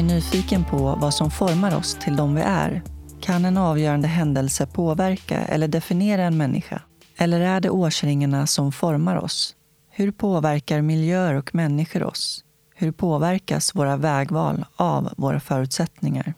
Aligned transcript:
Är 0.00 0.04
nyfiken 0.04 0.64
på 0.64 0.96
vad 1.00 1.14
som 1.14 1.30
formar 1.30 1.76
oss 1.76 1.94
till 1.94 2.16
de 2.16 2.34
vi 2.34 2.40
är. 2.40 2.82
Kan 3.20 3.44
en 3.44 3.56
avgörande 3.56 4.08
händelse 4.08 4.66
påverka 4.66 5.38
eller 5.38 5.68
definiera 5.68 6.22
en 6.22 6.36
människa? 6.36 6.82
Eller 7.16 7.40
är 7.40 7.60
det 7.60 7.70
årsringarna 7.70 8.46
som 8.46 8.72
formar 8.72 9.16
oss? 9.16 9.56
Hur 9.90 10.10
påverkar 10.10 10.82
miljöer 10.82 11.34
och 11.34 11.54
människor 11.54 12.02
oss? 12.02 12.44
Hur 12.74 12.92
påverkas 12.92 13.74
våra 13.74 13.96
vägval 13.96 14.64
av 14.76 15.14
våra 15.16 15.40
förutsättningar? 15.40 16.34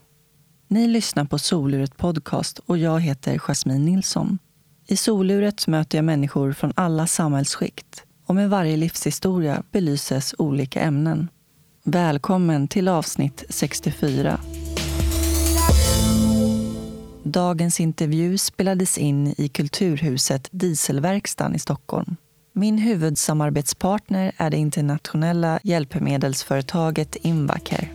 Ni 0.69 0.87
lyssnar 0.87 1.25
på 1.25 1.39
Soluret 1.39 1.97
Podcast 1.97 2.59
och 2.59 2.79
jag 2.79 3.01
heter 3.01 3.39
Jasmine 3.39 3.85
Nilsson. 3.85 4.39
I 4.87 4.97
Soluret 4.97 5.67
möter 5.67 5.99
jag 5.99 6.05
människor 6.05 6.53
från 6.53 6.73
alla 6.77 7.07
samhällsskikt 7.07 8.05
och 8.27 8.35
med 8.35 8.51
varje 8.51 8.77
livshistoria 8.77 9.63
belyses 9.73 10.35
olika 10.39 10.81
ämnen. 10.81 11.29
Välkommen 11.85 12.69
till 12.69 12.89
avsnitt 12.89 13.45
64. 13.49 14.41
Dagens 17.23 17.81
intervju 17.81 18.39
spelades 18.39 18.99
in 18.99 19.35
i 19.39 19.49
Kulturhuset 19.49 20.49
Dieselverkstan 20.51 21.55
i 21.55 21.59
Stockholm. 21.59 22.17
Min 22.53 22.79
huvudsamarbetspartner 22.79 24.33
är 24.37 24.51
det 24.51 24.57
internationella 24.57 25.61
hjälpmedelsföretaget 25.63 27.17
Invacare. 27.17 27.89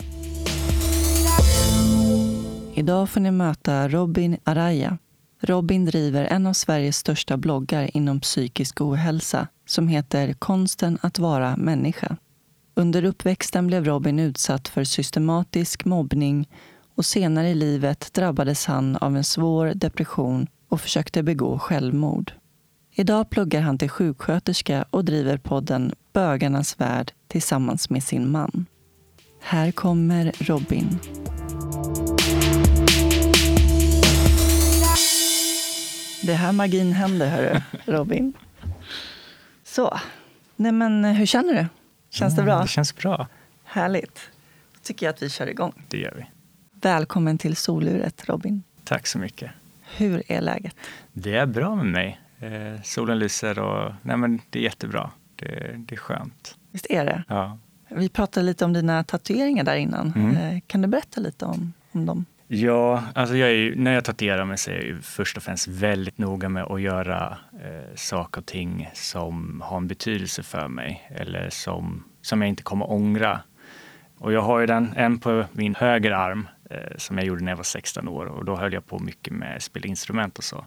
Idag 2.74 3.10
får 3.10 3.20
ni 3.20 3.30
möta 3.30 3.88
Robin 3.88 4.36
Araya. 4.44 4.98
Robin 5.40 5.84
driver 5.84 6.24
en 6.24 6.46
av 6.46 6.52
Sveriges 6.52 6.96
största 6.96 7.36
bloggar 7.36 7.96
inom 7.96 8.20
psykisk 8.20 8.80
ohälsa 8.80 9.48
som 9.66 9.88
heter 9.88 10.32
Konsten 10.32 10.98
att 11.02 11.18
vara 11.18 11.56
människa. 11.56 12.16
Under 12.78 13.04
uppväxten 13.04 13.66
blev 13.66 13.84
Robin 13.84 14.18
utsatt 14.18 14.68
för 14.68 14.84
systematisk 14.84 15.84
mobbning 15.84 16.48
och 16.94 17.04
senare 17.04 17.48
i 17.48 17.54
livet 17.54 18.12
drabbades 18.12 18.66
han 18.66 18.96
av 18.96 19.16
en 19.16 19.24
svår 19.24 19.72
depression 19.74 20.46
och 20.68 20.80
försökte 20.80 21.22
begå 21.22 21.58
självmord. 21.58 22.32
Idag 22.94 23.30
pluggar 23.30 23.60
han 23.60 23.78
till 23.78 23.88
sjuksköterska 23.88 24.84
och 24.90 25.04
driver 25.04 25.38
podden 25.38 25.94
Bögarnas 26.12 26.80
värld 26.80 27.12
tillsammans 27.28 27.90
med 27.90 28.04
sin 28.04 28.30
man. 28.30 28.66
Här 29.40 29.72
kommer 29.72 30.32
Robin. 30.38 30.98
Det 36.22 36.32
är 36.32 36.36
här 36.36 36.52
magin 36.52 36.92
händer, 36.92 37.28
hörru, 37.28 37.60
Robin. 37.84 38.32
Så. 39.64 39.98
Nej, 40.56 40.72
men 40.72 41.04
hur 41.04 41.26
känner 41.26 41.54
du? 41.54 41.66
Känns 42.10 42.36
det 42.36 42.42
bra? 42.42 42.52
Mm, 42.54 42.62
det 42.64 42.68
känns 42.68 42.96
bra. 42.96 43.26
Härligt. 43.64 44.20
Då 44.74 44.78
tycker 44.82 45.06
jag 45.06 45.12
att 45.14 45.22
vi 45.22 45.30
kör 45.30 45.46
igång. 45.46 45.72
Det 45.88 45.98
gör 45.98 46.14
vi. 46.16 46.26
Välkommen 46.80 47.38
till 47.38 47.56
soluret, 47.56 48.28
Robin. 48.28 48.62
Tack 48.84 49.06
så 49.06 49.18
mycket. 49.18 49.50
Hur 49.96 50.22
är 50.32 50.40
läget? 50.40 50.74
Det 51.12 51.34
är 51.36 51.46
bra 51.46 51.74
med 51.74 51.86
mig. 51.86 52.20
Eh, 52.40 52.82
solen 52.82 53.18
lyser 53.18 53.58
och 53.58 53.92
nej, 54.02 54.16
men 54.16 54.40
det 54.50 54.58
är 54.58 54.62
jättebra. 54.62 55.10
Det, 55.36 55.74
det 55.78 55.94
är 55.94 55.98
skönt. 55.98 56.56
Visst 56.70 56.86
är 56.90 57.04
det? 57.04 57.24
Ja. 57.28 57.58
Vi 57.88 58.08
pratade 58.08 58.46
lite 58.46 58.64
om 58.64 58.72
dina 58.72 59.04
tatueringar 59.04 59.64
där 59.64 59.76
innan. 59.76 60.12
Mm. 60.16 60.36
Eh, 60.36 60.60
Kan 60.66 60.82
du 60.82 60.88
berätta 60.88 61.20
lite 61.20 61.44
om, 61.44 61.72
om 61.92 62.06
dem? 62.06 62.24
Ja, 62.50 63.02
alltså 63.14 63.36
jag 63.36 63.50
är 63.50 63.76
när 63.76 63.94
jag 63.94 64.04
tatuerar 64.04 64.44
mig 64.44 64.58
så 64.58 64.70
är 64.70 64.74
jag 64.74 64.84
ju 64.84 65.00
först 65.00 65.36
och 65.36 65.42
främst 65.42 65.68
väldigt 65.68 66.18
noga 66.18 66.48
med 66.48 66.62
att 66.62 66.80
göra 66.80 67.38
eh, 67.52 67.94
saker 67.94 68.40
och 68.40 68.46
ting 68.46 68.90
som 68.94 69.62
har 69.64 69.76
en 69.76 69.88
betydelse 69.88 70.42
för 70.42 70.68
mig 70.68 71.10
eller 71.10 71.50
som, 71.50 72.04
som 72.22 72.42
jag 72.42 72.48
inte 72.48 72.62
kommer 72.62 72.90
ångra. 72.90 73.40
Och 74.18 74.32
jag 74.32 74.42
har 74.42 74.60
ju 74.60 74.66
den, 74.66 74.92
en 74.96 75.18
på 75.18 75.44
min 75.52 75.74
höger 75.74 76.10
arm 76.10 76.48
eh, 76.70 76.96
som 76.96 77.18
jag 77.18 77.26
gjorde 77.26 77.44
när 77.44 77.52
jag 77.52 77.56
var 77.56 77.64
16 77.64 78.08
år 78.08 78.26
och 78.26 78.44
då 78.44 78.56
höll 78.56 78.72
jag 78.72 78.86
på 78.86 78.98
mycket 78.98 79.32
med 79.32 79.62
spelinstrument 79.62 80.38
och 80.38 80.44
så. 80.44 80.64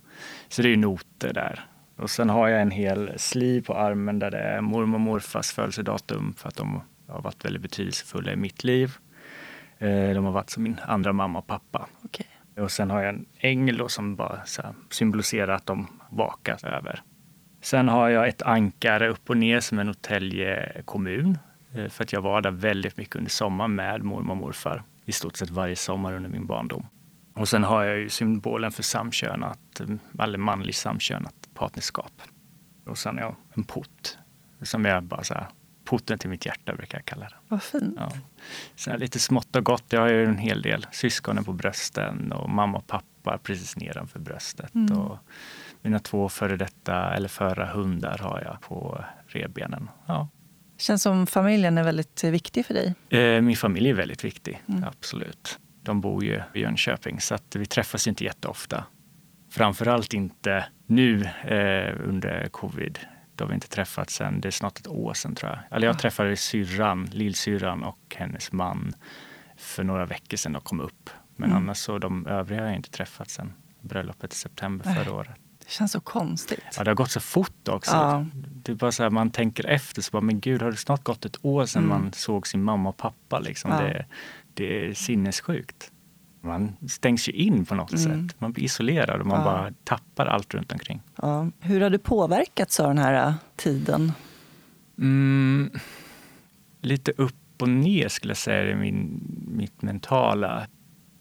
Så 0.49 0.61
det 0.61 0.67
är 0.67 0.71
ju 0.71 0.77
noter 0.77 1.33
där. 1.33 1.65
Och 1.95 2.09
sen 2.09 2.29
har 2.29 2.47
jag 2.47 2.61
en 2.61 2.71
hel 2.71 3.11
sliv 3.17 3.61
på 3.61 3.77
armen 3.77 4.19
där 4.19 4.31
det 4.31 4.39
är 4.39 4.61
mormor 4.61 4.95
och 4.95 5.01
morfars 5.01 5.51
födelsedatum 5.51 6.33
för 6.37 6.47
att 6.47 6.55
de 6.55 6.81
har 7.07 7.21
varit 7.21 7.45
väldigt 7.45 7.61
betydelsefulla 7.61 8.31
i 8.31 8.35
mitt 8.35 8.63
liv. 8.63 8.97
Eh, 9.81 10.13
de 10.15 10.25
har 10.25 10.31
varit 10.31 10.49
som 10.49 10.63
min 10.63 10.79
andra 10.85 11.13
mamma 11.13 11.39
och 11.39 11.47
pappa. 11.47 11.87
Okej. 12.03 12.27
Och 12.57 12.71
sen 12.71 12.89
har 12.89 13.01
jag 13.01 13.09
en 13.09 13.25
ängel 13.39 13.77
då 13.77 13.87
som 13.89 14.15
bara 14.15 14.39
symboliserar 14.89 15.53
att 15.53 15.65
de 15.65 15.87
vakar 16.09 16.65
över. 16.65 17.01
Sen 17.61 17.87
har 17.89 18.09
jag 18.09 18.27
ett 18.27 18.41
ankare 18.41 19.09
upp 19.09 19.29
och 19.29 19.37
ner 19.37 19.59
som 19.59 19.79
är 19.79 19.83
Norrtälje 19.83 20.81
kommun. 20.85 21.37
eh, 21.75 21.87
För 21.87 22.03
att 22.03 22.13
jag 22.13 22.21
var 22.21 22.41
där 22.41 22.51
väldigt 22.51 22.97
mycket 22.97 23.15
under 23.15 23.31
sommaren 23.31 23.75
med 23.75 24.03
mormor 24.03 24.31
och 24.31 24.37
morfar. 24.37 24.83
I 25.05 25.11
stort 25.11 25.35
sett 25.35 25.49
varje 25.49 25.75
sommar 25.75 26.13
under 26.13 26.29
min 26.29 26.45
barndom. 26.45 26.87
Och 27.33 27.47
sen 27.49 27.63
har 27.63 27.83
jag 27.83 27.97
ju 27.97 28.09
symbolen 28.09 28.71
för 28.71 28.83
samkönat, 28.83 29.79
eh, 29.79 30.23
eller 30.23 30.37
manligt 30.37 30.75
samkönat 30.75 31.35
partnerskap. 31.53 32.21
Och 32.85 32.97
sen 32.97 33.17
har 33.17 33.23
jag 33.25 33.35
en 33.53 33.63
port 33.63 34.17
som 34.61 34.85
är 34.85 35.01
bara 35.01 35.23
så 35.23 35.33
här, 35.33 35.45
porten 35.85 36.17
till 36.19 36.29
mitt 36.29 36.45
hjärta 36.45 36.75
brukar 36.75 36.97
jag 36.97 37.05
kalla 37.05 37.25
det. 37.25 37.35
Vad 37.47 37.63
fint. 37.63 37.93
Ja. 37.97 38.11
Sen 38.75 38.99
lite 38.99 39.19
smått 39.19 39.55
och 39.55 39.65
gott. 39.65 39.83
Jag 39.89 40.01
har 40.01 40.09
ju 40.09 40.25
en 40.25 40.37
hel 40.37 40.61
del 40.61 40.85
syskonen 40.91 41.43
på 41.43 41.53
brösten 41.53 42.31
och 42.31 42.49
mamma 42.49 42.77
och 42.77 42.87
pappa 42.87 43.37
precis 43.43 43.75
nedanför 43.77 44.19
bröstet. 44.19 44.75
Mm. 44.75 44.97
Och 44.97 45.17
mina 45.81 45.99
två 45.99 46.29
före 46.29 46.57
detta, 46.57 47.13
eller 47.13 47.27
förra 47.27 47.65
hundar 47.65 48.17
har 48.17 48.41
jag 48.45 48.61
på 48.61 49.05
revbenen. 49.27 49.89
Ja. 50.05 50.27
Känns 50.77 51.03
som 51.03 51.27
familjen 51.27 51.77
är 51.77 51.83
väldigt 51.83 52.23
viktig 52.23 52.65
för 52.65 52.73
dig. 52.73 52.93
Eh, 53.09 53.41
Min 53.41 53.55
familj 53.57 53.89
är 53.89 53.93
väldigt 53.93 54.23
viktig, 54.23 54.61
Mm. 54.69 54.83
absolut. 54.83 55.59
De 55.83 56.01
bor 56.01 56.23
ju 56.23 56.41
i 56.53 56.59
Jönköping 56.59 57.19
så 57.21 57.35
att 57.35 57.55
vi 57.55 57.65
träffas 57.65 58.07
inte 58.07 58.23
jätteofta. 58.23 58.83
Framförallt 59.51 60.13
inte 60.13 60.65
nu 60.85 61.23
eh, 61.43 61.95
under 62.09 62.47
covid. 62.51 62.99
Då 63.41 63.45
har 63.45 63.49
vi 63.49 63.55
inte 63.55 63.67
träffats 63.69 64.15
sen, 64.15 64.41
det 64.41 64.47
är 64.49 64.51
snart 64.51 64.79
ett 64.79 64.87
år 64.87 65.13
sedan 65.13 65.35
tror 65.35 65.51
jag. 65.51 65.59
Eller 65.77 65.87
jag 65.87 65.99
träffade 65.99 66.37
syrran, 66.37 67.09
lillsyrran 67.13 67.83
och 67.83 68.15
hennes 68.15 68.51
man 68.51 68.93
för 69.57 69.83
några 69.83 70.05
veckor 70.05 70.37
sedan 70.37 70.55
och 70.55 70.63
kom 70.63 70.79
upp. 70.79 71.09
Men 71.35 71.49
Mm. 71.49 71.63
annars 71.63 71.77
så 71.77 71.97
de 71.97 72.27
övriga 72.27 72.61
har 72.61 72.67
jag 72.67 72.75
inte 72.75 72.89
träffat 72.89 73.29
sen 73.29 73.53
bröllopet 73.81 74.33
i 74.33 74.35
september 74.35 74.93
förra 74.95 75.13
året. 75.13 75.35
Det 75.59 75.69
känns 75.71 75.91
så 75.91 75.99
konstigt. 75.99 76.63
Ja, 76.77 76.83
det 76.83 76.89
har 76.89 76.95
gått 76.95 77.11
så 77.11 77.19
fort 77.19 77.67
också. 77.67 77.91
Ja. 77.95 78.25
Det 78.35 78.71
är 78.71 78.75
bara 78.75 78.91
så 78.91 79.03
här, 79.03 79.09
man 79.09 79.31
tänker 79.31 79.65
efter, 79.65 80.01
så 80.01 80.11
bara, 80.11 80.21
men 80.21 80.39
gud, 80.39 80.61
har 80.61 80.71
det 80.71 80.77
snart 80.77 81.03
gått 81.03 81.25
ett 81.25 81.45
år 81.45 81.65
sedan 81.65 81.83
Mm. 81.83 82.01
man 82.01 82.13
såg 82.13 82.47
sin 82.47 82.63
mamma 82.63 82.89
och 82.89 82.97
pappa? 82.97 83.39
Liksom. 83.39 83.71
Ja. 83.71 83.81
Det, 83.81 84.05
det 84.53 84.85
är 84.89 84.93
sinnessjukt. 84.93 85.91
Man 86.43 86.75
stängs 86.89 87.29
ju 87.29 87.31
in 87.33 87.65
på 87.65 87.75
något 87.75 87.93
Mm. 87.93 88.27
sätt. 88.29 88.41
Man 88.41 88.51
blir 88.51 88.63
isolerad 88.63 89.19
och 89.21 89.27
man 89.27 89.37
Ja. 89.39 89.43
bara 89.45 89.71
tappar 89.83 90.25
allt 90.25 90.53
runt 90.53 90.71
omkring. 90.71 91.01
Ja. 91.15 91.47
Hur 91.59 91.81
har 91.81 91.89
du 91.89 91.97
påverkats 91.99 92.79
av 92.79 92.87
den 92.87 92.97
här 92.97 93.27
eh, 93.27 93.33
tiden? 93.55 94.11
Mm, 94.97 95.71
lite 96.81 97.11
upp 97.17 97.35
och 97.61 97.69
ner 97.69 98.07
skulle 98.07 98.31
jag 98.31 98.37
säga 98.37 98.71
i 98.71 98.75
min, 98.75 99.21
mitt 99.47 99.81
mentala. 99.81 100.67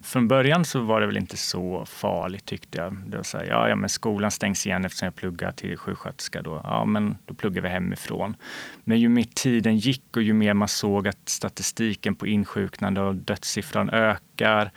Från 0.02 0.28
början 0.28 0.64
så 0.64 0.80
var 0.80 1.00
det 1.00 1.06
väl 1.06 1.16
inte 1.16 1.36
så 1.36 1.84
farligt 1.86 2.44
tyckte 2.44 2.78
jag. 2.78 2.96
Det 3.06 3.16
var 3.16 3.24
så 3.24 3.38
här, 3.38 3.44
ja, 3.44 3.68
ja, 3.68 3.76
men 3.76 3.88
skolan 3.88 4.30
stängs 4.30 4.66
igen 4.66 4.84
eftersom 4.84 5.06
jag 5.06 5.14
pluggar 5.14 5.52
till 5.52 5.76
sjuksköterska. 5.76 6.42
Då. 6.42 6.60
Ja, 6.64 6.84
men 6.84 7.16
då 7.26 7.34
pluggar 7.34 7.62
vi 7.62 7.68
hemifrån. 7.68 8.36
Men 8.84 9.00
ju 9.00 9.08
mer 9.08 9.26
tiden 9.34 9.76
gick 9.78 10.16
och 10.16 10.22
ju 10.22 10.32
mer 10.32 10.54
man 10.54 10.68
såg 10.68 11.08
att 11.08 11.28
statistiken 11.28 12.14
på 12.14 12.26
insjuknande 12.26 13.00
och 13.00 13.14
dödssiffran 13.14 13.90
ökar 13.90 14.70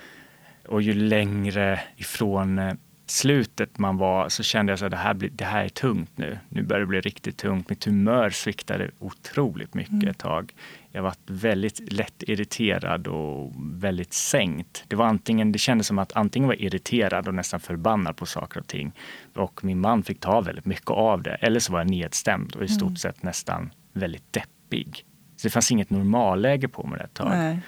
och 0.67 0.81
ju 0.81 0.93
längre 0.93 1.79
ifrån 1.97 2.59
eh, 2.59 2.73
slutet 3.05 3.77
man 3.77 3.97
var 3.97 4.29
så 4.29 4.43
kände 4.43 4.71
jag 4.71 4.83
att 4.83 4.91
det 4.91 4.97
här, 4.97 5.13
blir- 5.13 5.29
det 5.29 5.45
här 5.45 5.63
är 5.65 5.69
tungt 5.69 6.11
nu. 6.17 6.37
Nu 6.49 6.63
börjar 6.63 6.79
det 6.79 6.85
bli 6.87 7.01
riktigt 7.01 7.37
tungt. 7.37 7.69
Mitt 7.69 7.83
humör 7.85 8.29
sviktade 8.29 8.91
otroligt 8.99 9.73
mycket 9.73 9.93
Mm. 9.93 10.07
ett 10.07 10.17
tag. 10.17 10.53
Jag 10.91 11.03
var 11.03 11.13
väldigt 11.27 11.93
lätt 11.93 12.23
irriterad 12.27 13.07
och 13.07 13.53
väldigt 13.73 14.13
sänkt. 14.13 14.83
Det, 14.87 14.95
var 14.95 15.05
antingen, 15.05 15.51
det 15.51 15.59
kändes 15.59 15.87
som 15.87 15.99
att 15.99 16.13
antingen 16.13 16.47
var 16.47 16.53
jag 16.55 16.61
irriterad 16.61 17.27
och 17.27 17.33
nästan 17.33 17.59
förbannad 17.59 18.15
på 18.17 18.25
saker 18.25 18.59
och 18.59 18.67
ting 18.67 18.91
och 19.35 19.63
min 19.63 19.79
man 19.79 20.03
fick 20.03 20.19
ta 20.19 20.41
väldigt 20.41 20.65
mycket 20.65 20.89
av 20.91 21.23
det. 21.23 21.35
Eller 21.35 21.59
så 21.59 21.71
var 21.73 21.79
jag 21.79 21.89
nedstämd 21.89 22.55
och 22.55 22.63
i 22.63 22.67
stort 22.67 22.87
Mm. 22.87 22.95
sett 22.95 23.23
nästan 23.23 23.73
väldigt 23.93 24.33
deppig. 24.33 25.05
Så 25.35 25.47
det 25.47 25.51
fanns 25.51 25.71
inget 25.71 25.89
normalläge 25.89 26.67
på 26.67 26.87
mig 26.87 27.01
ett 27.03 27.13
tag. 27.13 27.29
Nej, 27.29 27.59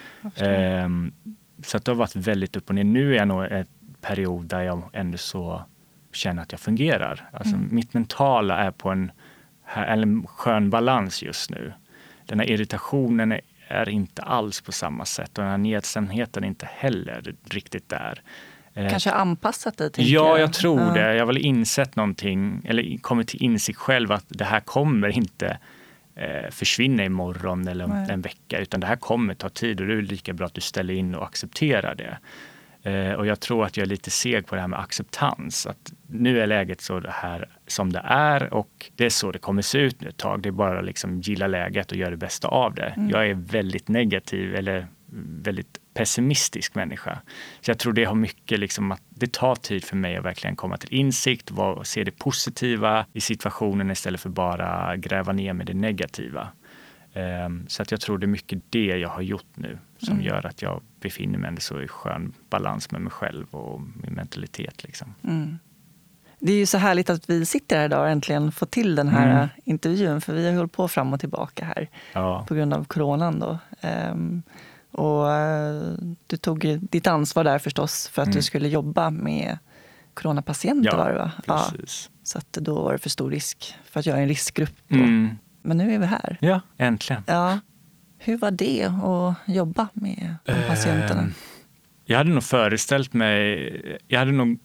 så 1.66 1.78
att 1.78 1.86
det 1.86 1.92
har 1.92 1.96
varit 1.98 2.16
väldigt 2.16 2.56
upp 2.56 2.70
och 2.70 2.76
ner. 2.76 2.84
Nu 2.84 3.12
är 3.14 3.18
jag 3.18 3.28
nog 3.28 3.46
i 3.46 3.48
en 3.52 3.66
period 4.02 4.46
där 4.46 4.62
jag 4.62 4.82
ändå 4.94 5.18
så 5.18 5.64
känner 6.14 6.42
att 6.42 6.52
jag 6.52 6.62
fungerar. 6.62 7.30
Alltså 7.34 7.56
Mm. 7.56 7.68
Mitt 7.72 7.94
mentala 7.94 8.58
är 8.58 8.72
på 8.72 8.90
en, 8.90 9.12
en 9.76 10.28
skön 10.28 10.70
balans 10.70 11.24
just 11.24 11.50
nu. 11.50 11.74
Den 12.26 12.40
här 12.40 12.50
irritationen 12.50 13.32
är, 13.32 13.42
är 13.68 13.90
inte 13.90 14.22
alls 14.22 14.62
på 14.62 14.72
samma 14.72 15.06
sätt 15.06 15.38
och 15.38 15.42
den 15.44 15.52
här 15.52 15.58
nedstämdheten 15.58 16.44
är 16.44 16.48
inte 16.48 16.70
heller 16.74 17.36
riktigt 17.50 17.90
där. 17.90 18.22
Eh, 18.74 18.90
Kanske 18.90 19.12
anpassat 19.12 19.78
dig? 19.78 19.92
Ja, 19.98 20.38
jag 20.38 20.54
tror 20.54 20.82
Ja. 20.82 20.94
det. 20.94 21.14
Jag 21.14 21.20
har 21.22 21.26
väl 21.26 21.38
insett 21.38 21.96
någonting, 21.96 22.62
eller 22.66 22.98
kommit 22.98 23.28
till 23.28 23.44
insikt 23.44 23.80
själv 23.80 24.12
att 24.12 24.26
det 24.28 24.46
här 24.46 24.60
kommer 24.60 25.08
inte 25.10 25.58
eh, 26.16 26.50
försvinna 26.52 27.06
imorgon 27.06 27.68
eller 27.68 27.88
Nej. 27.88 28.08
en 28.10 28.22
vecka, 28.22 28.60
utan 28.60 28.80
det 28.80 28.88
här 28.88 28.96
kommer 28.96 29.34
ta 29.34 29.50
tid 29.50 29.82
och 29.82 29.88
det 29.88 29.94
är 29.94 30.02
lika 30.02 30.34
bra 30.34 30.46
att 30.46 30.54
du 30.54 30.62
ställer 30.62 30.94
in 30.94 31.16
och 31.16 31.26
accepterar 31.26 31.96
det. 31.96 32.18
Eh, 32.90 33.14
och 33.14 33.26
jag 33.26 33.40
tror 33.40 33.66
att 33.66 33.78
jag 33.78 33.86
är 33.86 33.90
lite 33.90 34.12
seg 34.12 34.48
på 34.48 34.56
det 34.56 34.62
här 34.62 34.68
med 34.68 34.80
acceptans. 34.80 35.68
Att 35.68 35.94
nu 36.08 36.40
är 36.40 36.48
läget 36.48 36.82
så 36.82 37.04
här 37.10 37.50
som 37.68 37.94
det 37.94 38.02
är 38.06 38.54
och 38.54 38.92
det 38.96 39.06
är 39.06 39.10
så 39.10 39.32
det 39.32 39.40
kommer 39.40 39.62
se 39.62 39.78
ut 39.78 40.02
nu 40.02 40.10
ett 40.10 40.18
tag. 40.18 40.42
Det 40.42 40.50
är 40.50 40.52
bara 40.52 40.80
att 40.80 40.86
liksom 40.86 41.22
gilla 41.22 41.48
läget 41.48 41.92
och 41.92 41.98
göra 41.98 42.10
det 42.10 42.18
bästa 42.18 42.48
av 42.48 42.74
det. 42.74 42.94
Mm. 42.98 43.10
Jag 43.10 43.30
är 43.30 43.34
väldigt 43.34 43.88
negativ 43.88 44.56
eller 44.56 44.88
väldigt 45.44 45.80
pessimistisk 45.94 46.76
människa. 46.76 47.20
Så 47.62 47.72
jag 47.72 47.80
tror 47.80 47.94
det 47.94 48.06
har 48.06 48.16
mycket 48.16 48.60
liksom 48.60 48.92
att 48.92 49.02
det 49.10 49.32
tar 49.34 49.56
tid 49.56 49.84
för 49.84 49.96
mig 49.96 50.18
att 50.18 50.26
verkligen 50.26 50.56
komma 50.56 50.78
till 50.78 50.94
insikt 50.94 51.52
och 51.52 51.88
se 51.88 52.04
det 52.04 52.12
positiva 52.12 53.06
i 53.14 53.22
situationen 53.22 53.92
istället 53.92 54.22
för 54.22 54.30
bara 54.30 54.98
gräva 54.98 55.34
ner 55.34 55.54
med 55.54 55.66
det 55.68 55.74
negativa. 55.74 56.48
Ehm, 57.14 57.66
Så 57.68 57.82
att 57.82 57.92
jag 57.92 58.02
tror 58.02 58.18
det 58.18 58.26
är 58.26 58.28
mycket 58.28 58.60
det 58.70 58.86
jag 58.86 59.10
har 59.10 59.22
gjort 59.22 59.46
nu 59.56 59.78
som 59.98 60.14
Mm. 60.14 60.26
gör 60.26 60.46
att 60.46 60.62
jag 60.62 60.82
befinner 61.02 61.40
mig 61.40 61.62
så 61.62 61.82
i 61.82 61.88
skön 61.88 62.34
balans 62.50 62.92
med 62.92 63.02
mig 63.02 63.12
själv 63.12 63.46
och 63.52 63.82
min 63.82 64.14
mentalitet. 64.14 64.84
Liksom. 64.84 65.14
Mm. 65.24 65.60
Det 66.40 66.52
är 66.52 66.58
ju 66.58 66.66
så 66.66 66.78
härligt 66.78 67.10
att 67.10 67.30
vi 67.30 67.46
sitter 67.46 67.78
här 67.78 67.86
idag 67.86 68.02
och 68.02 68.10
äntligen 68.10 68.52
får 68.52 68.66
till 68.66 68.96
den 68.96 69.08
här 69.08 69.32
Mm. 69.36 69.48
intervjun. 69.64 70.22
För 70.22 70.34
vi 70.34 70.48
har 70.48 70.56
hållit 70.56 70.72
på 70.72 70.88
fram 70.88 71.14
och 71.14 71.20
tillbaka 71.20 71.66
här 71.66 71.90
Ja. 72.14 72.46
på 72.48 72.56
grund 72.56 72.74
av 72.74 72.84
coronan. 72.86 73.40
Då. 73.40 73.58
Ehm, 73.82 74.44
och 74.96 75.32
eh, 75.34 75.94
du 76.28 76.38
tog 76.38 76.80
ditt 76.82 77.08
ansvar 77.08 77.44
där 77.44 77.60
förstås 77.60 78.08
för 78.08 78.22
att 78.22 78.28
Mm. 78.28 78.36
du 78.36 78.42
skulle 78.42 78.68
jobba 78.68 79.10
med 79.10 79.58
coronapatienter. 80.14 80.90
Ja, 80.92 80.98
var 80.98 81.10
det, 81.12 81.18
va? 81.18 81.32
Ja, 81.46 81.68
Precis. 81.72 82.10
så 82.24 82.38
att 82.38 82.54
då 82.54 82.82
var 82.84 82.92
det 82.94 82.98
för 83.00 83.10
stor 83.10 83.32
risk 83.32 83.76
för 83.86 84.00
att 84.00 84.06
är 84.18 84.22
en 84.22 84.28
riskgrupp. 84.28 84.92
Mm. 84.92 85.30
Men 85.62 85.78
nu 85.78 85.94
är 85.96 86.00
vi 86.00 86.06
här. 86.06 86.38
Ja, 86.42 86.62
äntligen. 86.78 87.24
Ja. 87.28 87.60
Hur 88.18 88.38
var 88.38 88.52
det 88.52 88.84
att 88.86 89.36
jobba 89.56 89.88
med 89.94 90.36
de 90.46 90.54
patienterna? 90.68 91.22
Ehm, 91.22 91.34
Jag 92.06 92.18
hade 92.18 92.30
nog 92.30 92.44
föreställt 92.44 93.14
mig, 93.14 94.00
jag 94.08 94.20
hade 94.20 94.32
nog 94.32 94.60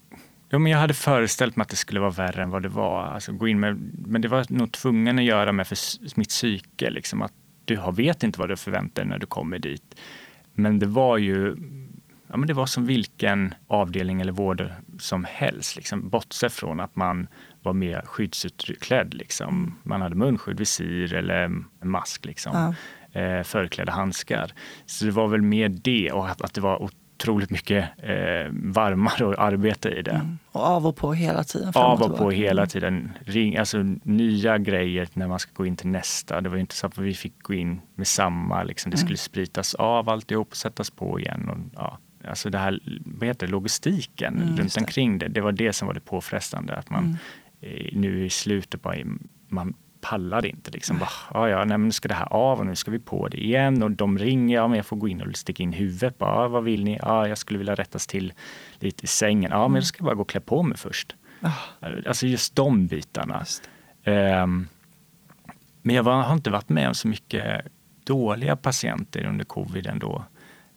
Ja, 0.53 0.59
men 0.59 0.73
jag 0.73 0.79
hade 0.79 0.95
föreställt 0.95 1.57
mig 1.57 1.63
att 1.63 1.69
det 1.69 1.77
skulle 1.77 2.01
vara 2.01 2.11
värre 2.11 2.43
än 2.43 2.51
vad 2.51 2.63
det 2.63 2.69
var. 2.69 3.03
Alltså, 3.05 3.33
gå 3.33 3.49
in 3.49 3.61
med, 3.61 3.77
men 4.07 4.21
det 4.23 4.29
var 4.29 4.47
nog 4.49 4.73
tvungen 4.73 5.19
att 5.19 5.25
göra 5.25 5.53
med 5.53 5.67
för 5.67 5.79
mitt 6.19 6.29
psyke. 6.29 6.91
Liksom, 6.91 7.23
att 7.23 7.33
du 7.65 7.81
vet 7.97 8.23
inte 8.23 8.39
vad 8.41 8.49
du 8.49 8.57
förväntar 8.57 9.03
dig 9.03 9.09
när 9.11 9.19
du 9.19 9.27
kommer 9.27 9.59
dit. 9.59 9.95
Men 10.55 10.79
det 10.79 10.87
var 10.87 11.19
ju 11.19 11.57
ja, 12.31 12.37
men 12.37 12.47
det 12.47 12.53
var 12.53 12.67
som 12.67 12.87
vilken 12.87 13.55
avdelning 13.67 14.21
eller 14.21 14.33
vård 14.33 14.71
som 14.99 15.25
helst. 15.25 15.77
Liksom, 15.77 16.09
bortsett 16.09 16.53
från 16.53 16.81
att 16.81 16.97
man 16.97 17.29
var 17.63 17.73
mer 17.73 18.03
skyddsutklädd. 18.07 19.15
Liksom. 19.15 19.79
Man 19.83 20.01
hade 20.01 20.15
munskydd, 20.15 20.59
visir 20.59 21.15
eller 21.15 21.63
mask. 21.83 22.25
Liksom. 22.25 22.53
Ja. 23.13 23.21
Eh, 23.21 23.43
förklädda 23.43 23.93
handskar. 23.93 24.53
Så 24.87 25.05
det 25.05 25.11
var 25.11 25.29
väl 25.29 25.43
mer 25.43 25.69
det 25.69 26.13
och 26.13 26.29
att, 26.29 26.43
att 26.43 26.55
det 26.55 26.61
var 26.61 26.83
otroligt 27.21 27.51
mycket 27.51 27.85
eh, 28.03 28.53
varmare 28.53 29.31
att 29.33 29.39
arbeta 29.39 29.91
i 29.91 30.03
det. 30.03 30.11
Mm. 30.11 30.39
Och 30.53 30.61
av 30.61 30.87
och 30.87 30.97
på 30.97 31.13
hela 31.13 31.45
tiden? 31.45 31.73
Av 31.75 31.93
och 31.93 32.01
tillbaka. 32.03 32.23
på 32.23 32.31
hela 32.31 32.67
tiden. 32.67 33.13
Ring, 33.25 33.57
alltså, 33.57 33.79
nya 34.03 34.59
grejer 34.59 35.09
när 35.15 35.29
man 35.29 35.39
ska 35.39 35.51
gå 35.55 35.67
in 35.67 35.77
till 35.77 35.89
nästa. 35.89 36.41
Det 36.41 36.49
var 36.49 36.57
inte 36.57 36.75
så 36.75 36.87
att 36.87 36.99
vi 36.99 37.15
fick 37.15 37.43
gå 37.43 37.55
in 37.55 37.81
med 37.95 38.07
samma. 38.07 38.63
Liksom. 38.63 38.91
Det 38.91 38.97
Mm. 38.97 39.07
skulle 39.07 39.17
spritas 39.17 39.75
av 39.75 40.09
alltihop 40.09 40.49
och 40.51 40.57
sättas 40.57 40.91
på 40.91 41.21
igen. 41.21 41.49
Och, 41.49 41.59
ja. 41.75 41.99
Alltså 42.29 42.51
det 42.51 42.59
här, 42.59 42.81
vad 43.05 43.29
heter 43.29 43.47
det, 43.47 43.51
logistiken 43.53 44.37
Mm, 44.43 44.57
runt 44.57 44.75
det. 44.75 44.81
omkring 44.81 45.19
det. 45.19 45.29
Det 45.29 45.41
var 45.41 45.53
det 45.53 45.73
som 45.73 45.87
var 45.87 45.95
det 45.95 46.01
påfrestande. 46.01 46.75
Att 46.77 46.91
man 46.91 47.05
Mm. 47.05 47.17
eh, 47.61 47.99
nu 47.99 48.27
i 48.27 48.31
slutet 48.31 48.83
bara, 48.83 48.97
man 49.49 49.75
pallade 50.01 50.49
inte. 50.49 50.71
Liksom. 50.71 50.99
Bara, 50.99 51.49
ja, 51.51 51.65
nej, 51.65 51.79
nu 51.79 51.93
ska 51.93 52.09
det 52.09 52.15
här 52.15 52.33
av 52.33 52.59
och 52.59 52.67
nu 52.67 52.77
ska 52.77 52.91
vi 52.91 52.99
på 52.99 53.29
det 53.29 53.45
igen. 53.45 53.83
Och 53.83 53.91
de 53.91 54.19
ringer, 54.19 54.57
ja, 54.57 54.69
men 54.69 54.77
jag 54.77 54.87
får 54.87 54.97
gå 54.97 55.09
in 55.09 55.21
och 55.23 55.37
sticka 55.37 55.63
in 55.63 55.73
huvudet. 55.73 56.19
Bara, 56.19 56.49
vad 56.49 56.65
vill 56.65 56.85
ni? 56.85 56.99
Ja, 57.03 57.29
jag 57.29 57.39
skulle 57.39 57.59
vilja 57.59 57.75
rättas 57.75 58.07
till 58.07 58.33
lite 58.79 59.05
i 59.05 59.07
sängen. 59.07 59.51
Ja, 59.51 59.69
men 59.69 59.75
jag 59.75 59.85
ska 59.85 60.05
bara 60.05 60.15
gå 60.15 60.23
och 60.23 60.29
klä 60.29 60.41
på 60.41 60.63
mig 60.63 60.79
först. 60.79 61.17
Ah, 61.41 61.53
Alltså 62.07 62.27
just 62.27 62.57
de 62.57 62.87
bitarna. 62.87 63.37
just 63.39 63.71
Ehm, 64.05 64.69
men 65.83 65.97
jag 65.97 66.03
var, 66.03 66.23
har 66.23 66.35
inte 66.35 66.51
varit 66.51 66.69
med 66.69 66.89
om 66.89 66.95
så 66.95 67.09
mycket 67.09 67.67
dåliga 68.05 68.57
patienter 68.57 69.25
under 69.27 69.45
covid 69.45 69.87
ändå. 69.87 70.25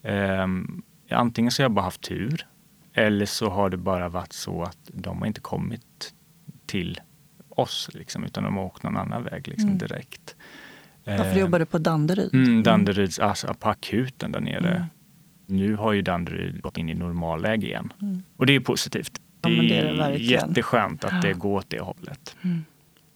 Um, 0.03 0.83
antingen 1.11 1.51
så 1.51 1.61
har 1.61 1.65
jag 1.65 1.71
bara 1.71 1.81
haft 1.85 2.01
tur 2.01 2.47
eller 2.93 3.25
så 3.25 3.49
har 3.49 3.69
det 3.69 3.77
bara 3.77 4.09
varit 4.09 4.33
så 4.33 4.63
att 4.63 4.77
de 4.93 5.19
har 5.19 5.25
inte 5.27 5.41
kommit 5.41 6.13
till 6.65 6.99
oss 7.59 7.89
liksom, 7.93 8.23
utan 8.23 8.43
de 8.43 8.57
har 8.57 8.63
åkt 8.63 8.83
någon 8.83 8.97
annan 8.97 9.23
väg 9.23 9.47
liksom, 9.47 9.67
Mm. 9.69 9.77
direkt. 9.77 10.35
Ja, 11.03 11.17
för 11.17 11.23
du 11.23 11.29
Ehm, 11.31 11.39
jobbade 11.39 11.65
på 11.65 11.77
Danderyd? 11.77 12.33
Mm, 12.33 12.63
Danderyds, 12.63 13.19
alltså 13.19 13.53
på 13.53 13.69
akuten 13.69 14.31
där 14.31 14.39
nere. 14.39 14.69
Mm. 14.75 14.83
Nu 15.45 15.75
har 15.75 15.93
ju 15.93 16.01
Danderyd 16.01 16.61
gått 16.61 16.77
in 16.77 16.89
i 16.89 16.93
normalläge 16.93 17.67
igen. 17.67 17.93
Mm. 18.01 18.23
Och 18.37 18.45
det 18.45 18.55
är 18.55 18.59
positivt. 18.59 19.19
Ja, 19.41 19.49
men 19.49 19.67
det 19.67 19.79
är 19.79 19.93
det 20.11 20.17
jätteskönt 20.17 21.03
att 21.03 21.21
det 21.21 21.33
går 21.33 21.57
åt 21.57 21.69
det 21.69 21.79
hållet. 21.79 22.35
Mm. 22.41 22.65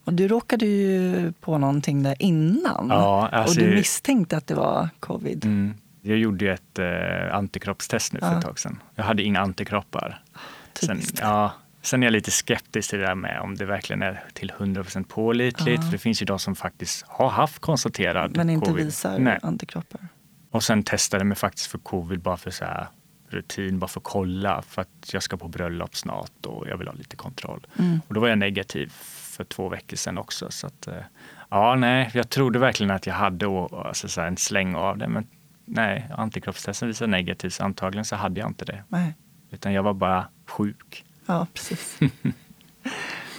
Och 0.03 0.13
du 0.13 0.27
råkade 0.27 0.65
ju 0.65 1.31
på 1.39 1.57
någonting 1.57 2.03
där 2.03 2.15
innan. 2.19 2.87
Ja, 2.89 3.27
alltså, 3.31 3.59
och 3.61 3.65
du 3.67 3.75
misstänkte 3.75 4.37
att 4.37 4.47
det 4.47 4.55
var 4.55 4.89
covid. 4.99 5.45
mm, 5.45 5.73
jag 6.01 6.17
gjorde 6.17 6.45
ju 6.45 6.51
ett 6.51 6.79
eh, 6.79 7.35
antikroppstest 7.35 8.13
nu 8.13 8.19
för 8.19 8.27
Ja. 8.27 8.37
ett 8.37 8.45
tag 8.45 8.59
sedan. 8.59 8.79
Jag 8.95 9.03
hade 9.03 9.23
inga 9.23 9.39
antikroppar. 9.39 10.21
Sen, 10.73 10.99
ja, 11.21 11.53
sen 11.87 12.03
är 12.03 12.07
jag 12.07 12.11
lite 12.11 12.31
skeptisk 12.31 12.89
till 12.89 12.99
det 12.99 13.05
där 13.05 13.15
med 13.15 13.39
om 13.41 13.55
det 13.55 13.65
verkligen 13.65 14.01
är 14.01 14.23
till 14.33 14.51
100% 14.51 15.07
pålitligt. 15.07 15.83
För 15.83 15.91
det 15.91 15.97
finns 15.97 16.21
ju 16.21 16.25
de 16.25 16.39
som 16.39 16.55
faktiskt 16.55 17.05
har 17.07 17.29
haft 17.29 17.59
konstaterad 17.59 18.37
Men 18.37 18.49
inte 18.49 18.69
covid. 18.69 18.85
visar 18.85 19.19
Nej. 19.19 19.39
antikroppar. 19.41 20.07
Och 20.51 20.63
sen 20.63 20.83
testade 20.83 21.21
jag 21.21 21.27
mig 21.27 21.37
faktiskt 21.37 21.67
för 21.67 21.77
covid 21.77 22.21
bara 22.21 22.37
för 22.37 22.51
så 22.51 22.65
här 22.65 22.87
rutin, 23.29 23.79
bara 23.79 23.87
för 23.87 23.99
att 23.99 24.03
kolla. 24.03 24.61
För 24.61 24.81
att 24.81 25.13
jag 25.13 25.23
ska 25.23 25.37
på 25.37 25.47
bröllop 25.47 25.95
snart 25.95 26.45
och 26.45 26.67
jag 26.67 26.77
vill 26.77 26.87
ha 26.87 26.95
lite 26.95 27.15
kontroll. 27.15 27.67
Mm. 27.79 28.01
Och 28.07 28.13
då 28.13 28.21
var 28.21 28.27
jag 28.27 28.37
negativ 28.37 28.87
för 29.37 29.43
två 29.43 29.69
veckor 29.69 29.97
sedan 29.97 30.17
också. 30.17 30.51
Så 30.51 30.67
att, 30.67 30.87
eh, 30.87 30.93
ja, 31.49 31.75
nej, 31.75 32.09
jag 32.13 32.29
trodde 32.29 32.59
verkligen 32.59 32.91
att 32.91 33.07
jag 33.07 33.13
hade 33.13 33.45
alltså, 33.71 34.07
så 34.07 34.21
en 34.21 34.37
släng 34.37 34.75
av 34.75 34.97
det. 34.97 35.07
Men 35.07 35.27
nej, 35.65 36.09
antikroppstesten 36.17 36.87
visade 36.87 37.11
negativt, 37.11 37.53
så 37.53 37.63
antagligen 37.63 38.05
så 38.05 38.15
hade 38.15 38.39
jag 38.39 38.49
inte 38.49 38.65
det. 38.65 38.83
Nej. 38.87 39.13
Utan 39.51 39.73
jag 39.73 39.83
var 39.83 39.93
bara 39.93 40.27
sjuk. 40.45 41.05
Ja, 41.27 41.47
precis. 41.53 41.99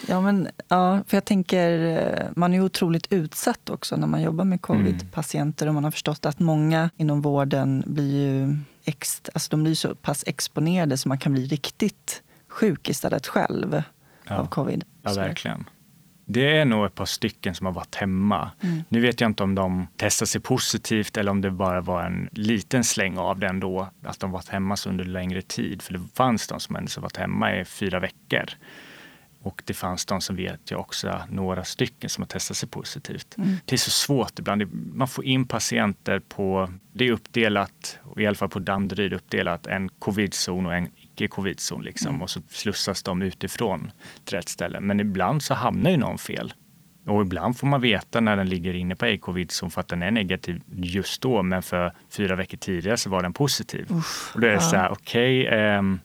ja, 0.09 0.21
men, 0.21 0.49
ja, 0.69 1.01
för 1.07 1.17
jag 1.17 1.25
tänker, 1.25 1.97
eh, 1.99 2.27
man 2.37 2.55
är 2.55 2.61
otroligt 2.61 3.07
utsatt 3.13 3.71
också 3.71 3.97
när 3.97 4.07
man 4.07 4.23
jobbar 4.23 4.45
med 4.45 4.61
covid-patienter. 4.63 5.67
Och 5.67 5.75
man 5.75 5.85
har 5.85 5.91
förstått 5.91 6.27
att 6.27 6.39
många 6.39 6.91
inom 6.97 7.21
vården 7.23 7.83
blir 7.87 8.13
ju 8.27 8.57
ex, 8.85 9.23
alltså 9.35 9.49
de 9.51 9.63
blir 9.63 9.75
så 9.75 9.95
pass 9.95 10.25
exponerade 10.27 10.97
så 10.97 11.09
man 11.09 11.19
kan 11.19 11.33
bli 11.33 11.47
riktigt 11.47 12.23
sjuk 12.49 12.89
istället 12.89 13.27
själv 13.27 13.83
Ja. 14.31 14.37
av 14.37 14.47
covid. 14.47 14.85
Ja, 15.03 15.13
verkligen. 15.15 15.65
Det 16.31 16.57
är 16.57 16.65
nog 16.65 16.87
ett 16.87 16.95
par 16.95 17.05
stycken 17.05 17.55
som 17.55 17.67
har 17.67 17.73
varit 17.73 17.95
hemma. 17.95 18.51
Mm. 18.61 18.83
Nu 18.89 19.01
vet 19.01 19.21
jag 19.21 19.31
inte 19.31 19.43
om 19.43 19.55
de 19.55 19.87
testade 19.97 20.27
sig 20.27 20.41
positivt 20.41 21.17
eller 21.17 21.31
om 21.31 21.41
det 21.41 21.51
bara 21.51 21.81
var 21.81 22.03
en 22.03 22.29
liten 22.33 22.85
släng 22.85 23.19
av 23.19 23.39
det 23.39 23.47
ändå. 23.47 23.89
Att 24.03 24.21
de 24.21 24.31
varit 24.31 24.49
hemma 24.49 24.77
så 24.77 24.89
under 24.89 25.05
längre 25.05 25.43
tid. 25.43 25.83
För 25.83 25.93
det 25.93 26.01
fanns 26.15 26.49
de 26.49 26.61
som 26.61 26.77
ändå 26.77 27.01
varit 27.01 27.17
hemma 27.17 27.57
i 27.57 27.65
fyra 27.65 28.01
veckor. 28.01 28.45
Och 29.43 29.63
det 29.65 29.75
fanns 29.75 30.07
de 30.07 30.21
som 30.21 30.37
vet 30.37 30.71
jag 30.71 30.81
också, 30.81 31.21
några 31.31 31.65
stycken 31.65 32.11
som 32.11 32.23
har 32.23 32.27
testat 32.27 32.57
sig 32.57 32.69
positivt. 32.69 33.35
Mm. 33.39 33.57
Det 33.65 33.75
är 33.75 33.79
så 33.79 33.91
svårt 33.91 34.39
ibland. 34.39 34.73
Man 34.95 35.09
får 35.09 35.25
in 35.25 35.47
patienter 35.47 36.19
på, 36.19 36.73
det 36.93 37.09
är 37.09 37.13
uppdelat, 37.13 37.99
i 38.17 38.27
alla 38.27 38.37
fall 38.37 38.49
på 38.49 38.59
Danderyd 38.59 39.13
uppdelat, 39.13 39.67
en 39.67 39.89
covid-zon 39.89 40.67
och 40.67 40.75
en 40.75 40.89
icke-covid-zon. 41.21 41.83
Liksom, 41.83 42.09
Mm. 42.09 42.23
Och 42.23 42.31
så 42.31 42.41
slussas 42.51 43.03
de 43.03 43.23
utifrån 43.23 43.91
till 44.25 44.37
rätt 44.37 44.49
ställe. 44.49 44.81
Men 44.81 45.01
ibland 45.01 45.43
så 45.43 45.55
hamnar 45.55 45.91
ju 45.91 45.97
någon 45.97 46.19
fel. 46.19 46.53
Och 47.07 47.23
ibland 47.23 47.59
får 47.59 47.67
man 47.67 47.81
veta 47.81 48.21
när 48.21 48.37
den 48.37 48.49
ligger 48.49 48.75
inne 48.75 48.97
på 48.97 49.05
ej-covid-zon 49.07 49.71
för 49.71 49.81
att 49.81 49.89
den 49.89 50.03
är 50.03 50.11
negativ 50.11 50.63
just 50.73 51.23
då. 51.23 51.43
Men 51.43 51.63
för 51.63 51.93
fyra 52.11 52.35
veckor 52.37 52.59
tidigare 52.59 52.97
så 52.97 53.11
var 53.11 53.23
den 53.23 53.33
positiv. 53.33 53.87
Uff, 53.91 54.31
Och 54.35 54.41
då 54.41 54.47
är 54.47 54.51
det 54.51 54.57
ja. 54.57 54.61
så 54.61 54.77
här, 54.77 54.91
okej, 54.93 55.47
ehm, 55.47 56.01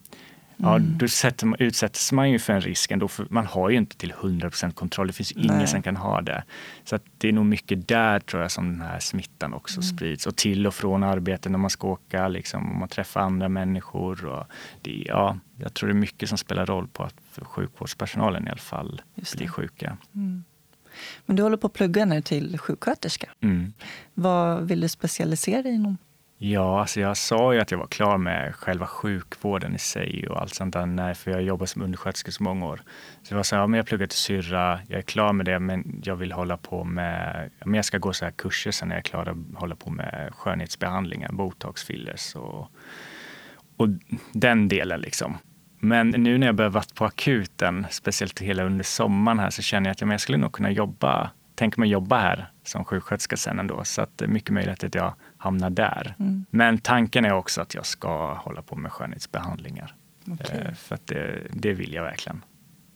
ja, 0.56 0.76
Mm. 0.76 0.98
då 0.98 1.08
sätter 1.08 1.46
man, 1.46 1.56
utsätts 1.58 2.12
man 2.12 2.30
ju 2.30 2.38
för 2.38 2.52
en 2.52 2.60
risk 2.60 2.90
ändå. 2.90 3.08
För 3.08 3.26
man 3.30 3.46
har 3.46 3.70
ju 3.70 3.76
inte 3.76 3.96
till 3.96 4.12
100% 4.12 4.74
kontroll. 4.74 5.06
Det 5.06 5.12
finns 5.12 5.32
ingen 5.32 5.56
Nej. 5.56 5.66
som 5.66 5.82
kan 5.82 5.96
ha 5.96 6.20
det. 6.20 6.44
Så 6.84 6.98
det 7.18 7.28
är 7.28 7.32
nog 7.32 7.46
mycket 7.46 7.88
där 7.88 8.20
tror 8.20 8.42
jag 8.42 8.50
som 8.50 8.68
den 8.68 8.80
här 8.80 8.98
smittan 8.98 9.54
också 9.54 9.80
Mm. 9.80 9.82
sprids. 9.82 10.26
Och 10.26 10.36
till 10.36 10.66
och 10.66 10.74
från 10.74 11.02
arbetet 11.02 11.52
när 11.52 11.58
man 11.58 11.70
ska 11.70 11.88
åka, 11.88 12.28
liksom, 12.28 12.70
och 12.72 12.76
man 12.78 12.88
träffar 12.88 13.20
andra 13.20 13.48
människor. 13.48 14.24
Och 14.24 14.44
det, 14.82 15.04
ja, 15.06 15.38
jag 15.58 15.74
tror 15.74 15.88
det 15.88 15.92
är 15.92 15.94
mycket 15.94 16.28
som 16.28 16.38
spelar 16.38 16.66
roll 16.66 16.88
på 16.88 17.02
att 17.02 17.14
sjukvårdspersonalen 17.42 18.46
i 18.46 18.50
alla 18.50 18.56
fall 18.58 19.02
blir 19.36 19.48
sjuka. 19.48 19.96
Mm. 20.14 20.44
Men 21.26 21.36
du 21.36 21.42
håller 21.42 21.56
på 21.56 21.66
att 21.66 21.72
plugga 21.72 22.04
nu 22.04 22.22
till 22.22 22.58
sjuksköterska. 22.58 23.26
Mm. 23.40 23.72
Vad 24.14 24.68
vill 24.68 24.80
du 24.80 24.88
specialisera 24.88 25.62
dig 25.62 25.72
inom? 25.74 25.96
Ja, 26.46 26.80
alltså 26.80 27.00
jag 27.00 27.16
sa 27.16 27.54
ju 27.54 27.60
att 27.60 27.70
jag 27.70 27.78
var 27.78 27.86
klar 27.86 28.18
med 28.18 28.54
själva 28.54 28.86
sjukvården 28.86 29.74
i 29.74 29.78
sig 29.78 30.28
och 30.28 30.40
allt 30.40 30.54
sånt 30.54 30.72
där, 30.72 30.86
Nej, 30.86 31.14
för 31.14 31.30
jag 31.30 31.42
jobbat 31.42 31.68
som 31.68 31.82
undersköterska 31.82 32.30
så 32.30 32.42
många 32.42 32.66
år. 32.66 32.80
Så 33.22 33.32
jag 33.32 33.36
var 33.36 33.42
så 33.42 33.56
här, 33.56 33.62
ja, 33.62 33.66
men 33.66 33.78
jag 33.78 33.86
pluggar 33.86 34.06
till 34.06 34.18
syrra, 34.18 34.80
jag 34.88 34.98
är 34.98 35.02
klar 35.02 35.32
med 35.32 35.46
det, 35.46 35.58
men 35.58 36.00
jag 36.04 36.16
vill 36.16 36.32
hålla 36.32 36.56
på 36.56 36.84
med, 36.84 37.50
men 37.64 37.74
jag 37.74 37.84
ska 37.84 37.98
gå 37.98 38.12
så 38.12 38.24
här 38.24 38.32
kurser 38.32 38.70
sen 38.70 38.88
när 38.88 38.94
jag 38.94 38.98
är 38.98 39.08
klar 39.08 39.26
att 39.26 39.60
hålla 39.60 39.76
på 39.76 39.90
med 39.90 40.30
skönhetsbehandlingar, 40.34 41.32
botox, 41.32 41.84
fillers 41.84 42.34
och, 42.36 42.70
och 43.76 43.88
den 44.32 44.68
delen 44.68 45.00
liksom. 45.00 45.38
Men 45.78 46.08
nu 46.08 46.38
när 46.38 46.46
jag 46.46 46.56
börjar 46.56 46.70
vara 46.70 46.84
på 46.94 47.04
akuten, 47.04 47.86
speciellt 47.90 48.40
hela 48.40 48.64
under 48.64 48.84
sommaren 48.84 49.38
här, 49.38 49.50
så 49.50 49.62
känner 49.62 49.88
jag 49.90 49.92
att 49.92 50.10
jag 50.10 50.20
skulle 50.20 50.38
nog 50.38 50.52
kunna 50.52 50.70
jobba, 50.70 51.30
tänker 51.54 51.80
mig 51.80 51.88
jobba 51.88 52.18
här 52.18 52.50
som 52.62 52.84
sjuksköterska 52.84 53.36
sen 53.36 53.58
ändå. 53.58 53.84
Så 53.84 54.02
att 54.02 54.18
det 54.18 54.24
är 54.24 54.28
mycket 54.28 54.50
möjligt 54.50 54.84
att 54.84 54.94
jag 54.94 55.14
hamnar 55.44 55.70
där. 55.70 56.14
Mm. 56.18 56.44
Men 56.50 56.78
tanken 56.78 57.24
är 57.24 57.32
också 57.32 57.60
att 57.60 57.74
jag 57.74 57.86
ska 57.86 58.34
hålla 58.34 58.62
på 58.62 58.76
med 58.76 58.92
skönhetsbehandlingar. 58.92 59.94
Okay. 60.26 60.58
Eh, 60.58 60.74
för 60.74 60.94
att 60.94 61.06
det, 61.06 61.46
det 61.50 61.72
vill 61.72 61.92
jag 61.92 62.02
verkligen. 62.02 62.44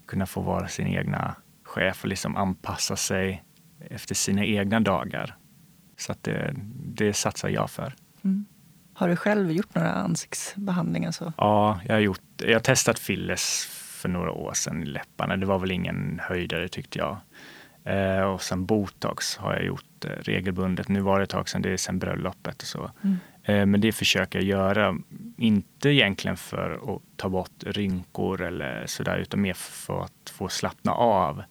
Kunna 0.06 0.26
få 0.26 0.40
vara 0.40 0.68
sin 0.68 0.86
egna 0.86 1.34
chef 1.62 2.02
och 2.02 2.08
liksom 2.08 2.36
anpassa 2.36 2.96
sig 2.96 3.44
efter 3.90 4.14
sina 4.14 4.44
egna 4.44 4.80
dagar. 4.80 5.36
Så 5.96 6.12
att 6.12 6.22
det, 6.22 6.54
det 6.74 7.12
satsar 7.12 7.48
jag 7.48 7.70
för. 7.70 7.94
Mm. 8.24 8.46
Har 8.94 9.08
du 9.08 9.16
själv 9.16 9.52
gjort 9.52 9.74
några 9.74 9.92
ansiktsbehandlingar? 9.92 11.10
Så? 11.10 11.32
Ja, 11.36 11.80
jag 11.86 11.94
har, 11.94 12.00
gjort, 12.00 12.20
jag 12.36 12.52
har 12.52 12.60
testat 12.60 12.98
fillers 12.98 13.66
för 13.70 14.08
några 14.08 14.32
år 14.32 14.52
sedan 14.52 14.82
i 14.82 14.86
läpparna. 14.86 15.36
Det 15.36 15.46
var 15.46 15.58
väl 15.58 15.70
ingen 15.70 16.20
höjdare 16.22 16.68
tyckte 16.68 16.98
jag. 16.98 17.16
Eh, 17.84 18.20
och 18.20 18.42
sen 18.42 18.66
botox 18.66 19.36
har 19.36 19.54
jag 19.54 19.64
gjort 19.64 19.87
regelbundet. 20.04 20.88
Nu 20.88 21.00
var 21.00 21.18
det 21.18 21.22
ett 21.24 21.30
tag 21.30 21.48
sedan, 21.48 21.62
det 21.62 21.70
är 21.70 21.76
sen 21.76 21.98
bröllopet 21.98 22.62
och 22.62 22.68
så. 22.68 22.90
Mm. 23.02 23.16
Eh, 23.42 23.66
men 23.66 23.80
det 23.80 23.92
försöker 23.92 24.38
jag 24.38 24.48
göra, 24.48 24.96
inte 25.36 25.88
egentligen 25.88 26.36
för 26.36 26.94
att 26.94 27.02
ta 27.16 27.28
bort 27.28 27.64
rynkor 27.66 28.42
eller 28.42 28.86
sådär, 28.86 29.18
utan 29.18 29.40
mer 29.40 29.54
för 29.54 30.04
att 30.04 30.30
få 30.30 30.48
slappna 30.48 30.92
av. 30.92 31.42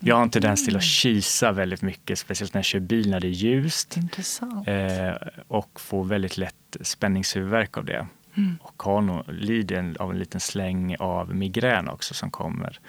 Jag 0.00 0.16
har 0.16 0.22
en 0.22 0.30
tendens 0.30 0.64
till 0.64 0.76
att 0.76 0.82
mm. 0.82 0.88
kisa 0.88 1.52
väldigt 1.52 1.82
mycket, 1.82 2.18
speciellt 2.18 2.54
när 2.54 2.58
jag 2.58 2.64
kör 2.64 2.80
bil 2.80 3.10
när 3.10 3.20
det 3.20 3.26
är 3.26 3.30
ljust. 3.30 3.96
Intressant. 3.96 4.68
Eh, 4.68 5.12
och 5.48 5.80
får 5.80 6.04
väldigt 6.04 6.38
lätt 6.38 6.76
spänningshuvudvärk 6.80 7.76
av 7.76 7.84
det. 7.84 8.06
Mm. 8.36 8.58
Och 8.62 8.82
har 8.82 9.00
nog, 9.00 9.24
lider 9.28 9.96
av 9.98 10.10
en 10.10 10.18
liten 10.18 10.40
släng 10.40 10.96
av 10.96 11.34
migrän 11.34 11.88
också 11.88 12.14
som 12.14 12.30
kommer. 12.30 12.80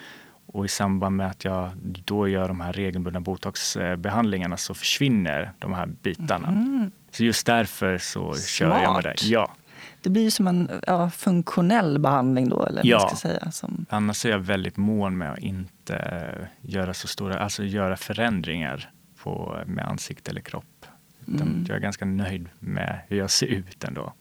Och 0.47 0.65
i 0.65 0.67
samband 0.67 1.15
med 1.15 1.27
att 1.27 1.45
jag 1.45 1.71
då 2.05 2.27
gör 2.27 2.47
de 2.47 2.61
här 2.61 2.73
regelbundna 2.73 3.21
botoxbehandlingarna 3.21 4.57
så 4.57 4.73
försvinner 4.73 5.51
de 5.59 5.73
här 5.73 5.85
bitarna. 5.85 6.47
Mm. 6.47 6.91
Så 7.11 7.23
just 7.23 7.45
därför 7.45 7.97
så 7.97 8.33
Smart. 8.33 8.47
kör 8.47 8.81
jag 8.81 8.93
med 8.93 9.03
det. 9.03 9.23
Ja. 9.23 9.53
Det 10.01 10.09
blir 10.09 10.23
ju 10.23 10.31
som 10.31 10.47
en 10.47 10.69
ja, 10.87 11.09
funktionell 11.09 11.99
behandling 11.99 12.49
då, 12.49 12.65
eller 12.65 12.81
ja. 12.85 12.99
man 12.99 13.07
ska 13.07 13.17
säga. 13.17 13.51
Som... 13.51 13.85
Annars 13.89 14.25
är 14.25 14.29
jag 14.29 14.39
väldigt 14.39 14.77
mån 14.77 15.17
med 15.17 15.31
att 15.31 15.39
inte 15.39 16.47
göra 16.61 16.93
så 16.93 17.07
stora, 17.07 17.39
alltså 17.39 17.63
göra 17.63 17.97
förändringar 17.97 18.89
på, 19.23 19.63
med 19.65 19.87
ansikte 19.87 20.31
eller 20.31 20.41
kropp. 20.41 20.85
Mm. 21.27 21.65
Jag 21.67 21.77
är 21.77 21.81
ganska 21.81 22.05
nöjd 22.05 22.49
med 22.59 22.99
hur 23.07 23.17
jag 23.17 23.29
ser 23.29 23.47
ut 23.47 23.83
ändå. 23.83 24.13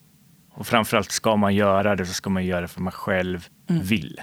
Och 0.50 0.66
framförallt 0.66 1.11
ska 1.11 1.37
man 1.37 1.54
göra 1.54 1.97
det 1.97 2.06
så 2.06 2.12
ska 2.12 2.30
man 2.30 2.45
göra 2.45 2.61
det 2.61 2.68
för 2.68 2.80
man 2.80 2.92
själv 2.92 3.49
mm. 3.68 3.83
vill 3.83 4.21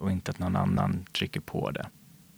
och 0.00 0.12
inte 0.12 0.30
att 0.30 0.38
någon 0.38 0.56
annan 0.56 1.04
trycker 1.12 1.40
på 1.40 1.70
det. 1.70 1.86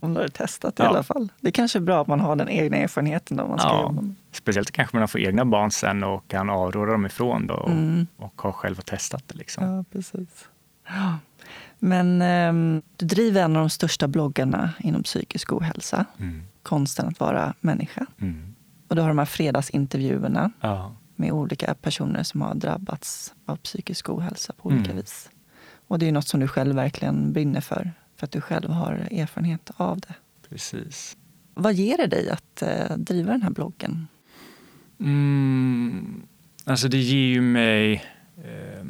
Om 0.01 0.15
du 0.15 0.21
har 0.21 0.29
testat 0.29 0.75
ja. 0.77 0.85
i 0.85 0.89
alla 0.89 1.03
fall. 1.03 1.33
Det 1.41 1.49
är 1.49 1.53
kanske 1.53 1.79
är 1.79 1.81
bra 1.81 2.01
att 2.01 2.07
man 2.07 2.21
har 2.21 2.37
den 2.37 2.49
egna 2.49 2.77
erfarenheten. 2.77 3.37
Då 3.37 3.47
man 3.47 3.59
ska 3.59 3.69
ja. 3.69 3.95
Speciellt 4.33 4.71
kanske 4.71 4.97
man 4.97 5.09
får 5.09 5.21
egna 5.21 5.45
barn 5.45 5.71
sen 5.71 6.05
och 6.05 6.29
kan 6.29 6.51
avråda 6.51 6.93
dem 6.93 7.07
ifrån 7.07 7.47
då 7.47 7.55
och, 7.55 7.71
mm. 7.71 8.07
och 8.17 8.43
har 8.43 8.53
själv 8.53 8.75
testat 8.75 9.29
det. 9.29 9.39
Liksom. 9.39 9.65
Ja, 9.65 9.85
precis. 9.93 10.49
Men 11.79 12.23
um, 12.23 12.83
du 12.97 13.07
driver 13.07 13.43
en 13.43 13.57
av 13.57 13.63
de 13.63 13.71
största 13.71 14.09
bloggarna 14.09 14.73
inom 14.79 15.03
psykisk 15.03 15.53
ohälsa. 15.53 16.05
Mm. 16.19 16.43
Konsten 16.63 17.09
att 17.09 17.21
vara 17.21 17.55
människa. 17.61 18.07
Mm. 18.21 18.55
Och 18.89 18.97
du 18.97 19.03
har 19.03 19.09
de 19.09 19.19
här 19.19 19.25
fredagsintervjuerna 19.25 20.51
ja. 20.61 20.93
med 21.17 21.33
olika 21.33 21.75
personer 21.75 22.23
som 22.23 22.43
har 22.43 22.55
drabbats 22.55 23.35
av 23.47 23.57
psykisk 23.57 24.09
ohälsa 24.09 24.53
på 24.63 24.69
olika 24.69 24.91
mm. 24.91 24.97
vis. 24.97 25.31
Och 25.87 25.99
det 25.99 26.09
är 26.09 26.13
något 26.13 26.29
som 26.29 26.41
du 26.41 26.49
själv 26.49 26.75
verkligen 26.75 27.33
brinner 27.33 27.61
för, 27.61 27.93
för 28.17 28.27
att 28.27 28.33
du 28.33 28.41
själv 28.41 28.71
har 28.71 28.93
erfarenhet 29.11 29.71
av 29.77 30.01
det. 30.01 30.15
Precis. 30.49 31.17
Vad 31.55 31.75
ger 31.75 31.97
det 31.97 32.07
dig 32.07 32.31
att 32.31 32.63
eh, 32.63 32.97
driva 32.97 33.33
den 33.33 33.43
här 33.43 33.51
bloggen? 33.51 34.09
Mm, 35.01 36.23
alltså 36.65 36.89
det 36.89 36.99
ger 36.99 37.27
ju 37.27 37.41
mig, 37.41 37.93
eh, 38.37 38.85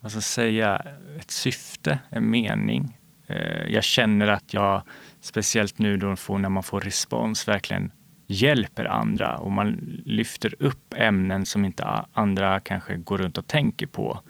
vad 0.00 0.10
ska 0.10 0.16
jag 0.16 0.22
säga, 0.24 0.82
ett 1.20 1.30
syfte, 1.30 1.98
en 2.10 2.30
mening. 2.30 2.98
Eh, 3.26 3.72
jag 3.72 3.84
känner 3.84 4.26
att 4.28 4.54
jag, 4.54 4.82
speciellt 5.20 5.78
nu 5.78 5.96
då 5.96 6.16
får, 6.16 6.38
när 6.38 6.48
man 6.48 6.62
får 6.62 6.80
respons, 6.80 7.48
verkligen 7.48 7.92
hjälper 8.26 8.84
andra 8.84 9.36
och 9.36 9.52
man 9.52 9.70
lyfter 10.04 10.54
upp 10.58 10.94
ämnen 10.96 11.46
som 11.46 11.64
inte 11.64 11.84
andra 12.12 12.60
kanske 12.60 12.96
går 12.96 13.18
runt 13.18 13.38
och 13.38 13.46
tänker 13.46 13.86
på. 13.86 14.20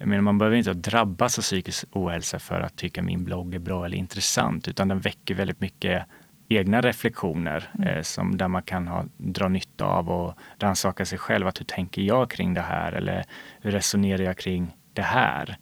Jag 0.00 0.08
menar, 0.08 0.22
man 0.22 0.38
behöver 0.38 0.56
inte 0.56 0.72
drabbas 0.72 1.38
av 1.38 1.42
psykisk 1.42 1.84
ohälsa 1.92 2.38
för 2.38 2.60
att 2.60 2.76
tycka 2.76 3.02
min 3.02 3.24
blogg 3.24 3.54
är 3.54 3.58
bra 3.58 3.84
eller 3.84 3.96
intressant, 3.96 4.68
utan 4.68 4.88
den 4.88 5.00
väcker 5.00 5.34
väldigt 5.34 5.60
mycket 5.60 6.06
egna 6.48 6.80
reflektioner 6.80 7.70
mm. 7.74 7.88
eh, 7.88 8.02
som 8.02 8.36
där 8.36 8.48
man 8.48 8.62
kan 8.62 8.88
ha, 8.88 9.04
dra 9.16 9.48
nytta 9.48 9.84
av 9.84 10.10
och 10.10 10.38
rannsaka 10.58 11.04
sig 11.04 11.18
själv. 11.18 11.46
Att 11.46 11.60
hur 11.60 11.64
tänker 11.64 12.02
jag 12.02 12.30
kring 12.30 12.54
det 12.54 12.60
här? 12.60 12.92
Eller 12.92 13.24
hur 13.60 13.70
resonerar 13.70 14.22
jag 14.22 14.38
kring 14.38 14.76
det 14.92 15.02
här? 15.02 15.56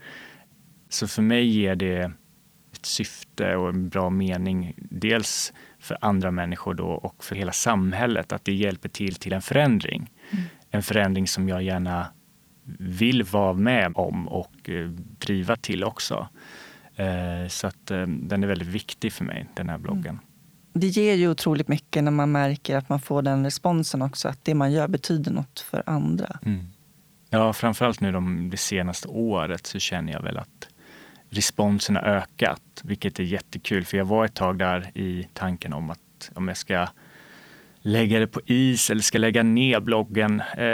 Så 0.88 1.08
för 1.08 1.22
mig 1.22 1.46
ger 1.46 1.74
det 1.74 2.12
ett 2.72 2.86
syfte 2.86 3.56
och 3.56 3.68
en 3.68 3.88
bra 3.88 4.10
mening. 4.10 4.74
Dels 4.76 5.52
för 5.78 5.98
andra 6.00 6.30
människor 6.30 6.74
då 6.74 6.88
och 6.88 7.24
för 7.24 7.36
hela 7.36 7.52
samhället. 7.52 8.32
Att 8.32 8.44
det 8.44 8.54
hjälper 8.54 8.88
till 8.88 9.14
till 9.14 9.32
en 9.32 9.42
förändring. 9.42 10.10
Mm. 10.30 10.44
En 10.70 10.82
förändring 10.82 11.26
som 11.26 11.48
jag 11.48 11.62
gärna 11.62 12.06
vill 12.78 13.22
vara 13.22 13.52
med 13.52 13.92
om 13.94 14.28
och 14.28 14.68
eh, 14.70 14.88
driva 15.18 15.56
till 15.56 15.84
också. 15.84 16.28
Eh, 16.96 17.48
så 17.48 17.66
att 17.66 17.90
eh, 17.90 18.06
den 18.06 18.42
är 18.42 18.46
väldigt 18.46 18.68
viktig 18.68 19.12
för 19.12 19.24
mig, 19.24 19.48
den 19.54 19.68
här 19.68 19.78
bloggen. 19.78 20.06
Mm. 20.06 20.20
Det 20.72 20.86
ger 20.86 21.14
ju 21.14 21.28
otroligt 21.28 21.68
mycket 21.68 22.04
när 22.04 22.10
man 22.10 22.32
märker 22.32 22.76
att 22.76 22.88
man 22.88 23.00
får 23.00 23.22
den 23.22 23.44
responsen 23.44 24.02
också, 24.02 24.28
att 24.28 24.44
det 24.44 24.54
man 24.54 24.72
gör 24.72 24.88
betyder 24.88 25.32
något 25.32 25.60
för 25.60 25.82
andra. 25.86 26.38
Mm. 26.44 26.66
Ja, 27.30 27.52
framförallt 27.52 28.00
nu 28.00 28.12
de, 28.12 28.50
det 28.50 28.56
senaste 28.56 29.08
året 29.08 29.66
så 29.66 29.78
känner 29.78 30.12
jag 30.12 30.22
väl 30.22 30.38
att 30.38 30.68
responsen 31.28 31.96
har 31.96 32.02
ökat, 32.02 32.80
vilket 32.82 33.18
är 33.18 33.24
jättekul. 33.24 33.84
För 33.84 33.96
jag 33.96 34.04
var 34.04 34.24
ett 34.24 34.34
tag 34.34 34.58
där 34.58 34.90
i 34.94 35.28
tanken 35.32 35.72
om 35.72 35.90
att 35.90 36.30
om 36.34 36.48
jag 36.48 36.56
ska 36.56 36.88
lägga 37.80 38.18
det 38.18 38.26
på 38.26 38.40
is 38.46 38.90
eller 38.90 39.02
ska 39.02 39.18
lägga 39.18 39.42
ner 39.42 39.80
bloggen. 39.80 40.42
Eh, 40.56 40.66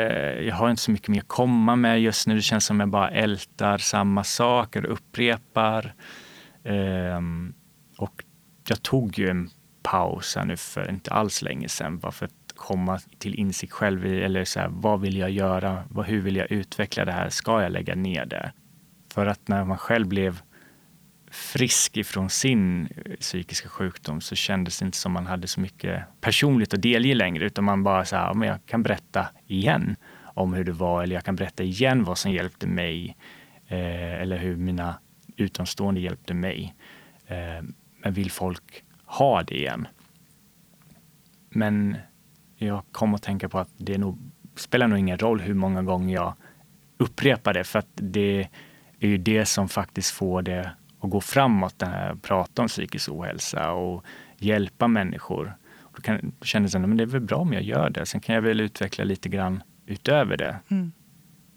jag 0.46 0.54
har 0.54 0.70
inte 0.70 0.82
så 0.82 0.90
mycket 0.90 1.08
mer 1.08 1.20
att 1.20 1.28
komma 1.28 1.76
med 1.76 2.02
just 2.02 2.26
nu. 2.26 2.34
Det 2.34 2.42
känns 2.42 2.64
som 2.64 2.80
jag 2.80 2.88
bara 2.88 3.10
ältar 3.10 3.78
samma 3.78 4.24
saker 4.24 4.86
och 4.86 4.92
upprepar. 4.92 5.94
Eh, 6.64 7.20
och 7.98 8.24
jag 8.68 8.82
tog 8.82 9.18
ju 9.18 9.28
en 9.28 9.50
paus 9.82 10.36
här 10.36 10.44
nu 10.44 10.56
för 10.56 10.90
inte 10.90 11.10
alls 11.10 11.42
länge 11.42 11.68
sedan 11.68 11.98
bara 11.98 12.12
för 12.12 12.26
att 12.26 12.52
komma 12.54 12.98
till 13.18 13.34
insikt 13.34 13.72
själv 13.72 14.06
i, 14.06 14.22
eller 14.22 14.44
så 14.44 14.60
här, 14.60 14.68
vad 14.70 15.00
vill 15.00 15.16
jag 15.16 15.30
göra? 15.30 15.84
Hur 16.06 16.20
vill 16.20 16.36
jag 16.36 16.52
utveckla 16.52 17.04
det 17.04 17.12
här? 17.12 17.28
Ska 17.28 17.62
jag 17.62 17.72
lägga 17.72 17.94
ner 17.94 18.26
det? 18.26 18.52
För 19.14 19.26
att 19.26 19.48
när 19.48 19.64
man 19.64 19.78
själv 19.78 20.06
blev 20.08 20.42
frisk 21.34 21.96
ifrån 21.96 22.30
sin 22.30 22.88
eh, 23.04 23.16
psykiska 23.20 23.68
sjukdom 23.68 24.20
så 24.20 24.34
kändes 24.34 24.78
det 24.78 24.84
inte 24.84 24.98
som 24.98 25.12
man 25.12 25.26
hade 25.26 25.46
så 25.46 25.60
mycket 25.60 26.04
personligt 26.20 26.74
att 26.74 26.82
delge 26.82 27.14
längre 27.14 27.44
utan 27.44 27.64
man 27.64 27.82
bara 27.82 28.04
så 28.04 28.16
här, 28.16 28.34
men 28.34 28.48
jag 28.48 28.66
kan 28.66 28.82
berätta 28.82 29.28
igen 29.46 29.96
om 30.22 30.54
hur 30.54 30.64
det 30.64 30.72
var 30.72 31.02
eller 31.02 31.14
jag 31.14 31.24
kan 31.24 31.36
berätta 31.36 31.62
igen 31.62 32.04
vad 32.04 32.18
som 32.18 32.32
hjälpte 32.32 32.66
mig 32.66 33.16
eh, 33.68 34.20
eller 34.20 34.36
hur 34.36 34.56
mina 34.56 34.98
utomstående 35.36 36.00
hjälpte 36.00 36.34
mig. 36.34 36.74
Eh, 37.26 37.64
men 37.98 38.12
vill 38.12 38.30
folk 38.30 38.84
ha 39.04 39.42
det 39.42 39.54
igen? 39.54 39.88
Men 41.48 41.96
jag 42.56 42.82
kom 42.92 43.14
att 43.14 43.22
tänka 43.22 43.48
på 43.48 43.58
att 43.58 43.70
det 43.76 43.98
nog, 43.98 44.18
spelar 44.56 44.88
nog 44.88 44.98
ingen 44.98 45.18
roll 45.18 45.40
hur 45.40 45.54
många 45.54 45.82
gånger 45.82 46.14
jag 46.14 46.34
upprepar 46.96 47.54
det 47.54 47.64
för 47.64 47.78
att 47.78 47.90
det 47.94 48.48
är 49.00 49.08
ju 49.08 49.18
det 49.18 49.46
som 49.46 49.68
faktiskt 49.68 50.10
får 50.10 50.42
det 50.42 50.70
och 51.04 51.10
gå 51.10 51.20
framåt, 51.20 51.78
det 51.78 51.86
här, 51.86 52.14
prata 52.14 52.62
om 52.62 52.68
psykisk 52.68 53.08
ohälsa 53.08 53.70
och 53.72 54.04
hjälpa 54.38 54.88
människor. 54.88 55.56
Då, 55.96 56.02
kan, 56.02 56.34
då 56.38 56.44
kände 56.44 56.68
jag 56.72 56.90
att 56.90 56.96
det 56.96 57.04
är 57.04 57.06
väl 57.06 57.20
bra 57.20 57.36
om 57.36 57.52
jag 57.52 57.62
gör 57.62 57.90
det. 57.90 58.06
Sen 58.06 58.20
kan 58.20 58.34
jag 58.34 58.42
väl 58.42 58.60
utveckla 58.60 59.04
lite 59.04 59.28
grann 59.28 59.62
utöver 59.86 60.36
det. 60.36 60.58
Mm. 60.68 60.92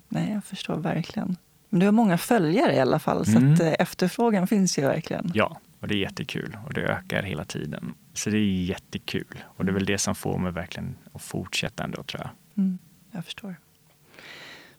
Nej, 0.10 0.32
jag 0.34 0.44
förstår 0.44 0.76
verkligen. 0.76 1.38
Men 1.70 1.80
du 1.80 1.86
har 1.86 1.94
många 1.94 2.18
följare 2.18 2.76
i 2.76 2.80
alla 2.80 3.00
fall, 3.00 3.26
så 3.26 3.38
mm. 3.38 3.54
att 3.54 3.60
eh, 3.60 3.74
efterfrågan 3.80 4.48
finns 4.48 4.80
ju 4.80 4.82
verkligen. 4.82 5.32
Ja, 5.34 5.60
och 5.80 5.88
det 5.88 5.96
är 5.96 6.00
jättekul 6.00 6.58
och 6.66 6.74
det 6.74 6.82
ökar 6.82 7.24
hela 7.24 7.44
tiden. 7.44 7.94
Så 8.14 8.30
det 8.30 8.38
är 8.38 8.64
jättekul 8.66 9.44
och 9.46 9.66
det 9.66 9.72
är 9.72 9.74
väl 9.74 9.86
det 9.86 9.98
som 9.98 10.16
får 10.16 10.38
mig 10.38 10.52
verkligen 10.52 10.96
att 11.14 11.22
fortsätta 11.22 11.84
ändå 11.84 12.04
tror 12.04 12.22
jag. 12.22 12.30
Mm, 12.64 12.78
jag 13.12 13.26
förstår. 13.26 13.56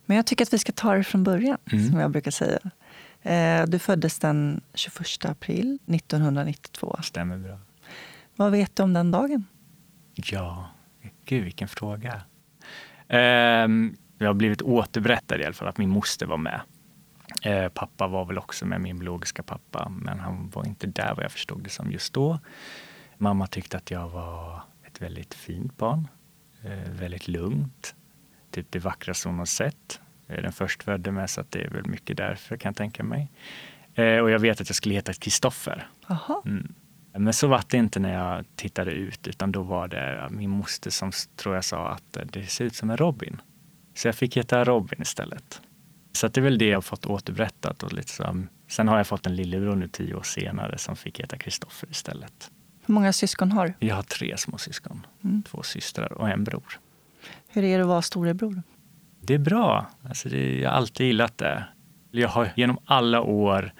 Men 0.06 0.16
jag 0.16 0.26
tycker 0.26 0.44
att 0.44 0.52
vi 0.52 0.58
ska 0.58 0.72
ta 0.72 0.94
det 0.94 1.04
från 1.04 1.24
början, 1.24 1.58
Mm. 1.72 1.88
som 1.90 1.98
jag 1.98 2.10
brukar 2.10 2.30
säga. 2.30 2.58
Eh, 3.22 3.66
Du 3.66 3.78
föddes 3.78 4.18
den 4.18 4.60
21 4.74 5.24
april 5.24 5.78
1992. 5.86 6.96
Stämmer 7.02 7.38
bra. 7.38 7.58
Vad 8.36 8.52
vet 8.52 8.76
du 8.76 8.82
om 8.82 8.92
den 8.92 9.10
dagen? 9.10 9.44
Ja, 10.14 10.68
gud 11.24 11.44
vilken 11.44 11.68
fråga. 11.68 12.22
Ehm, 13.08 13.96
jag 14.18 14.26
har 14.26 14.34
blivit 14.34 14.62
återberättad 14.62 15.40
i 15.40 15.44
alla 15.44 15.54
fall 15.54 15.68
att 15.68 15.78
min 15.78 15.90
moster 15.90 16.26
var 16.26 16.36
med. 16.38 16.60
Eh, 17.42 17.68
pappa 17.68 18.06
var 18.06 18.24
väl 18.24 18.38
också 18.38 18.66
med, 18.66 18.80
min 18.80 18.98
biologiska 18.98 19.42
pappa, 19.42 19.88
men 19.88 20.20
han 20.20 20.50
var 20.54 20.66
inte 20.66 20.86
där 20.86 21.14
vad 21.14 21.24
jag 21.24 21.32
förstod 21.32 21.62
det 21.62 21.70
som 21.70 21.90
just 21.92 22.12
då. 22.12 22.38
Mamma 23.16 23.46
tyckte 23.46 23.76
att 23.76 23.90
jag 23.90 24.08
var 24.08 24.62
ett 24.86 25.02
väldigt 25.02 25.34
fint 25.34 25.76
barn, 25.76 26.08
eh, 26.62 26.90
väldigt 26.92 27.28
lugnt, 27.28 27.94
typ 28.50 28.66
det 28.70 28.78
vackraste 28.78 29.28
hon 29.28 29.38
har 29.38 29.46
sett. 29.46 30.00
Den 30.28 30.52
förstfödde 30.52 31.12
med, 31.12 31.30
så 31.30 31.40
att 31.40 31.50
det 31.50 31.58
är 31.64 31.70
väl 31.70 31.86
mycket 31.86 32.16
därför 32.16 32.56
kan 32.56 32.70
jag 32.70 32.76
tänka 32.76 33.02
mig. 33.04 33.30
Eh, 33.94 34.18
och 34.18 34.30
jag 34.30 34.38
vet 34.38 34.60
att 34.60 34.68
jag 34.68 34.76
skulle 34.76 34.94
heta 34.94 35.12
Kristoffer. 35.12 35.88
Mm. 36.44 36.74
Men 37.12 37.32
så 37.32 37.46
var 37.46 37.62
det 37.68 37.76
inte 37.76 38.00
när 38.00 38.12
jag 38.14 38.44
tittade 38.56 38.90
ut, 38.90 39.26
utan 39.26 39.52
då 39.52 39.62
var 39.62 39.88
det 39.88 40.28
min 40.30 40.50
moster 40.50 40.90
som 40.90 41.12
tror 41.36 41.54
jag 41.54 41.64
sa 41.64 41.88
att 41.88 42.16
eh, 42.16 42.24
det 42.32 42.46
ser 42.46 42.64
ut 42.64 42.74
som 42.74 42.90
en 42.90 42.96
Robin. 42.96 43.40
Så 43.94 44.08
jag 44.08 44.14
fick 44.14 44.36
heta 44.36 44.64
Robin 44.64 45.02
istället. 45.02 45.60
Så 46.12 46.28
det 46.28 46.40
är 46.40 46.42
väl 46.42 46.58
det 46.58 46.66
jag 46.68 46.76
har 46.76 46.82
fått 46.82 47.06
återberättat. 47.06 47.82
Och 47.82 47.90
så, 48.06 48.44
sen 48.68 48.88
har 48.88 48.96
jag 48.96 49.06
fått 49.06 49.26
en 49.26 49.36
lillebror 49.36 49.76
nu 49.76 49.88
tio 49.88 50.14
år 50.14 50.22
senare 50.22 50.78
som 50.78 50.96
fick 50.96 51.20
heta 51.20 51.38
Kristoffer 51.38 51.90
istället. 51.90 52.50
Hur 52.86 52.94
många 52.94 53.12
syskon 53.12 53.52
har 53.52 53.66
du? 53.78 53.86
Jag 53.86 53.94
har 53.94 54.02
tre 54.02 54.36
små 54.36 54.58
syskon, 54.58 55.06
Mm. 55.24 55.42
två 55.42 55.62
systrar 55.62 56.12
och 56.12 56.28
en 56.28 56.44
bror. 56.44 56.80
Hur 57.48 57.64
är 57.64 57.76
det 57.78 57.82
att 57.82 57.88
vara 57.88 58.02
storebror? 58.02 58.62
Det 59.28 59.34
är 59.34 59.38
bra. 59.38 59.86
Alltså 60.08 60.28
det, 60.28 60.58
jag 60.58 60.70
har 60.70 60.76
alltid 60.76 61.06
gillat 61.06 61.38
det. 61.38 61.64
Jag 62.10 62.28
har 62.28 62.52
genom 62.56 62.78
alla 62.84 63.20
år 63.20 63.72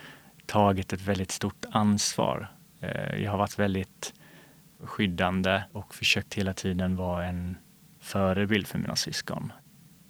tagit 0.46 0.92
ett 0.92 1.00
väldigt 1.00 1.30
stort 1.30 1.64
ansvar. 1.70 2.48
Eh, 2.80 3.22
jag 3.22 3.30
har 3.30 3.38
varit 3.38 3.58
väldigt 3.58 4.14
skyddande 4.84 5.62
och 5.72 5.94
försökt 5.94 6.34
hela 6.34 6.52
tiden 6.52 6.96
vara 6.96 7.26
en 7.26 7.56
förebild 8.00 8.66
för 8.66 8.78
mina 8.78 8.96
syskon. 8.96 9.52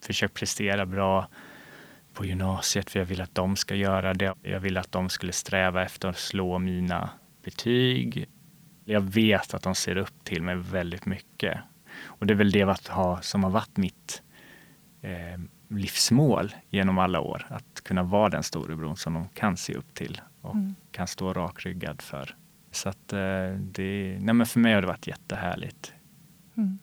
Försökt 0.03 0.35
prestera 0.35 0.87
bra 0.87 1.29
på 2.15 2.25
gymnasiet 2.25 2.91
för 2.91 2.99
jag 2.99 3.07
vill 3.07 3.21
att 3.21 3.35
de 3.35 3.57
ska 3.57 3.75
göra 3.75 4.15
det. 4.15 4.35
Jag 4.43 4.61
vill 4.61 4.77
att 4.77 4.93
de 4.93 5.09
skulle 5.09 5.33
sträva 5.33 5.83
efter 5.83 6.09
att 6.09 6.19
slå 6.19 6.59
mina 6.59 7.11
betyg. 7.45 8.29
Jag 8.85 9.01
vet 9.01 9.55
att 9.55 9.63
de 9.63 9.75
ser 9.75 9.97
upp 9.97 10.25
till 10.25 10.43
mig 10.43 10.57
väldigt 10.57 11.07
mycket. 11.07 11.59
Och 12.05 12.27
det 12.27 12.33
är 12.33 12.39
väl 12.39 12.51
det 12.51 12.77
som 13.21 13.45
har 13.45 13.51
varit 13.51 13.77
mitt 13.77 14.23
livsmål 15.69 16.55
genom 16.71 16.99
alla 16.99 17.21
år. 17.21 17.47
Att 17.51 17.81
kunna 17.85 18.03
vara 18.03 18.29
den 18.29 18.43
storebror 18.43 18.95
som 18.95 19.15
de 19.15 19.29
kan 19.29 19.57
se 19.57 19.75
upp 19.75 19.95
till 19.95 20.21
och 20.41 20.55
Mm. 20.55 20.75
kan 20.91 21.07
stå 21.07 21.33
rakryggad 21.33 22.03
för. 22.03 22.37
Så 22.71 22.89
att 22.89 23.13
eh, 23.13 23.51
det, 23.61 24.19
nej 24.21 24.47
för 24.47 24.61
mig 24.61 24.75
har 24.75 24.81
det 24.81 24.87
varit 24.87 25.07
jättehärligt. 25.07 25.93
Mm. 26.57 26.79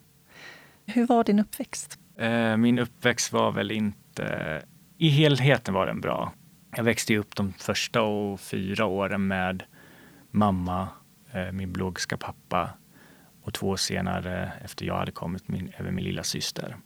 Hur 0.86 1.08
var 1.08 1.24
din 1.24 1.40
uppväxt? 1.40 2.00
Eh, 2.18 2.58
min 2.58 2.80
uppväxt 2.80 3.34
var 3.34 3.52
väl 3.52 3.72
inte... 3.72 4.62
I 4.98 5.10
helheten 5.10 5.74
var 5.74 5.86
den 5.86 6.02
bra. 6.02 6.34
Jag 6.76 6.84
växte 6.84 7.18
upp 7.18 7.36
de 7.36 7.54
första 7.54 8.02
och 8.02 8.40
fyra 8.40 8.86
åren 8.86 9.28
med 9.28 9.64
mamma, 10.32 10.88
eh, 11.32 11.52
min 11.52 11.74
biologiska 11.74 12.18
pappa 12.18 12.70
och 13.42 13.54
två 13.54 13.68
år 13.70 13.78
senare, 13.78 14.52
efter 14.64 14.86
jag 14.86 14.98
hade 14.98 15.12
kommit, 15.12 15.48
min, 15.48 15.72
även 15.78 15.96
min 15.96 16.04
lilla 16.06 16.24
syster. 16.24 16.78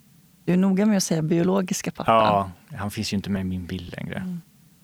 Du 0.45 0.53
är 0.53 0.57
noga 0.57 0.85
med 0.85 0.97
att 0.97 1.03
säga 1.03 1.21
biologiska 1.21 1.91
pappa. 1.91 2.11
Ja, 2.69 2.77
han 2.77 2.91
finns 2.91 3.13
ju 3.13 3.17
inte 3.17 3.29
med 3.29 3.41
i 3.41 3.43
min 3.43 3.65
bild 3.65 3.93
längre. 3.97 4.15
Mm. 4.15 4.41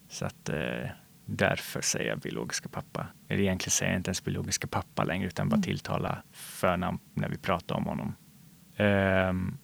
Så 0.09 0.25
att 0.25 0.49
eh, 0.49 0.89
därför 1.25 1.81
säger 1.81 2.09
jag 2.09 2.19
biologiska 2.19 2.69
pappa. 2.69 3.07
Eller 3.27 3.41
egentligen 3.41 3.71
säger 3.71 3.91
jag 3.91 3.99
inte 3.99 4.09
ens 4.09 4.23
biologiska 4.23 4.67
pappa 4.67 5.03
längre 5.03 5.27
utan 5.27 5.49
bara 5.49 5.55
Mm. 5.55 5.63
tilltala 5.63 6.23
förnamn 6.31 6.99
när 7.13 7.29
vi 7.29 7.37
pratar 7.37 7.75
om 7.75 7.85
honom. 7.85 8.15
Ehm, 8.77 9.57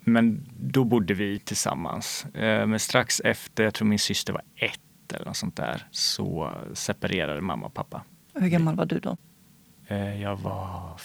men 0.00 0.48
då 0.60 0.84
bodde 0.84 1.14
vi 1.14 1.38
tillsammans. 1.38 2.26
Ehm, 2.34 2.70
men 2.70 2.78
strax 2.78 3.20
efter, 3.20 3.64
jag 3.64 3.74
tror 3.74 3.88
min 3.88 3.98
syster 3.98 4.32
var 4.32 4.42
ett 4.56 4.80
eller 5.14 5.24
något 5.26 5.36
sånt 5.36 5.56
där, 5.56 5.86
så 5.90 6.52
separerade 6.74 7.40
mamma 7.40 7.66
och 7.66 7.74
pappa. 7.74 8.02
Hur 8.34 8.48
gammal 8.48 8.76
var 8.76 8.86
du 8.86 8.98
då? 8.98 9.16
Eh, 9.86 10.22
jag 10.22 10.36
var, 10.36 11.00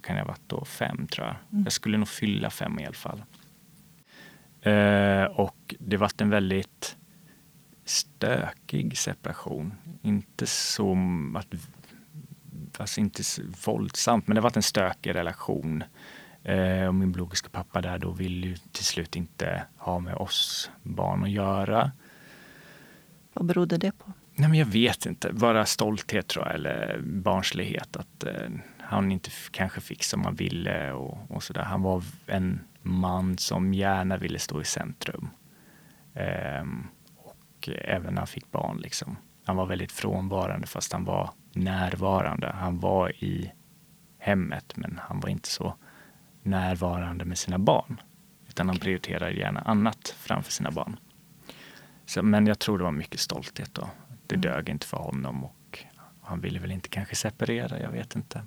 kan 0.00 0.16
jag 0.16 0.24
ha 0.24 0.28
varit 0.28 0.42
då, 0.46 0.64
fem 0.64 1.06
tror 1.06 1.26
jag. 1.26 1.36
Mm. 1.52 1.64
Jag 1.64 1.72
skulle 1.72 1.98
nog 1.98 2.08
fylla 2.08 2.50
fem 2.50 2.78
i 2.78 2.84
alla 2.86 2.94
fall. 2.94 3.22
Eh, 4.64 5.24
och 5.24 5.74
det 5.78 5.96
var 5.96 6.10
en 6.18 6.30
väldigt 6.30 6.96
stökig 7.84 8.98
separation. 8.98 9.74
Inte 10.02 10.46
så 10.46 10.96
att, 11.34 11.46
fast 12.72 12.98
inte 12.98 13.24
så 13.24 13.42
våldsamt, 13.66 14.26
men 14.26 14.34
det 14.34 14.40
var 14.40 14.52
en 14.56 14.62
stökig 14.62 15.14
relation. 15.14 15.84
Eh, 16.42 16.86
och 16.86 16.94
min 16.94 17.12
biologiska 17.12 17.48
pappa 17.48 17.80
där 17.80 17.98
då 17.98 18.10
ville 18.10 18.46
ju 18.46 18.56
till 18.56 18.84
slut 18.84 19.16
inte 19.16 19.64
ha 19.76 19.98
med 19.98 20.14
oss 20.14 20.70
barn 20.82 21.22
att 21.22 21.30
göra. 21.30 21.92
Vad 23.32 23.46
berodde 23.46 23.78
det 23.78 23.92
på? 23.92 24.12
Nej, 24.34 24.48
men 24.48 24.58
jag 24.58 24.66
vet 24.66 25.06
inte. 25.06 25.32
Bara 25.32 25.66
stolthet 25.66 26.26
tror 26.26 26.46
jag, 26.46 26.54
eller 26.54 27.00
barnslighet. 27.04 27.96
Att 27.96 28.24
eh, 28.24 28.48
han 28.78 29.12
inte 29.12 29.30
kanske 29.50 29.80
fick 29.80 30.04
som 30.04 30.24
han 30.24 30.34
ville 30.34 30.92
och, 30.92 31.18
och 31.28 31.42
sådär. 31.42 31.62
Han 31.62 31.82
var 31.82 32.02
en 32.26 32.60
man 32.84 33.38
som 33.38 33.74
gärna 33.74 34.16
ville 34.16 34.38
stå 34.38 34.60
i 34.60 34.64
centrum. 34.64 35.28
Ehm, 36.14 36.86
och 37.16 37.68
även 37.68 38.14
när 38.14 38.20
han 38.20 38.26
fick 38.26 38.50
barn. 38.50 38.78
Liksom. 38.78 39.16
Han 39.44 39.56
var 39.56 39.66
väldigt 39.66 39.92
frånvarande 39.92 40.66
fast 40.66 40.92
han 40.92 41.04
var 41.04 41.30
närvarande. 41.52 42.52
Han 42.52 42.80
var 42.80 43.24
i 43.24 43.52
hemmet 44.18 44.76
men 44.76 45.00
han 45.02 45.20
var 45.20 45.28
inte 45.28 45.48
så 45.48 45.76
närvarande 46.42 47.24
med 47.24 47.38
sina 47.38 47.58
barn. 47.58 48.00
Utan 48.48 48.68
han 48.68 48.78
prioriterade 48.78 49.32
gärna 49.32 49.60
annat 49.60 50.08
framför 50.18 50.52
sina 50.52 50.70
barn. 50.70 50.96
Så, 52.06 52.22
men 52.22 52.46
jag 52.46 52.58
tror 52.58 52.78
det 52.78 52.84
var 52.84 52.92
mycket 52.92 53.20
stolthet 53.20 53.74
då. 53.74 53.88
Det 54.26 54.34
Mm. 54.34 54.40
dög 54.40 54.68
inte 54.68 54.86
för 54.86 54.96
honom 54.96 55.44
och 55.44 55.78
han 56.22 56.40
ville 56.40 56.58
väl 56.58 56.70
inte 56.72 56.88
kanske 56.88 57.16
separera, 57.16 57.80
jag 57.80 57.90
vet 57.90 58.16
inte. 58.16 58.42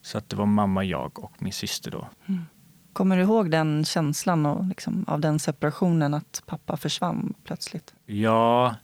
Så 0.00 0.18
att 0.18 0.28
det 0.28 0.36
var 0.36 0.46
mamma, 0.46 0.84
jag 0.84 1.18
och 1.24 1.42
min 1.42 1.52
syster 1.52 1.90
då. 1.90 2.08
Kommer 2.92 3.16
du 3.16 3.22
ihåg 3.22 3.50
den 3.50 3.84
känslan 3.84 4.46
och 4.46 4.64
liksom, 4.64 5.04
av 5.08 5.20
den 5.20 5.38
separationen 5.38 6.14
att 6.14 6.42
pappa 6.46 6.76
försvann 6.76 7.34
plötsligt? 7.44 7.94
Ja, 8.06 8.76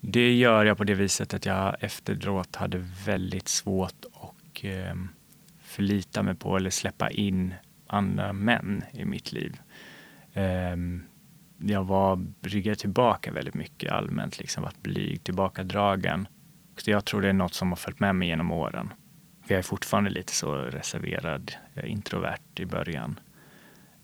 det 0.00 0.32
gör 0.34 0.64
jag 0.64 0.76
på 0.76 0.84
det 0.84 0.94
viset 0.94 1.34
att 1.34 1.46
jag 1.46 1.76
efteråt 1.80 2.56
hade 2.56 2.78
väldigt 3.06 3.48
svårt 3.48 4.04
att 4.12 4.64
eh, 4.64 4.94
förlita 5.62 6.22
mig 6.22 6.34
på 6.34 6.56
eller 6.56 6.70
släppa 6.70 7.10
in 7.10 7.54
andra 7.86 8.32
män 8.32 8.84
i 8.92 9.04
mitt 9.04 9.32
liv. 9.32 9.60
Eh, 10.32 10.76
jag 11.58 11.84
var 11.84 12.26
ryggad 12.40 12.78
tillbaka 12.78 13.32
väldigt 13.32 13.54
mycket 13.54 13.92
allmänt, 13.92 14.38
liksom 14.38 14.62
varit 14.62 14.82
blyg, 14.82 15.24
tillbakadragen. 15.24 16.28
Så 16.76 16.90
jag 16.90 17.04
tror 17.04 17.22
det 17.22 17.28
är 17.28 17.32
något 17.32 17.54
som 17.54 17.68
har 17.68 17.76
följt 17.76 18.00
med 18.00 18.14
mig 18.14 18.28
genom 18.28 18.52
åren. 18.52 18.92
För 19.42 19.54
jag 19.54 19.58
är 19.58 19.62
fortfarande 19.62 20.10
lite 20.10 20.32
så 20.32 20.54
reserverad, 20.54 21.52
introvert 21.84 22.60
i 22.60 22.66
början. 22.66 23.20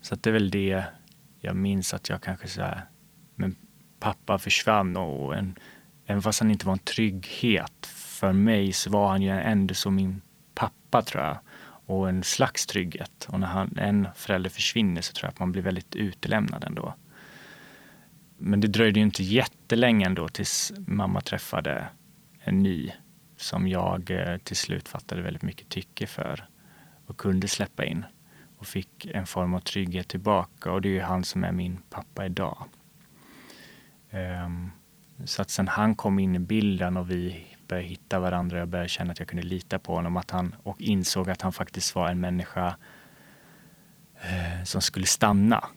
Så 0.01 0.13
att 0.13 0.23
det 0.23 0.29
är 0.29 0.33
väl 0.33 0.51
det 0.51 0.83
jag 1.39 1.55
minns 1.55 1.93
att 1.93 2.09
jag 2.09 2.21
kanske 2.21 2.47
så 2.47 2.61
här, 2.61 2.81
men 3.35 3.55
pappa 3.99 4.37
försvann 4.37 4.97
och 4.97 5.35
en, 5.35 5.55
även 6.05 6.21
fast 6.21 6.39
han 6.39 6.51
inte 6.51 6.65
var 6.65 6.73
en 6.73 6.79
trygghet 6.79 7.85
för 7.85 8.33
mig 8.33 8.73
så 8.73 8.89
var 8.89 9.09
han 9.09 9.21
ju 9.21 9.29
ändå 9.29 9.73
som 9.73 9.95
min 9.95 10.21
pappa 10.55 11.01
tror 11.01 11.23
jag. 11.23 11.37
Och 11.85 12.09
en 12.09 12.23
slags 12.23 12.65
trygghet. 12.65 13.27
Och 13.29 13.39
när 13.39 13.47
han, 13.47 13.77
en 13.77 14.07
förälder 14.15 14.49
försvinner 14.49 15.01
så 15.01 15.13
tror 15.13 15.27
jag 15.27 15.31
att 15.31 15.39
man 15.39 15.51
blir 15.51 15.61
väldigt 15.61 15.95
utelämnad 15.95 16.63
ändå. 16.63 16.93
Men 18.37 18.61
det 18.61 18.67
dröjde 18.67 18.99
ju 18.99 19.05
inte 19.05 19.23
jättelänge 19.23 20.05
ändå 20.05 20.27
tills 20.27 20.73
mamma 20.77 21.21
träffade 21.21 21.87
en 22.39 22.63
ny 22.63 22.91
som 23.39 23.67
jag 23.67 24.11
eh, 24.11 24.37
till 24.37 24.55
slut 24.55 24.87
fattade 24.87 25.21
väldigt 25.21 25.41
mycket 25.41 25.69
tycke 25.69 26.07
för 26.07 26.45
och 27.05 27.17
kunde 27.17 27.47
släppa 27.47 27.85
in 27.85 28.05
och 28.57 28.67
fick 28.67 29.05
en 29.05 29.25
form 29.25 29.53
av 29.53 29.59
trygghet 29.59 30.07
tillbaka 30.07 30.71
och 30.71 30.81
det 30.81 30.89
är 30.89 30.93
ju 30.93 31.01
han 31.01 31.23
som 31.23 31.43
är 31.43 31.51
min 31.51 31.77
pappa 31.89 32.25
idag. 32.25 32.63
Ehm, 34.09 34.71
så 35.25 35.41
att 35.41 35.49
sen 35.49 35.67
han 35.67 35.95
kom 35.95 36.19
in 36.19 36.35
i 36.35 36.39
bilden 36.39 36.97
och 36.97 37.11
vi 37.11 37.47
började 37.67 37.87
hitta 37.87 38.19
varandra 38.19 38.55
och 38.57 38.61
jag 38.61 38.67
började 38.67 38.89
känna 38.89 39.11
att 39.11 39.19
jag 39.19 39.27
kunde 39.27 39.45
lita 39.45 39.79
på 39.79 39.95
honom 39.95 40.17
att 40.17 40.31
han, 40.31 40.55
och 40.63 40.81
insåg 40.81 41.29
att 41.29 41.41
han 41.41 41.53
faktiskt 41.53 41.95
var 41.95 42.09
en 42.09 42.19
människa 42.19 42.75
eh, 44.15 44.63
som 44.63 44.81
skulle 44.81 45.05
stanna 45.05 45.67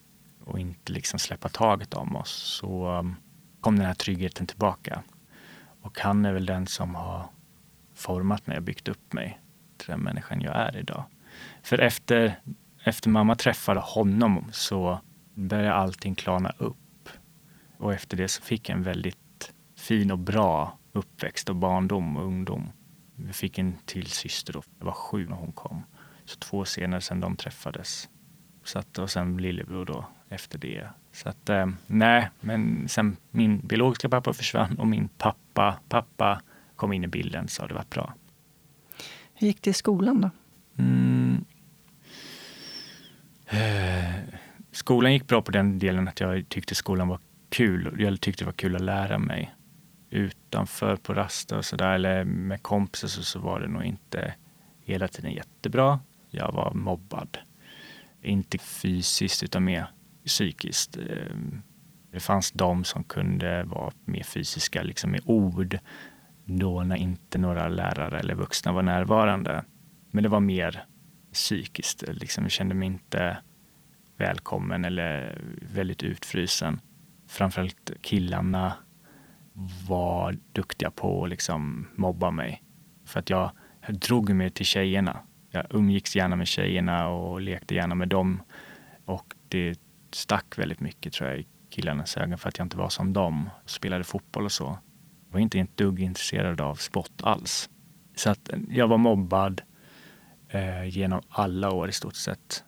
och 0.44 0.58
inte 0.58 0.92
liksom 0.92 1.18
släppa 1.18 1.48
taget 1.48 1.94
om 1.94 2.16
oss 2.16 2.30
så 2.30 2.86
ehm, 2.86 3.14
kom 3.60 3.76
den 3.76 3.86
här 3.86 3.94
tryggheten 3.94 4.46
tillbaka. 4.46 5.02
Och 5.82 6.00
han 6.00 6.24
är 6.24 6.32
väl 6.32 6.46
den 6.46 6.66
som 6.66 6.94
har 6.94 7.28
format 8.02 8.46
mig 8.46 8.56
och 8.56 8.62
byggt 8.62 8.88
upp 8.88 9.12
mig 9.12 9.40
till 9.76 9.90
den 9.90 10.00
människan 10.00 10.40
jag 10.40 10.56
är 10.56 10.76
idag. 10.76 11.04
För 11.62 11.78
efter, 11.78 12.40
efter 12.84 13.10
mamma 13.10 13.34
träffade 13.34 13.80
honom 13.80 14.44
så 14.52 15.00
började 15.34 15.74
allting 15.74 16.14
klarna 16.14 16.52
upp. 16.58 17.08
Och 17.78 17.94
efter 17.94 18.16
det 18.16 18.28
så 18.28 18.42
fick 18.42 18.68
jag 18.68 18.76
en 18.76 18.82
väldigt 18.82 19.52
fin 19.76 20.10
och 20.10 20.18
bra 20.18 20.78
uppväxt 20.92 21.48
och 21.48 21.56
barndom 21.56 22.16
och 22.16 22.24
ungdom. 22.24 22.72
Vi 23.16 23.32
fick 23.32 23.58
en 23.58 23.78
till 23.84 24.06
syster 24.06 24.52
då. 24.52 24.62
Jag 24.78 24.86
var 24.86 24.92
sju 24.92 25.28
när 25.28 25.36
hon 25.36 25.52
kom. 25.52 25.82
Så 26.24 26.38
två 26.38 26.58
år 26.58 26.64
senare 26.64 27.00
sen 27.00 27.20
de 27.20 27.36
träffades. 27.36 28.08
Så 28.64 28.78
att, 28.78 28.98
och 28.98 29.10
sen 29.10 29.36
lillebror 29.36 29.84
då 29.84 30.04
efter 30.28 30.58
det. 30.58 30.88
Så 31.12 31.28
att 31.28 31.48
eh, 31.48 31.66
nej, 31.86 32.30
men 32.40 32.88
sen 32.88 33.16
min 33.30 33.66
biologiska 33.66 34.08
pappa 34.08 34.32
försvann 34.32 34.78
och 34.78 34.86
min 34.86 35.08
pappa, 35.08 35.78
pappa 35.88 36.42
kom 36.82 36.92
in 36.92 37.04
i 37.04 37.08
bilden 37.08 37.48
så 37.48 37.62
har 37.62 37.68
det 37.68 37.74
varit 37.74 37.90
bra. 37.90 38.14
Hur 39.34 39.46
gick 39.46 39.62
det 39.62 39.70
i 39.70 39.72
skolan 39.72 40.20
då? 40.20 40.30
Mm. 40.78 41.44
Eh, 43.46 44.34
skolan 44.72 45.12
gick 45.12 45.26
bra 45.26 45.42
på 45.42 45.50
den 45.50 45.78
delen 45.78 46.08
att 46.08 46.20
jag 46.20 46.48
tyckte 46.48 46.74
skolan 46.74 47.08
var 47.08 47.18
kul. 47.48 47.96
Jag 47.98 48.20
tyckte 48.20 48.44
det 48.44 48.46
var 48.46 48.52
kul 48.52 48.76
att 48.76 48.82
lära 48.82 49.18
mig. 49.18 49.54
Utanför 50.10 50.96
på 50.96 51.14
raster 51.14 51.56
och 51.58 51.64
sådär 51.64 51.94
eller 51.94 52.24
med 52.24 52.62
kompisar 52.62 53.08
så, 53.08 53.22
så 53.22 53.38
var 53.38 53.60
det 53.60 53.68
nog 53.68 53.84
inte 53.84 54.34
hela 54.84 55.08
tiden 55.08 55.32
jättebra. 55.32 56.00
Jag 56.30 56.52
var 56.52 56.74
mobbad. 56.74 57.38
Inte 58.22 58.58
fysiskt 58.58 59.42
utan 59.42 59.64
mer 59.64 59.86
psykiskt. 60.26 60.96
Eh, 60.96 61.36
det 62.12 62.20
fanns 62.20 62.52
de 62.52 62.84
som 62.84 63.04
kunde 63.04 63.64
vara 63.64 63.92
mer 64.04 64.22
fysiska 64.22 64.82
liksom 64.82 65.10
med 65.10 65.20
ord 65.24 65.78
då 66.44 66.82
när 66.82 66.96
inte 66.96 67.38
några 67.38 67.68
lärare 67.68 68.18
eller 68.18 68.34
vuxna 68.34 68.72
var 68.72 68.82
närvarande. 68.82 69.64
Men 70.10 70.22
det 70.22 70.28
var 70.28 70.40
mer 70.40 70.84
psykiskt. 71.32 72.04
Liksom, 72.08 72.44
jag 72.44 72.50
kände 72.50 72.74
mig 72.74 72.86
inte 72.86 73.36
välkommen 74.16 74.84
eller 74.84 75.38
väldigt 75.74 76.02
utfrysen. 76.02 76.80
Framförallt 77.28 77.90
killarna 78.02 78.72
var 79.88 80.36
duktiga 80.52 80.90
på 80.90 81.24
att 81.24 81.30
liksom 81.30 81.88
mobba 81.94 82.30
mig. 82.30 82.62
För 83.04 83.20
att 83.20 83.30
jag, 83.30 83.50
jag 83.86 83.98
drog 83.98 84.30
mig 84.30 84.50
till 84.50 84.66
tjejerna. 84.66 85.18
Jag 85.50 85.66
umgicks 85.70 86.16
gärna 86.16 86.36
med 86.36 86.46
tjejerna 86.46 87.08
och 87.08 87.40
lekte 87.40 87.74
gärna 87.74 87.94
med 87.94 88.08
dem. 88.08 88.42
Och 89.04 89.34
det 89.48 89.80
stack 90.10 90.58
väldigt 90.58 90.80
mycket 90.80 91.12
tror 91.12 91.30
jag 91.30 91.38
i 91.38 91.46
killarnas 91.70 92.16
ögon 92.16 92.38
för 92.38 92.48
att 92.48 92.58
jag 92.58 92.64
inte 92.64 92.76
var 92.76 92.88
som 92.88 93.12
dem. 93.12 93.50
Spelade 93.66 94.04
fotboll 94.04 94.44
och 94.44 94.52
så. 94.52 94.78
Var 95.32 95.40
inte 95.40 95.58
ett 95.58 95.76
dugg 95.76 96.00
intresserad 96.00 96.60
av 96.60 96.74
sport 96.74 97.22
alls. 97.22 97.70
Så 98.16 98.30
att 98.30 98.50
jag 98.68 98.88
var 98.88 98.98
mobbad 98.98 99.60
eh, 100.48 100.84
genom 100.88 101.22
alla 101.28 101.70
år 101.70 101.88
i 101.88 101.92
stort 101.92 102.16
sett. 102.16 102.64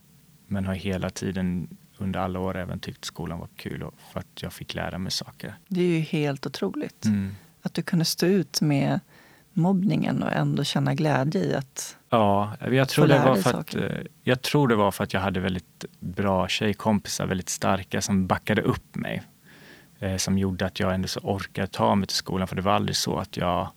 Men 0.47 0.67
har 0.67 0.75
hela 0.75 1.11
tiden 1.11 1.77
under 1.99 2.21
alla 2.21 2.41
år 2.41 2.57
även 2.57 2.81
tyckt 2.81 3.05
skolan 3.05 3.39
var 3.39 3.49
kul 3.57 3.83
och 3.83 3.95
för 4.13 4.21
att 4.21 4.43
jag 4.43 4.53
fick 4.53 4.75
lära 4.75 4.99
mig 4.99 5.13
saker. 5.13 5.55
Det 5.69 5.81
är 5.81 5.89
ju 5.89 6.01
helt 6.01 6.47
otroligt. 6.47 7.05
Mm. 7.05 7.35
Att 7.63 7.75
du 7.75 7.83
kunde 7.83 8.05
stå 8.05 8.27
ut 8.27 8.61
med 8.61 9.01
mobbningen 9.53 10.23
och 10.23 10.33
ändå 10.33 10.65
känna 10.65 10.95
glädje 10.95 11.45
i 11.45 11.55
att 11.55 11.97
Ja, 12.09 12.57
jag 12.61 12.89
tror, 12.89 13.07
det 13.07 13.19
var 13.19 13.37
för 13.37 13.61
att, 13.61 13.75
eh, 13.75 13.83
jag 14.23 14.43
tror 14.43 14.69
det 14.69 14.77
var 14.77 14.91
för 14.91 15.05
att 15.05 15.13
jag 15.13 15.21
hade 15.21 15.41
väldigt 15.41 15.85
bra 16.01 16.49
tjejkompisar, 16.49 17.27
väldigt 17.27 17.49
starka, 17.49 18.03
som 18.03 18.27
backade 18.27 18.63
upp 18.63 18.95
mig. 18.95 19.23
Eh, 20.05 20.17
som 20.17 20.39
gjorde 20.39 20.67
att 20.67 20.81
jag 20.81 20.95
ändå 20.95 21.09
så 21.09 21.21
orkade 21.21 21.67
ta 21.67 21.95
mig 21.95 22.07
till 22.07 22.17
skolan. 22.17 22.49
För 22.49 22.57
det 22.57 22.63
var 22.63 22.73
aldrig 22.73 22.97
så 22.97 23.19
att 23.19 23.37
jag, 23.37 23.71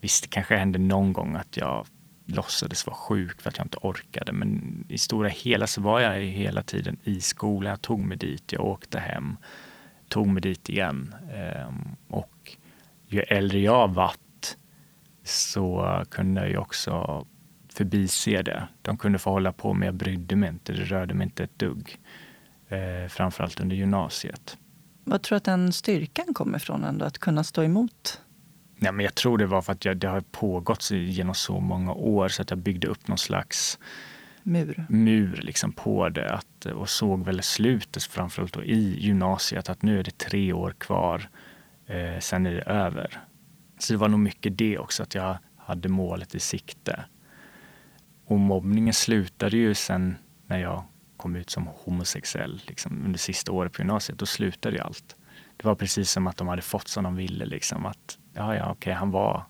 visst 0.00 0.22
det 0.22 0.28
kanske 0.28 0.56
hände 0.56 0.78
någon 0.78 1.12
gång 1.12 1.34
att 1.36 1.56
jag 1.56 1.86
låtsades 2.26 2.86
vara 2.86 2.96
sjuk 2.96 3.40
för 3.40 3.50
att 3.50 3.58
jag 3.58 3.64
inte 3.64 3.78
orkade. 3.82 4.32
Men 4.32 4.84
i 4.88 4.98
stora 4.98 5.28
hela 5.28 5.66
så 5.66 5.80
var 5.80 6.00
jag 6.00 6.20
hela 6.20 6.62
tiden 6.62 6.96
i 7.04 7.20
skolan. 7.20 7.70
Jag 7.70 7.82
tog 7.82 8.00
mig 8.00 8.16
dit, 8.16 8.52
jag 8.52 8.64
åkte 8.64 8.98
hem, 8.98 9.36
tog 10.08 10.26
mig 10.26 10.42
dit 10.42 10.68
igen. 10.68 11.14
Ehm, 11.34 11.96
och 12.08 12.56
ju 13.06 13.20
äldre 13.20 13.58
jag 13.58 13.94
varit 13.94 14.56
så 15.24 16.02
kunde 16.10 16.40
jag 16.40 16.50
ju 16.50 16.56
också 16.56 17.26
förbise 17.72 18.42
det. 18.42 18.68
De 18.82 18.96
kunde 18.96 19.18
få 19.18 19.30
hålla 19.30 19.52
på 19.52 19.74
men 19.74 19.86
jag 19.86 19.94
brydde 19.94 20.36
mig 20.36 20.48
inte. 20.48 20.72
Det 20.72 20.84
rörde 20.84 21.14
mig 21.14 21.24
inte 21.24 21.44
ett 21.44 21.58
dugg. 21.58 21.98
Eh, 22.68 23.08
framförallt 23.08 23.60
under 23.60 23.76
gymnasiet. 23.76 24.58
Vad 25.08 25.22
tror 25.22 25.34
du 25.34 25.36
att 25.36 25.44
den 25.44 25.72
styrkan 25.72 26.34
kommer 26.34 26.58
ifrån 26.58 26.84
ändå? 26.84 27.04
Att 27.04 27.18
kunna 27.18 27.44
stå 27.44 27.62
emot? 27.62 28.20
Ja, 28.78 28.92
men 28.92 29.04
jag 29.04 29.14
tror 29.14 29.38
det 29.38 29.46
var 29.46 29.62
för 29.62 29.72
att 29.72 29.84
jag, 29.84 29.96
det 29.96 30.08
har 30.08 30.20
pågått 30.20 30.90
genom 30.90 31.34
så 31.34 31.60
många 31.60 31.92
år 31.92 32.28
så 32.28 32.42
att 32.42 32.50
jag 32.50 32.58
byggde 32.58 32.86
upp 32.86 33.08
någon 33.08 33.18
slags 33.18 33.78
mur, 34.42 34.86
mur 34.88 35.40
liksom 35.42 35.72
på 35.72 36.08
det. 36.08 36.34
Att, 36.34 36.66
och 36.66 36.88
såg 36.88 37.24
väl 37.24 37.42
slutet 37.42 38.02
framförallt 38.02 38.52
då 38.52 38.64
i 38.64 38.96
gymnasiet 39.00 39.68
att 39.68 39.82
nu 39.82 39.98
är 39.98 40.04
det 40.04 40.18
tre 40.18 40.52
år 40.52 40.74
kvar. 40.78 41.28
Eh, 41.86 42.20
sen 42.20 42.46
är 42.46 42.52
det 42.52 42.62
över. 42.62 43.20
Så 43.78 43.92
det 43.92 43.96
var 43.96 44.08
nog 44.08 44.20
mycket 44.20 44.58
det 44.58 44.78
också, 44.78 45.02
att 45.02 45.14
jag 45.14 45.38
hade 45.56 45.88
målet 45.88 46.34
i 46.34 46.40
sikte. 46.40 47.04
Och 48.24 48.38
mobbningen 48.38 48.94
slutade 48.94 49.56
ju 49.56 49.74
sen 49.74 50.16
när 50.46 50.58
jag 50.58 50.84
kom 51.26 51.36
ut 51.36 51.50
som 51.50 51.66
homosexuell, 51.66 52.62
liksom, 52.66 53.02
under 53.04 53.18
sista 53.18 53.52
året 53.52 53.72
på 53.72 53.80
gymnasiet. 53.82 54.18
Då 54.18 54.26
slutade 54.26 54.76
ju 54.76 54.82
allt. 54.82 55.16
Det 55.56 55.66
var 55.66 55.74
precis 55.74 56.10
som 56.10 56.26
att 56.26 56.36
de 56.36 56.48
hade 56.48 56.62
fått 56.62 56.88
som 56.88 57.04
de 57.04 57.16
ville. 57.16 57.46
Liksom, 57.46 57.86
att 57.86 58.18
ja, 58.34 58.54
ja, 58.54 58.62
okej, 58.62 58.72
okay, 58.72 58.92
han 58.92 59.10
var... 59.10 59.44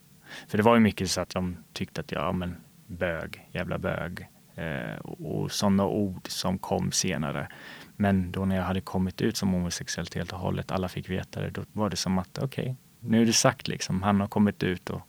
För 0.48 0.58
det 0.58 0.64
var 0.64 0.74
ju 0.74 0.80
mycket 0.80 1.10
så 1.10 1.20
att 1.20 1.30
de 1.30 1.56
tyckte 1.72 2.00
att 2.00 2.12
ja, 2.12 2.32
men 2.32 2.56
bög, 2.86 3.48
jävla 3.52 3.78
bög. 3.78 4.28
Eh, 4.54 4.98
och 5.00 5.52
sådana 5.52 5.86
ord 5.86 6.28
som 6.28 6.58
kom 6.58 6.92
senare. 6.92 7.48
Men 7.96 8.32
då 8.32 8.44
när 8.44 8.56
jag 8.56 8.64
hade 8.64 8.80
kommit 8.80 9.20
ut 9.20 9.36
som 9.36 9.52
homosexuell 9.52 10.06
helt 10.14 10.32
och 10.32 10.38
hållet, 10.38 10.70
alla 10.70 10.88
fick 10.88 11.10
veta 11.10 11.40
det, 11.40 11.50
då 11.50 11.64
var 11.72 11.90
det 11.90 11.96
som 11.96 12.18
att 12.18 12.38
okej, 12.38 12.62
okay, 12.62 12.74
nu 13.00 13.22
är 13.22 13.26
det 13.26 13.32
sagt 13.32 13.68
liksom, 13.68 14.02
han 14.02 14.20
har 14.20 14.28
kommit 14.28 14.62
ut 14.62 14.90
och 14.90 15.02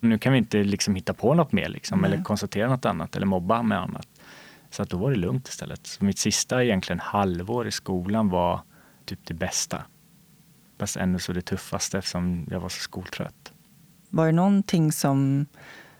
nu 0.00 0.18
kan 0.18 0.32
vi 0.32 0.38
inte 0.38 0.64
liksom 0.64 0.94
hitta 0.94 1.14
på 1.14 1.34
något 1.34 1.52
mer 1.52 1.68
liksom, 1.68 2.04
eller 2.04 2.22
konstatera 2.22 2.68
något 2.68 2.84
annat 2.84 3.16
eller 3.16 3.26
mobba 3.26 3.62
med 3.62 3.78
annat. 3.78 4.08
Så 4.70 4.82
att 4.82 4.90
då 4.90 4.96
var 4.96 5.10
det 5.10 5.16
lugnt 5.16 5.48
istället. 5.48 5.86
Så 5.86 6.04
mitt 6.04 6.18
sista 6.18 6.64
egentligen 6.64 7.00
halvår 7.00 7.66
i 7.68 7.70
skolan 7.70 8.28
var 8.28 8.60
typ 9.04 9.18
det 9.24 9.34
bästa. 9.34 9.82
Fast 10.78 10.96
ändå 10.96 11.18
så 11.18 11.32
det 11.32 11.42
tuffaste 11.42 11.98
eftersom 11.98 12.46
jag 12.50 12.60
var 12.60 12.68
så 12.68 12.80
skoltrött. 12.80 13.52
Var 14.10 14.26
det 14.26 14.32
någonting 14.32 14.92
som 14.92 15.46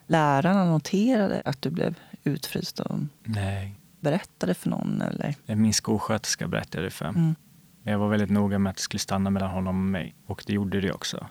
lärarna 0.07 0.65
noterade 0.65 1.43
att 1.45 1.63
du 1.63 1.71
blev 1.71 1.95
utfryst 2.25 2.81
och 2.81 2.99
Nej. 3.25 3.75
berättade 4.01 4.55
för 4.55 4.71
någon? 4.71 5.03
Eller? 5.03 5.35
Min 5.57 5.75
skolsköterska 5.75 6.49
berättade 6.49 6.85
det 6.85 6.91
för. 6.91 7.05
Mm. 7.05 7.35
Jag 7.83 7.99
var 7.99 8.09
väldigt 8.09 8.31
noga 8.31 8.59
med 8.59 8.71
att 8.71 8.77
det 8.77 8.83
skulle 8.83 9.01
stanna 9.01 9.31
mellan 9.31 9.51
honom 9.51 9.77
och 9.79 9.91
mig 9.91 10.15
och 10.27 10.45
det 10.47 10.53
gjorde 10.53 10.81
det 10.81 10.93
också 10.93 11.27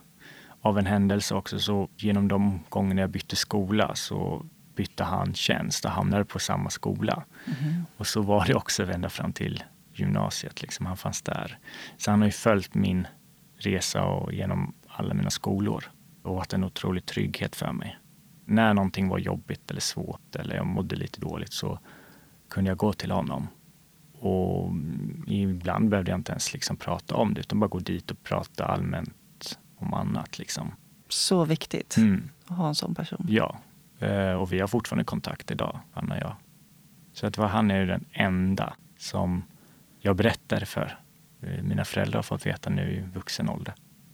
av 0.62 0.78
en 0.78 0.86
händelse 0.86 1.36
också 1.36 1.60
så 1.60 1.90
genom 1.98 2.28
de 2.28 2.60
gångerna 2.70 3.02
jag 3.02 3.10
bytte 3.10 3.36
skola 3.36 3.96
så 3.96 4.46
bytte 4.78 5.04
han 5.04 5.34
tjänst 5.34 5.86
och 5.86 5.92
hamnade 5.92 6.26
på 6.26 6.40
samma 6.40 6.70
skola. 6.70 7.24
Mm. 7.46 7.84
Och 7.98 8.08
så 8.08 8.22
var 8.22 8.46
det 8.46 8.56
också 8.56 8.92
ända 8.92 9.10
fram 9.10 9.34
till 9.34 9.64
gymnasiet. 9.94 10.62
Liksom. 10.62 10.86
Han 10.86 10.98
fanns 10.98 11.22
där. 11.22 11.58
Så 11.98 12.12
han 12.12 12.20
har 12.20 12.28
ju 12.28 12.32
följt 12.32 12.76
min 12.76 13.08
resa 13.58 14.04
och 14.04 14.34
genom 14.34 14.74
alla 14.88 15.14
mina 15.14 15.30
skolor 15.30 15.84
och 16.24 16.36
varit 16.36 16.54
en 16.54 16.64
otrolig 16.64 17.06
trygghet 17.06 17.56
för 17.56 17.72
mig. 17.72 17.98
När 18.46 18.74
någonting 18.74 19.10
var 19.10 19.18
jobbigt 19.18 19.72
eller 19.72 19.82
svårt 19.82 20.36
eller 20.36 20.56
jag 20.56 20.66
mådde 20.66 20.96
lite 20.96 21.22
dåligt 21.22 21.54
så 21.54 21.80
kunde 22.50 22.72
jag 22.72 22.78
gå 22.78 22.94
till 22.94 23.12
honom. 23.12 23.48
Och 24.20 24.72
ibland 25.28 25.90
behövde 25.90 26.12
jag 26.12 26.20
inte 26.20 26.32
ens 26.32 26.54
liksom 26.54 26.78
prata 26.78 27.16
om 27.16 27.34
det 27.34 27.40
utan 27.40 27.60
bara 27.60 27.68
gå 27.68 27.80
dit 27.80 28.12
och 28.12 28.24
prata 28.24 28.66
allmänt 28.66 29.60
om 29.78 29.94
annat. 29.94 30.40
Liksom. 30.40 30.72
Så 31.10 31.46
viktigt 31.46 31.98
mm. 31.98 32.30
att 32.46 32.58
ha 32.58 32.68
en 32.68 32.76
sån 32.76 32.96
person. 32.96 33.26
Ja, 33.30 33.58
och 34.40 34.54
vi 34.54 34.60
har 34.60 34.68
fortfarande 34.68 35.04
kontakt 35.04 35.52
idag, 35.52 35.80
han 35.94 36.12
och 36.12 36.18
jag. 36.18 36.36
Så 37.14 37.28
att 37.28 37.36
han 37.36 37.72
är 37.72 37.86
den 37.86 38.06
enda 38.12 38.74
som 38.98 39.44
jag 40.00 40.16
berättade 40.16 40.66
för. 40.66 41.00
Eh, 41.42 41.64
mina 41.64 41.86
föräldrar 41.86 42.18
har 42.18 42.24
fått 42.24 42.46
veta 42.46 42.70
nu 42.70 42.92
i 42.92 43.02
vuxen 43.14 43.50
ålder. 43.50 43.74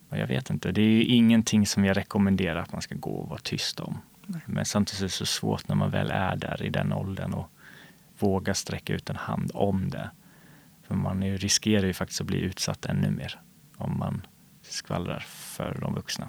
Och 0.09 0.17
jag 0.17 0.27
vet 0.27 0.49
inte, 0.49 0.71
det 0.71 0.81
är 0.81 1.01
ingenting 1.01 1.65
som 1.65 1.85
jag 1.85 1.97
rekommenderar 1.97 2.59
att 2.59 2.71
man 2.71 2.81
ska 2.81 2.95
gå 2.95 3.09
och 3.09 3.29
vara 3.29 3.39
tyst 3.39 3.79
om. 3.79 3.97
Nej. 4.25 4.41
Men 4.45 4.65
samtidigt 4.65 4.99
är 4.99 5.05
det 5.05 5.09
så 5.09 5.25
svårt 5.25 5.67
när 5.67 5.75
man 5.75 5.91
väl 5.91 6.11
är 6.11 6.35
där 6.35 6.63
i 6.63 6.69
den 6.69 6.93
åldern 6.93 7.33
och 7.33 7.49
våga 8.19 8.53
sträcka 8.53 8.93
ut 8.93 9.09
en 9.09 9.15
hand 9.15 9.51
om 9.53 9.89
det. 9.89 10.09
För 10.87 10.95
man 10.95 11.23
riskerar 11.23 11.85
ju 11.85 11.93
faktiskt 11.93 12.21
att 12.21 12.27
bli 12.27 12.39
utsatt 12.39 12.85
ännu 12.85 13.11
mer 13.11 13.41
om 13.77 13.99
man 13.99 14.25
skvallrar 14.61 15.19
för 15.27 15.77
de 15.81 15.95
vuxna. 15.95 16.27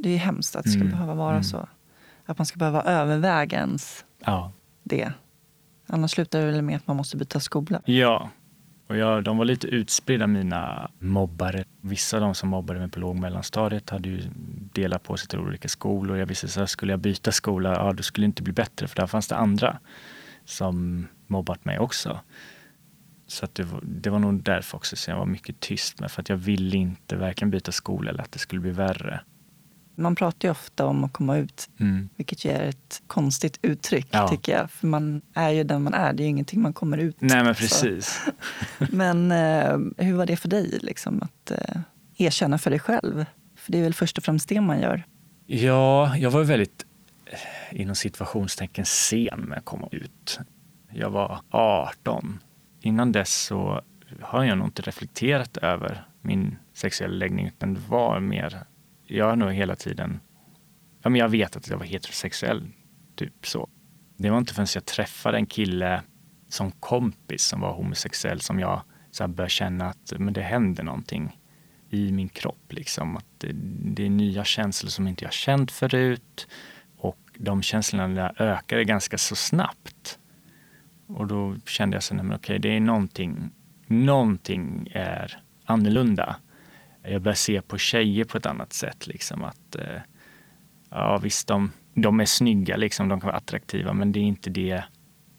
Det 0.00 0.10
är 0.10 0.18
hemskt 0.18 0.56
att 0.56 0.64
det 0.64 0.70
ska 0.70 0.80
mm. 0.80 0.92
behöva 0.92 1.14
vara 1.14 1.30
mm. 1.30 1.44
så. 1.44 1.68
Att 2.28 2.38
man 2.38 2.46
ska 2.46 2.58
behöva 2.58 2.82
överväga 2.82 3.58
ens 3.58 4.04
ja. 4.24 4.52
det. 4.82 5.12
Annars 5.86 6.10
slutar 6.10 6.40
det 6.40 6.46
väl 6.46 6.62
med 6.62 6.76
att 6.76 6.86
man 6.86 6.96
måste 6.96 7.16
byta 7.16 7.40
skola. 7.40 7.82
Ja. 7.84 8.30
Och 8.88 8.96
jag, 8.96 9.24
de 9.24 9.38
var 9.38 9.44
lite 9.44 9.66
utspridda, 9.66 10.26
mina 10.26 10.90
mobbare. 10.98 11.64
Vissa 11.80 12.16
av 12.16 12.20
de 12.20 12.34
som 12.34 12.48
mobbade 12.48 12.80
mig 12.80 12.90
på 12.90 13.00
låg 13.00 13.10
och 13.10 13.16
mellanstadiet 13.16 13.90
hade 13.90 14.08
ju 14.08 14.22
delat 14.72 15.02
på 15.02 15.16
sig 15.16 15.28
till 15.28 15.38
olika 15.38 15.68
skolor. 15.68 16.16
Jag 16.16 16.26
visste 16.26 16.62
att 16.62 16.70
skulle 16.70 16.92
jag 16.92 17.00
byta 17.00 17.32
skola, 17.32 17.72
ja 17.72 17.92
då 17.92 18.02
skulle 18.02 18.24
det 18.24 18.26
inte 18.26 18.42
bli 18.42 18.52
bättre 18.52 18.88
för 18.88 18.96
där 18.96 19.06
fanns 19.06 19.28
det 19.28 19.36
andra 19.36 19.78
som 20.44 21.06
mobbat 21.26 21.64
mig 21.64 21.78
också. 21.78 22.20
Så 23.26 23.46
det, 23.52 23.62
var, 23.62 23.80
det 23.82 24.10
var 24.10 24.18
nog 24.18 24.42
därför 24.42 24.76
också 24.76 24.96
som 24.96 25.12
jag 25.12 25.18
var 25.18 25.26
mycket 25.26 25.60
tyst 25.60 26.00
med. 26.00 26.10
För 26.10 26.22
att 26.22 26.28
jag 26.28 26.36
ville 26.36 26.76
inte 26.76 27.16
verkligen 27.16 27.50
byta 27.50 27.72
skola 27.72 28.10
eller 28.10 28.22
att 28.22 28.32
det 28.32 28.38
skulle 28.38 28.60
bli 28.60 28.70
värre. 28.70 29.20
Man 29.98 30.14
pratar 30.14 30.48
ju 30.48 30.52
ofta 30.52 30.86
om 30.86 31.04
att 31.04 31.12
komma 31.12 31.36
ut, 31.36 31.70
mm. 31.80 32.08
vilket 32.16 32.44
ju 32.44 32.50
är 32.50 32.62
ett 32.62 33.02
konstigt 33.06 33.58
uttryck 33.62 34.08
ja. 34.10 34.28
tycker 34.28 34.52
jag. 34.52 34.70
För 34.70 34.86
man 34.86 35.22
är 35.34 35.50
ju 35.50 35.64
den 35.64 35.82
man 35.82 35.94
är, 35.94 36.12
det 36.12 36.22
är 36.22 36.24
ju 36.24 36.30
ingenting 36.30 36.62
man 36.62 36.72
kommer 36.72 36.98
ut. 36.98 37.16
Nej 37.18 37.44
men 37.44 37.54
precis. 37.54 38.26
men 38.78 39.32
eh, 39.32 40.04
hur 40.04 40.14
var 40.14 40.26
det 40.26 40.36
för 40.36 40.48
dig, 40.48 40.78
liksom, 40.82 41.22
att 41.22 41.50
eh, 41.50 41.80
erkänna 42.16 42.58
för 42.58 42.70
dig 42.70 42.78
själv? 42.78 43.24
För 43.56 43.72
det 43.72 43.78
är 43.78 43.82
väl 43.82 43.94
först 43.94 44.18
och 44.18 44.24
främst 44.24 44.48
det 44.48 44.60
man 44.60 44.80
gör? 44.80 45.04
Ja, 45.46 46.16
jag 46.16 46.30
var 46.30 46.44
väldigt 46.44 46.84
eh, 47.26 47.80
inom 47.80 47.94
situationstecken 47.94 48.84
sen 48.84 49.40
med 49.40 49.58
att 49.58 49.64
komma 49.64 49.88
ut. 49.92 50.40
Jag 50.92 51.10
var 51.10 51.40
18. 51.50 52.38
Innan 52.80 53.12
dess 53.12 53.34
så 53.34 53.82
har 54.20 54.44
jag 54.44 54.58
nog 54.58 54.66
inte 54.66 54.82
reflekterat 54.82 55.56
över 55.56 56.06
min 56.22 56.56
sexuella 56.74 57.14
läggning 57.14 57.46
utan 57.46 57.74
det 57.74 57.80
var 57.88 58.20
mer 58.20 58.64
jag 59.08 59.24
har 59.24 59.36
nog 59.36 59.52
hela 59.52 59.76
tiden, 59.76 60.20
ja 61.02 61.10
men 61.10 61.20
jag 61.20 61.28
vet 61.28 61.56
att 61.56 61.68
jag 61.68 61.78
var 61.78 61.84
heterosexuell, 61.84 62.68
typ 63.16 63.46
så. 63.46 63.68
Det 64.16 64.30
var 64.30 64.38
inte 64.38 64.54
förrän 64.54 64.68
jag 64.74 64.84
träffade 64.84 65.38
en 65.38 65.46
kille 65.46 66.02
som 66.48 66.70
kompis 66.70 67.42
som 67.42 67.60
var 67.60 67.72
homosexuell 67.72 68.40
som 68.40 68.60
jag 68.60 68.82
så 69.10 69.22
här 69.22 69.28
började 69.28 69.50
känna 69.50 69.86
att 69.86 70.12
men 70.18 70.34
det 70.34 70.42
händer 70.42 70.82
någonting 70.82 71.38
i 71.90 72.12
min 72.12 72.28
kropp. 72.28 72.72
Liksom. 72.72 73.16
Att 73.16 73.26
det, 73.38 73.52
det 73.94 74.06
är 74.06 74.10
nya 74.10 74.44
känslor 74.44 74.90
som 74.90 75.08
inte 75.08 75.24
jag 75.24 75.32
känt 75.32 75.72
förut 75.72 76.48
och 76.96 77.18
de 77.34 77.62
känslorna 77.62 78.32
ökade 78.38 78.84
ganska 78.84 79.18
så 79.18 79.36
snabbt. 79.36 80.18
Och 81.06 81.26
då 81.26 81.56
kände 81.66 81.96
jag 81.96 82.20
att 82.20 82.24
okej, 82.24 82.34
okay, 82.36 82.58
det 82.58 82.76
är 82.76 82.80
någonting, 82.80 83.50
någonting 83.86 84.88
är 84.94 85.42
annorlunda 85.64 86.36
jag 87.02 87.22
börjar 87.22 87.34
se 87.34 87.62
på 87.62 87.78
tjejer 87.78 88.24
på 88.24 88.38
ett 88.38 88.46
annat 88.46 88.72
sätt. 88.72 89.06
Liksom 89.06 89.44
att, 89.44 89.76
eh, 89.76 90.00
ja 90.90 91.18
visst, 91.22 91.48
de, 91.48 91.72
de 91.94 92.20
är 92.20 92.24
snygga, 92.24 92.76
liksom, 92.76 93.08
de 93.08 93.20
kan 93.20 93.26
vara 93.26 93.36
attraktiva, 93.36 93.92
men 93.92 94.12
det 94.12 94.20
är 94.20 94.24
inte 94.24 94.50
det 94.50 94.84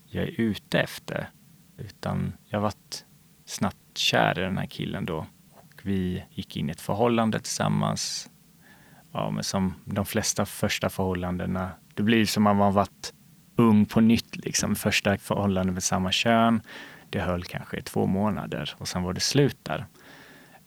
jag 0.05 0.23
är 0.23 0.41
ute 0.41 0.79
efter. 0.79 1.29
Utan 1.77 2.33
jag 2.45 2.61
varit 2.61 3.05
snabbt 3.45 3.97
kär 3.97 4.39
i 4.39 4.41
den 4.41 4.57
här 4.57 4.65
killen 4.65 5.05
då. 5.05 5.25
Och 5.51 5.81
vi 5.83 6.23
gick 6.29 6.57
in 6.57 6.69
i 6.69 6.71
ett 6.71 6.81
förhållande 6.81 7.39
tillsammans. 7.39 8.29
Ja, 9.11 9.31
men 9.31 9.43
som 9.43 9.73
de 9.85 10.05
flesta 10.05 10.45
första 10.45 10.89
förhållandena, 10.89 11.71
det 11.93 12.03
blir 12.03 12.25
som 12.25 12.47
att 12.47 12.55
man 12.55 12.73
varit 12.73 13.13
ung 13.55 13.85
på 13.85 14.01
nytt. 14.01 14.35
Liksom. 14.35 14.75
Första 14.75 15.17
förhållandet 15.17 15.73
med 15.73 15.83
samma 15.83 16.11
kön. 16.11 16.61
Det 17.09 17.19
höll 17.19 17.43
kanske 17.43 17.77
i 17.77 17.81
två 17.81 18.05
månader 18.05 18.73
och 18.77 18.87
sen 18.87 19.03
var 19.03 19.13
det 19.13 19.19
slut 19.19 19.57
där. 19.63 19.85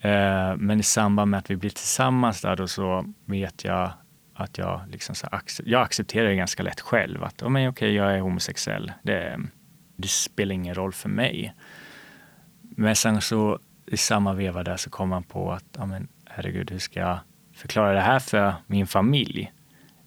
Eh, 0.03 0.57
men 0.57 0.81
i 0.81 0.83
samband 0.83 1.31
med 1.31 1.39
att 1.39 1.51
vi 1.51 1.57
blir 1.57 1.71
tillsammans 1.71 2.41
där 2.41 2.57
då 2.57 2.69
så 2.69 3.05
vet 3.25 3.65
jag 3.65 3.93
att 4.35 4.59
jag, 4.59 4.81
liksom 4.91 5.15
så 5.15 5.27
jag 5.65 5.83
accepterar 5.83 6.29
det 6.29 6.35
ganska 6.35 6.63
lätt 6.63 6.81
själv. 6.81 7.25
Att 7.25 7.43
oh, 7.43 7.49
men, 7.49 7.69
okay, 7.69 7.91
jag 7.91 8.15
är 8.15 8.21
homosexuell. 8.21 8.93
Det, 9.03 9.41
det 9.97 10.09
spelar 10.09 10.55
ingen 10.55 10.75
roll 10.75 10.93
för 10.93 11.09
mig. 11.09 11.55
Men 12.61 12.97
sen 12.97 13.21
så 13.21 13.59
i 13.87 13.97
samma 13.97 14.33
veva 14.35 14.63
där 14.63 14.77
så 14.77 14.91
kom 14.91 15.09
man 15.09 15.23
på 15.23 15.53
att 15.53 15.77
oh, 15.79 15.87
men, 15.87 16.09
herregud, 16.27 16.71
hur 16.71 16.79
ska 16.79 17.01
jag 17.01 17.19
förklara 17.55 17.93
det 17.93 18.01
här 18.01 18.19
för 18.19 18.55
min 18.67 18.87
familj? 18.87 19.53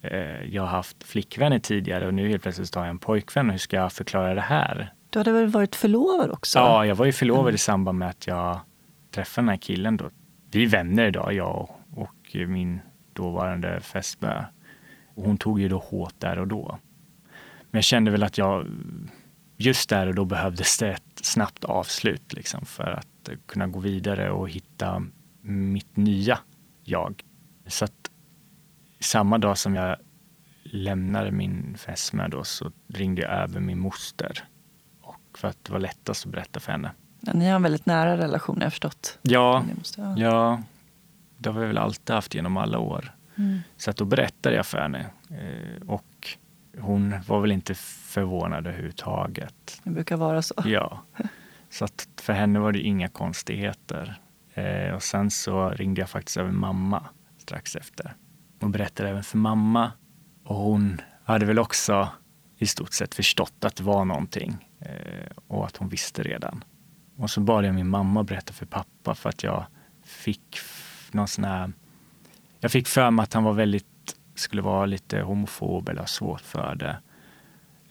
Eh, 0.01 0.43
jag 0.43 0.61
har 0.61 0.69
haft 0.69 1.03
flickvänner 1.03 1.59
tidigare 1.59 2.07
och 2.07 2.13
nu 2.13 2.29
helt 2.29 2.43
plötsligt 2.43 2.75
har 2.75 2.83
jag 2.83 2.89
en 2.89 2.99
pojkvän. 2.99 3.49
Hur 3.49 3.57
ska 3.57 3.75
jag 3.75 3.93
förklara 3.93 4.33
det 4.33 4.41
här? 4.41 4.93
Du 5.09 5.19
hade 5.19 5.31
väl 5.31 5.47
varit 5.47 5.75
förlovad 5.75 6.31
också? 6.31 6.59
Ja, 6.59 6.85
jag 6.85 6.95
var 6.95 7.05
ju 7.05 7.11
förlovad 7.11 7.43
mm. 7.43 7.55
i 7.55 7.57
samband 7.57 7.99
med 7.99 8.09
att 8.09 8.27
jag 8.27 8.59
träffa 9.15 9.41
den 9.41 9.49
här 9.49 9.57
killen 9.57 9.97
då. 9.97 10.09
Vi 10.51 10.63
är 10.63 10.67
vänner 10.67 11.07
idag, 11.07 11.33
jag 11.33 11.69
och 11.91 12.35
min 12.47 12.79
dåvarande 13.13 13.81
fästmö. 13.81 14.43
hon 15.15 15.37
tog 15.37 15.59
ju 15.59 15.69
då 15.69 15.77
hårt 15.77 16.19
där 16.19 16.39
och 16.39 16.47
då. 16.47 16.79
Men 17.61 17.77
jag 17.77 17.83
kände 17.83 18.11
väl 18.11 18.23
att 18.23 18.37
jag 18.37 18.67
just 19.57 19.89
där 19.89 20.07
och 20.07 20.15
då 20.15 20.25
behövdes 20.25 20.77
det 20.77 20.89
ett 20.89 21.19
snabbt 21.21 21.63
avslut 21.63 22.33
liksom, 22.33 22.65
för 22.65 22.91
att 22.91 23.29
kunna 23.45 23.67
gå 23.67 23.79
vidare 23.79 24.31
och 24.31 24.49
hitta 24.49 25.05
mitt 25.41 25.97
nya 25.97 26.39
jag. 26.83 27.23
Så 27.67 27.85
att 27.85 28.11
samma 28.99 29.37
dag 29.37 29.57
som 29.57 29.75
jag 29.75 29.95
lämnade 30.63 31.31
min 31.31 31.77
fästmö 31.77 32.27
då 32.27 32.43
så 32.43 32.71
ringde 32.87 33.21
jag 33.21 33.31
över 33.31 33.59
min 33.59 33.79
moster. 33.79 34.43
Och 35.01 35.37
för 35.37 35.47
att 35.47 35.63
det 35.63 35.71
var 35.71 35.79
lättast 35.79 36.25
att 36.25 36.31
berätta 36.31 36.59
för 36.59 36.71
henne. 36.71 36.91
Ja, 37.19 37.33
ni 37.33 37.47
har 37.47 37.55
en 37.55 37.63
väldigt 37.63 37.85
nära 37.85 38.17
relation, 38.17 38.57
jag 38.61 38.71
förstått. 38.71 39.19
Ja, 39.21 39.63
ja, 40.17 40.61
det 41.37 41.49
har 41.49 41.59
vi 41.59 41.67
väl 41.67 41.77
alltid 41.77 42.15
haft 42.15 42.35
genom 42.35 42.57
alla 42.57 42.79
år. 42.79 43.15
Mm. 43.35 43.59
Så 43.77 43.89
att 43.89 43.97
då 43.97 44.05
berättade 44.05 44.55
jag 44.55 44.65
för 44.65 44.77
henne. 44.77 45.05
Eh, 45.29 45.87
och 45.87 46.37
hon 46.79 47.15
var 47.27 47.41
väl 47.41 47.51
inte 47.51 47.73
förvånad 47.75 48.67
överhuvudtaget. 48.67 49.81
Det 49.83 49.89
brukar 49.89 50.17
vara 50.17 50.41
så. 50.41 50.55
Ja. 50.65 51.01
Så 51.69 51.85
att 51.85 52.07
för 52.21 52.33
henne 52.33 52.59
var 52.59 52.71
det 52.71 52.79
inga 52.79 53.07
konstigheter. 53.07 54.19
Eh, 54.53 54.95
och 54.95 55.03
sen 55.03 55.31
så 55.31 55.69
ringde 55.69 56.01
jag 56.01 56.09
faktiskt 56.09 56.37
över 56.37 56.51
mamma 56.51 57.05
strax 57.37 57.75
efter. 57.75 58.15
Och 58.61 58.69
berättade 58.69 59.09
även 59.09 59.23
för 59.23 59.37
mamma. 59.37 59.91
Och 60.43 60.55
hon 60.55 61.01
hade 61.23 61.45
väl 61.45 61.59
också 61.59 62.09
i 62.57 62.67
stort 62.67 62.93
sett 62.93 63.15
förstått 63.15 63.65
att 63.65 63.75
det 63.75 63.83
var 63.83 64.05
någonting. 64.05 64.69
Eh, 64.79 65.31
och 65.47 65.65
att 65.65 65.77
hon 65.77 65.89
visste 65.89 66.23
redan. 66.23 66.63
Och 67.17 67.29
så 67.29 67.41
bad 67.41 67.65
jag 67.65 67.75
min 67.75 67.89
mamma 67.89 68.23
berätta 68.23 68.53
för 68.53 68.65
pappa 68.65 69.15
för 69.15 69.29
att 69.29 69.43
jag 69.43 69.65
fick 70.03 70.59
någon 71.11 71.27
sån 71.27 71.43
här... 71.43 71.71
Jag 72.59 72.71
fick 72.71 72.87
för 72.87 73.11
mig 73.11 73.23
att 73.23 73.33
han 73.33 73.43
var 73.43 73.53
väldigt, 73.53 74.17
skulle 74.35 74.61
vara 74.61 74.85
lite 74.85 75.21
homofob 75.21 75.89
eller 75.89 75.99
ha 75.99 76.07
svårt 76.07 76.41
för 76.41 76.75
det. 76.75 76.97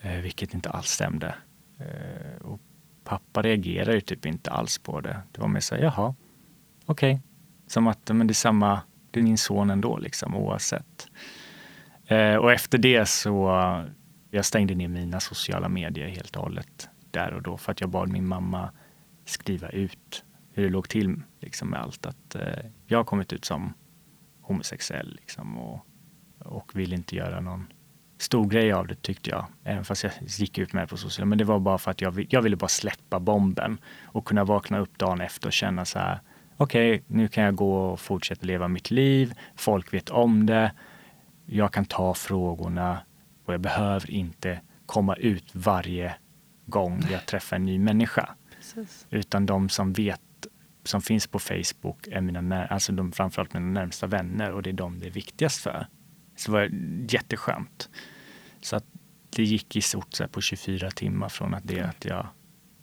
Eh, 0.01 0.21
vilket 0.21 0.55
inte 0.55 0.71
alls 0.71 0.89
stämde. 0.89 1.35
Eh, 1.79 2.47
och 2.47 2.61
pappa 3.05 3.43
reagerade 3.43 3.95
ju 3.95 4.01
typ 4.01 4.27
inte 4.27 4.51
alls 4.51 4.79
på 4.79 5.01
det. 5.01 5.23
Det 5.33 5.41
var 5.41 5.49
mer 5.49 5.61
så 5.61 5.75
här, 5.75 5.83
jaha, 5.83 6.15
okej. 6.87 7.15
Okay. 7.15 7.23
Som 7.67 7.87
att 7.87 8.09
men 8.09 8.27
det 8.27 8.33
är 8.33 8.35
samma, 8.35 8.81
det 9.11 9.21
är 9.21 9.25
min 9.25 9.39
son 9.39 9.71
ändå 9.71 9.99
liksom 9.99 10.37
oavsett. 10.37 11.09
Eh, 12.07 12.35
och 12.35 12.53
efter 12.53 12.79
det 12.79 13.09
så, 13.09 13.51
jag 14.31 14.45
stängde 14.45 14.75
ner 14.75 14.89
mina 14.89 15.21
sociala 15.21 15.69
medier 15.69 16.09
helt 16.09 16.37
och 16.37 16.43
hållet 16.43 16.89
där 17.11 17.33
och 17.33 17.43
då 17.43 17.57
för 17.57 17.73
att 17.73 17.81
jag 17.81 17.91
bad 17.91 18.09
min 18.09 18.27
mamma 18.27 18.71
skriva 19.25 19.69
ut 19.69 20.25
hur 20.53 20.63
det 20.63 20.71
låg 20.71 20.89
till 20.89 21.23
liksom, 21.41 21.69
med 21.69 21.81
allt. 21.81 22.07
Att 22.07 22.35
eh, 22.35 22.71
jag 22.87 22.99
har 22.99 23.05
kommit 23.05 23.33
ut 23.33 23.45
som 23.45 23.75
homosexuell 24.41 25.15
liksom, 25.21 25.59
och, 25.59 25.87
och 26.39 26.71
vill 26.75 26.93
inte 26.93 27.17
göra 27.17 27.41
någon 27.41 27.67
stor 28.19 28.49
grej 28.49 28.73
av 28.73 28.87
det 28.87 29.03
tyckte 29.03 29.31
jag. 29.31 29.47
Även 29.65 29.85
fast 29.85 30.05
jag 30.05 30.13
gick 30.27 30.59
ut 30.59 30.73
med 30.73 30.83
det 30.83 30.87
på 30.87 30.97
sociala 30.97 31.27
Men 31.27 31.39
det 31.39 31.45
var 31.45 31.59
bara 31.59 31.79
för 31.79 31.91
att 31.91 32.01
jag, 32.01 32.27
jag 32.31 32.43
ville 32.43 32.57
bara 32.57 32.69
släppa 32.69 33.21
bomben 33.21 33.79
och 34.05 34.25
kunna 34.25 34.45
vakna 34.45 34.79
upp 34.79 34.99
dagen 34.99 35.21
efter 35.21 35.47
och 35.47 35.53
känna 35.53 35.85
så 35.85 35.99
här. 35.99 36.21
Okej, 36.57 36.95
okay, 36.95 37.05
nu 37.07 37.29
kan 37.29 37.45
jag 37.45 37.55
gå 37.55 37.77
och 37.77 38.01
fortsätta 38.01 38.47
leva 38.47 38.69
mitt 38.69 38.91
liv. 38.91 39.35
Folk 39.57 39.95
vet 39.95 40.11
om 40.11 40.47
det. 40.47 40.73
Jag 41.47 41.73
kan 41.73 41.85
ta 41.85 42.15
frågorna 42.15 42.99
och 43.45 43.55
jag 43.55 43.61
behöver 43.61 44.11
inte 44.11 44.61
komma 44.87 45.17
ut 45.17 45.51
varje 45.53 46.15
gång 46.67 47.03
jag 47.11 47.27
träffar 47.27 47.57
en 47.57 47.65
ny 47.65 47.79
människa. 47.79 48.35
Precis. 48.75 49.07
Utan 49.11 49.47
de 49.47 49.69
som 49.69 49.93
vet, 49.93 50.21
som 50.85 51.03
finns 51.03 51.27
på 51.27 51.39
Facebook, 51.39 52.07
är 52.07 52.21
mina, 52.21 52.67
alltså 52.67 52.93
de, 52.93 53.13
framförallt 53.13 53.55
mina 53.55 53.81
närmsta 53.81 54.07
vänner 54.07 54.51
och 54.51 54.63
det 54.63 54.71
är 54.71 54.75
de 54.75 55.01
det 55.01 55.07
är 55.07 55.11
viktigast 55.11 55.61
för. 55.61 55.87
Så 56.37 56.51
det 56.51 56.59
var 56.59 56.71
jätteskönt. 57.13 57.89
Så 58.61 58.77
att 58.77 58.85
det 59.31 59.43
gick 59.43 59.77
i 59.77 59.81
stort 59.81 60.15
sett 60.15 60.33
på 60.33 60.41
24 60.41 60.91
timmar 60.91 61.29
från 61.29 61.55
att 61.55 61.65
det 61.65 61.81
att 61.81 62.05
jag 62.05 62.27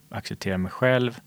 accepterar 0.08 0.58
mig 0.58 0.70
själv 0.70 1.20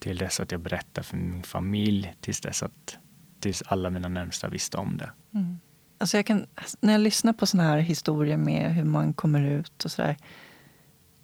till 0.00 0.18
dess 0.18 0.40
att 0.40 0.52
jag 0.52 0.60
berättar 0.60 1.02
för 1.02 1.16
min 1.16 1.42
familj, 1.42 2.14
tills 2.20 2.40
dess 2.40 2.62
att 2.62 2.98
tills 3.40 3.62
alla 3.62 3.90
mina 3.90 4.08
närmsta 4.08 4.48
visste 4.48 4.76
om 4.76 4.96
det. 4.96 5.10
Mm. 5.34 5.58
Alltså 5.98 6.16
jag 6.18 6.26
kan, 6.26 6.46
när 6.80 6.92
jag 6.92 7.00
lyssnar 7.00 7.32
på 7.32 7.46
såna 7.46 7.62
här 7.62 7.78
historier 7.78 8.36
med 8.36 8.74
hur 8.74 8.84
man 8.84 9.12
kommer 9.12 9.44
ut 9.44 9.84
och 9.84 9.90
sådär. 9.90 10.16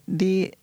Det, 0.07 0.55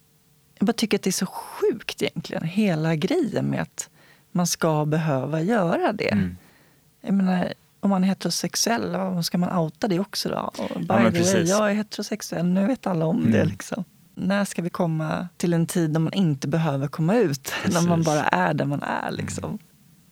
jag 0.60 0.66
bara 0.66 0.74
tycker 0.74 0.98
att 0.98 1.04
det 1.04 1.10
är 1.10 1.12
så 1.12 1.26
sjukt 1.26 2.02
egentligen, 2.02 2.44
hela 2.44 2.96
grejen 2.96 3.46
med 3.46 3.62
att 3.62 3.90
man 4.32 4.48
ska 4.48 4.86
behöva 4.86 5.42
göra 5.42 5.94
det. 5.94 6.12
Mm. 6.12 6.38
Jag 7.02 7.14
menar, 7.14 7.54
om 7.80 7.90
man 7.90 8.04
är 8.04 8.08
heterosexuell, 8.08 9.24
ska 9.24 9.38
man 9.38 9.58
outa 9.58 9.88
det 9.88 10.00
också 10.00 10.30
då? 10.30 10.52
Och 10.64 10.82
by 10.82 10.86
ja, 10.90 11.12
the 11.12 11.34
way, 11.34 11.44
jag 11.44 11.72
är 11.72 11.74
heterosexuell, 11.74 12.46
nu 12.46 12.68
vet 12.68 12.88
alla 12.88 13.06
om 13.06 13.20
mm. 13.20 13.32
det. 13.32 13.46
Liksom. 13.46 13.84
När 14.16 14.46
ska 14.46 14.62
vi 14.62 14.70
komma 14.70 15.28
till 15.38 15.54
en 15.54 15.66
tid 15.66 15.90
då 15.90 16.00
man 16.00 16.14
inte 16.14 16.48
behöver 16.48 16.88
komma 16.88 17.16
ut? 17.16 17.54
Precis. 17.64 17.82
När 17.82 17.90
man 17.90 18.04
bara 18.04 18.24
är 18.24 18.54
där 18.54 18.66
man 18.66 18.84
är. 18.84 19.12
Liksom. 19.12 19.44
Mm. 19.44 19.58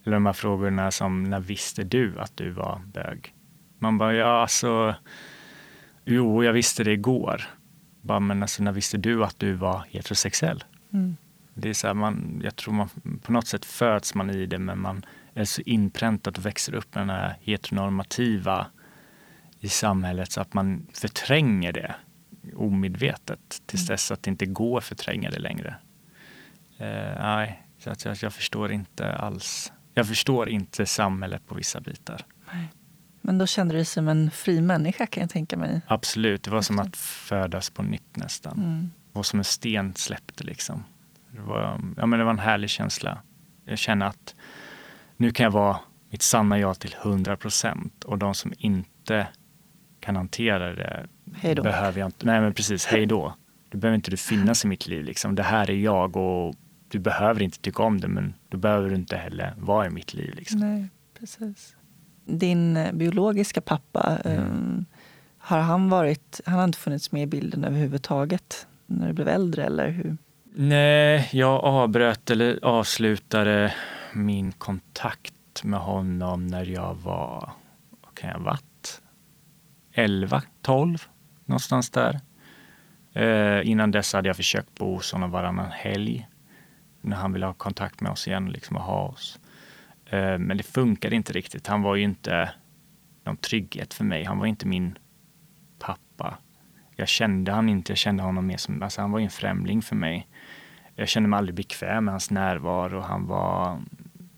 Eller 0.06 0.16
de 0.16 0.26
här 0.26 0.34
frågorna 0.34 0.92
som, 0.92 1.24
när 1.24 1.40
visste 1.40 1.84
du 1.84 2.20
att 2.20 2.38
du 2.38 2.50
var 2.50 2.82
bög? 2.94 3.34
Man 3.80 3.98
bara, 3.98 4.14
ja 4.14 4.42
alltså, 4.42 4.96
jo, 6.06 6.44
jag 6.44 6.54
visste 6.54 6.84
det 6.84 6.92
igår. 6.92 7.42
Bara, 8.06 8.20
men 8.20 8.42
alltså, 8.42 8.64
när 8.64 8.72
visste 8.72 8.98
du 8.98 9.24
att 9.24 9.40
du 9.40 9.54
var 9.54 9.86
heterosexuell? 9.90 10.64
Mm. 10.94 11.18
Det 11.54 11.70
är 11.70 11.74
så 11.74 11.88
här, 11.88 11.94
man, 11.94 12.42
jag 12.44 12.56
tror 12.56 12.74
man 12.74 12.90
på 13.22 13.32
något 13.32 13.48
sätt 13.48 13.66
föds 13.66 14.16
man 14.16 14.30
i 14.30 14.46
det 14.46 14.60
men 14.60 14.80
man 14.80 15.06
är 15.34 15.46
så 15.46 15.62
inpräntat 15.62 16.38
och 16.38 16.46
växer 16.46 16.76
upp 16.76 16.96
med 16.96 17.02
den 17.02 17.10
här 17.10 17.38
heteronormativa 17.42 18.68
i 19.60 19.70
samhället 19.70 20.32
så 20.32 20.42
att 20.42 20.54
man 20.54 20.88
förtränger 20.94 21.74
det 21.74 21.96
omedvetet 22.56 23.62
tills 23.66 23.82
mm. 23.82 23.94
dess 23.94 24.12
att 24.12 24.24
det 24.24 24.30
inte 24.30 24.46
går 24.46 24.78
att 24.78 24.84
förtränga 24.84 25.30
det 25.30 25.40
längre. 25.40 25.76
Eh, 26.78 27.22
nej, 27.22 27.64
så 27.80 27.90
att 27.90 28.06
jag, 28.06 28.18
jag, 28.22 28.34
förstår 28.34 28.72
inte 28.72 29.16
alls. 29.16 29.74
Jag 29.94 30.08
förstår 30.08 30.50
inte 30.50 30.86
samhället 30.86 31.48
på 31.48 31.56
vissa 31.56 31.82
bitar. 31.82 32.22
Nej. 32.54 32.68
Men 33.26 33.38
då 33.38 33.48
kände 33.48 33.74
du 33.74 33.78
dig 33.78 33.86
som 33.86 34.08
en 34.08 34.32
fri 34.32 34.62
människa 34.62 35.08
kan 35.08 35.22
jag 35.22 35.30
tänka 35.30 35.58
mig? 35.58 35.82
Absolut, 35.88 36.44
det 36.44 36.52
var 36.52 36.62
som 36.62 36.80
att 36.80 36.98
födas 36.98 37.70
på 37.70 37.84
nytt 37.84 38.16
nästan. 38.18 38.58
Mm. 38.58 38.92
Det 39.12 39.18
var 39.18 39.24
som 39.24 39.40
en 39.40 39.46
sten 39.46 39.96
släppte 39.96 40.44
liksom. 40.44 40.84
Det 41.32 41.42
var, 41.42 41.82
ja, 41.98 42.06
men 42.06 42.20
det 42.20 42.26
var 42.26 42.32
en 42.32 42.40
härlig 42.40 42.70
känsla. 42.70 43.18
Jag 43.66 43.78
känner 43.78 44.06
att 44.06 44.36
nu 45.18 45.32
kan 45.32 45.44
jag 45.44 45.52
vara 45.52 45.80
mitt 46.10 46.22
sanna 46.22 46.60
jag 46.60 46.80
till 46.80 46.96
100 47.02 47.38
procent 47.38 48.04
och 48.04 48.18
de 48.18 48.36
som 48.36 48.54
inte 48.58 49.28
kan 50.00 50.16
hantera 50.16 50.76
det 50.76 51.08
hej 51.36 51.56
då. 51.56 51.64
behöver 51.64 52.00
jag 52.00 52.08
inte. 52.08 52.26
Nej 52.26 52.42
men 52.42 52.54
precis, 52.54 52.86
hej 52.86 53.06
då. 53.06 53.36
Du 53.70 53.78
behöver 53.78 53.96
inte 53.96 54.12
du 54.12 54.18
finnas 54.18 54.66
i 54.66 54.68
mitt 54.68 54.88
liv. 54.88 55.04
Liksom. 55.04 55.36
Det 55.36 55.44
här 55.44 55.70
är 55.70 55.76
jag 55.76 56.18
och 56.18 56.56
du 56.88 57.00
behöver 57.00 57.42
inte 57.42 57.60
tycka 57.60 57.84
om 57.84 58.02
det 58.02 58.08
men 58.08 58.34
då 58.50 58.58
behöver 58.58 58.90
du 58.90 58.96
inte 58.96 59.18
heller 59.18 59.54
vara 59.58 59.86
i 59.86 59.90
mitt 59.90 60.14
liv. 60.14 60.36
Liksom. 60.36 60.60
Nej, 60.60 60.90
precis. 61.20 61.75
Din 62.26 62.78
eh, 62.78 62.92
biologiska 62.94 63.62
pappa, 63.62 64.18
mm. 64.26 64.40
um, 64.40 64.86
har 65.38 65.60
han 65.60 65.90
varit, 65.90 66.42
han 66.46 66.56
har 66.56 66.64
inte 66.64 66.78
funnits 66.78 67.12
med 67.12 67.24
i 67.24 67.28
bilden 67.28 67.64
överhuvudtaget 67.64 68.68
när 68.86 69.08
du 69.08 69.14
blev 69.14 69.28
äldre 69.28 69.64
eller 69.64 69.90
hur? 69.90 70.18
Nej, 70.56 71.30
jag 71.32 71.64
avbröt 71.64 72.30
eller 72.30 72.60
avslutade 72.66 73.74
min 74.14 74.52
kontakt 74.52 75.64
med 75.64 75.80
honom 75.80 76.48
när 76.48 76.66
jag 76.66 76.96
var, 76.96 77.52
vad 78.02 78.16
kan 78.16 78.30
jag 78.30 78.40
varit? 78.40 79.02
11, 79.94 80.42
12, 80.62 81.04
någonstans 81.46 81.90
där. 81.90 82.20
Eh, 83.14 83.70
innan 83.70 83.92
dess 83.92 84.14
hade 84.14 84.30
jag 84.30 84.36
försökt 84.36 84.76
bo 84.76 84.96
hos 84.96 85.12
honom 85.12 85.32
varannan 85.32 85.72
helg 85.72 86.28
när 87.02 87.16
han 87.16 87.34
ville 87.34 87.46
ha 87.46 87.54
kontakt 87.54 88.02
med 88.02 88.12
oss 88.12 88.28
igen 88.28 88.52
liksom, 88.52 88.76
och 88.76 88.84
ha 88.84 89.08
oss. 89.08 89.40
Eh, 90.10 90.38
men 90.38 90.58
det 90.58 90.64
funkade 90.64 91.16
inte 91.16 91.34
riktigt. 91.34 91.68
Han 91.68 91.82
var 91.82 91.96
ju 91.96 92.04
inte 92.04 92.52
någon 93.24 93.38
trygghet 93.38 93.94
för 93.94 94.04
mig. 94.04 94.24
Han 94.24 94.40
var 94.40 94.46
inte 94.46 94.68
min 94.68 94.98
pappa. 95.80 96.38
Jag 96.96 97.08
kände 97.08 97.52
han 97.52 97.70
inte. 97.70 97.92
Jag 97.92 97.98
kände 97.98 98.24
honom 98.24 98.48
mer 98.48 98.58
som, 98.58 98.84
alltså 98.84 99.02
han 99.02 99.12
var 99.12 99.20
ju 99.20 99.26
en 99.26 99.32
främling 99.32 99.82
för 99.82 99.96
mig. 99.96 100.28
Jag 100.96 101.08
kände 101.08 101.30
mig 101.30 101.38
aldrig 101.38 101.56
bekväm 101.56 102.06
med 102.06 102.14
hans 102.14 102.32
närvaro. 102.32 103.00
Han 103.00 103.28
var, 103.28 103.82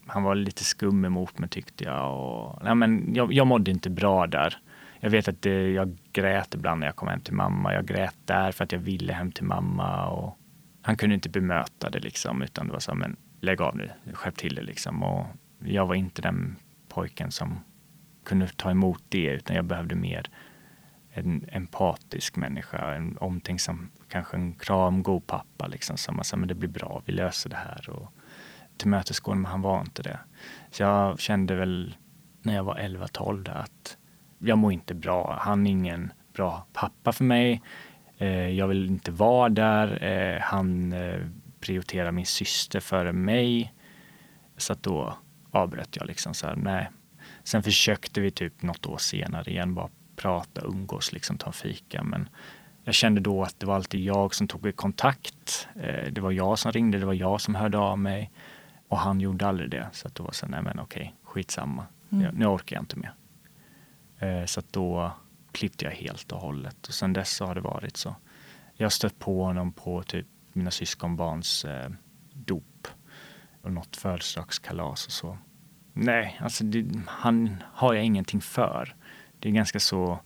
han 0.07 0.23
var 0.23 0.35
lite 0.35 0.63
skum 0.63 1.05
emot 1.05 1.39
mig 1.39 1.49
tyckte 1.49 1.83
jag. 1.83 2.19
Och, 2.19 2.63
nej, 2.63 2.75
men 2.75 3.13
jag, 3.15 3.33
jag 3.33 3.47
mådde 3.47 3.71
inte 3.71 3.89
bra 3.89 4.27
där. 4.27 4.57
Jag 4.99 5.09
vet 5.09 5.27
att 5.27 5.41
det, 5.41 5.71
jag 5.71 5.97
grät 6.13 6.53
ibland 6.53 6.79
när 6.79 6.87
jag 6.87 6.95
kom 6.95 7.07
hem 7.07 7.19
till 7.19 7.33
mamma. 7.33 7.73
Jag 7.73 7.85
grät 7.85 8.15
där 8.25 8.51
för 8.51 8.63
att 8.63 8.71
jag 8.71 8.79
ville 8.79 9.13
hem 9.13 9.31
till 9.31 9.43
mamma. 9.43 10.07
Och 10.07 10.37
han 10.81 10.97
kunde 10.97 11.15
inte 11.15 11.29
bemöta 11.29 11.89
det 11.89 11.99
liksom, 11.99 12.41
utan 12.41 12.67
det 12.67 12.73
var 12.73 12.79
så 12.79 12.91
här, 12.91 12.97
men 12.97 13.15
lägg 13.41 13.61
av 13.61 13.77
nu, 13.77 13.91
skärp 14.13 14.35
till 14.35 14.55
det 14.55 14.61
liksom. 14.61 15.03
Och 15.03 15.25
jag 15.59 15.85
var 15.85 15.95
inte 15.95 16.21
den 16.21 16.55
pojken 16.87 17.31
som 17.31 17.59
kunde 18.23 18.47
ta 18.47 18.71
emot 18.71 19.03
det, 19.09 19.27
utan 19.27 19.55
jag 19.55 19.65
behövde 19.65 19.95
mer 19.95 20.29
en 21.09 21.45
empatisk 21.51 22.35
människa, 22.35 22.95
en 22.95 23.17
omtänksam, 23.17 23.89
kanske 24.07 24.37
en 24.37 24.53
kramgod 24.53 25.27
pappa 25.27 25.67
liksom 25.67 25.97
som 25.97 26.23
sa, 26.23 26.37
men 26.37 26.47
det 26.47 26.55
blir 26.55 26.69
bra, 26.69 27.01
vi 27.05 27.13
löser 27.13 27.49
det 27.49 27.55
här. 27.55 27.89
Och 27.89 28.13
tillmötesgående, 28.77 29.41
men 29.41 29.51
han 29.51 29.61
var 29.61 29.81
inte 29.81 30.03
det. 30.03 30.19
Så 30.71 30.83
jag 30.83 31.19
kände 31.19 31.55
väl 31.55 31.97
när 32.41 32.55
jag 32.55 32.63
var 32.63 32.75
11-12 32.75 33.61
att 33.61 33.97
jag 34.39 34.57
mår 34.57 34.73
inte 34.73 34.95
bra. 34.95 35.37
Han 35.41 35.67
är 35.67 35.71
ingen 35.71 36.13
bra 36.33 36.67
pappa 36.73 37.11
för 37.11 37.23
mig. 37.23 37.61
Eh, 38.17 38.49
jag 38.49 38.67
vill 38.67 38.87
inte 38.87 39.11
vara 39.11 39.49
där. 39.49 40.03
Eh, 40.03 40.41
han 40.41 40.93
eh, 40.93 41.19
prioriterar 41.59 42.11
min 42.11 42.25
syster 42.25 42.79
före 42.79 43.13
mig. 43.13 43.73
Så 44.57 44.73
att 44.73 44.83
då 44.83 45.17
avbröt 45.51 45.95
jag 45.95 46.07
liksom 46.07 46.33
så 46.33 46.47
här, 46.47 46.55
nej. 46.55 46.89
Sen 47.43 47.63
försökte 47.63 48.21
vi 48.21 48.31
typ 48.31 48.61
något 48.61 48.85
år 48.85 48.97
senare 48.97 49.51
igen 49.51 49.73
bara 49.73 49.89
prata, 50.15 50.61
umgås, 50.61 51.11
liksom 51.11 51.37
ta 51.37 51.47
en 51.47 51.53
fika. 51.53 52.03
Men 52.03 52.29
jag 52.83 52.93
kände 52.93 53.21
då 53.21 53.43
att 53.43 53.59
det 53.59 53.65
var 53.65 53.75
alltid 53.75 54.03
jag 54.03 54.35
som 54.35 54.47
tog 54.47 54.75
kontakt. 54.75 55.67
Det 56.11 56.21
var 56.21 56.31
jag 56.31 56.59
som 56.59 56.71
ringde, 56.71 56.97
det 56.97 57.05
var 57.05 57.13
jag 57.13 57.41
som 57.41 57.55
hörde 57.55 57.77
av 57.77 57.99
mig. 57.99 58.31
Och 58.87 58.97
han 58.97 59.21
gjorde 59.21 59.47
aldrig 59.47 59.69
det. 59.69 59.89
Så 59.91 60.07
att 60.07 60.15
då 60.15 60.23
var 60.23 60.31
så 60.31 60.47
nej 60.47 60.61
men 60.61 60.79
okej, 60.79 61.15
skitsamma. 61.23 61.85
Mm. 62.09 62.35
nu 62.35 62.45
orkar 62.45 62.75
jag 62.75 62.83
inte 62.83 62.95
mer. 62.97 63.13
Så 64.45 64.59
att 64.59 64.73
då 64.73 65.11
klippte 65.51 65.85
jag 65.85 65.91
helt 65.91 66.31
och 66.31 66.39
hållet 66.39 66.87
och 66.87 66.93
sen 66.93 67.13
dess 67.13 67.35
så 67.35 67.45
har 67.45 67.55
det 67.55 67.61
varit 67.61 67.97
så. 67.97 68.15
Jag 68.73 68.85
har 68.85 68.89
stött 68.89 69.19
på 69.19 69.43
honom 69.43 69.71
på 69.71 70.03
typ 70.03 70.25
mina 70.53 70.71
syskonbarns 70.71 71.65
eh, 71.65 71.89
och 73.67 73.73
något 73.73 73.95
födelsedagskalas 73.95 75.05
och 75.05 75.11
så. 75.11 75.37
Nej, 75.93 76.39
alltså 76.41 76.63
det, 76.63 76.85
han 77.07 77.63
har 77.73 77.93
jag 77.93 78.05
ingenting 78.05 78.41
för. 78.41 78.95
Det 79.39 79.49
är 79.49 79.53
ganska 79.53 79.79
så, 79.79 80.19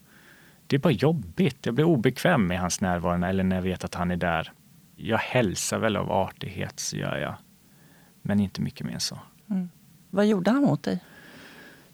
det 0.66 0.76
är 0.76 0.80
bara 0.80 0.92
jobbigt. 0.92 1.66
Jag 1.66 1.74
blir 1.74 1.84
obekväm 1.84 2.46
med 2.46 2.60
hans 2.60 2.80
närvaro 2.80 3.24
eller 3.24 3.44
när 3.44 3.56
jag 3.56 3.62
vet 3.62 3.84
att 3.84 3.94
han 3.94 4.10
är 4.10 4.16
där. 4.16 4.52
Jag 4.96 5.18
hälsar 5.18 5.78
väl 5.78 5.96
av 5.96 6.12
artighet, 6.12 6.80
så 6.80 6.96
gör 6.96 7.16
jag. 7.16 7.34
Men 8.22 8.40
inte 8.40 8.60
mycket 8.60 8.86
mer 8.86 8.94
än 8.94 9.00
så. 9.00 9.18
Mm. 9.50 9.68
Vad 10.10 10.26
gjorde 10.26 10.50
han 10.50 10.62
mot 10.62 10.82
dig? 10.82 11.04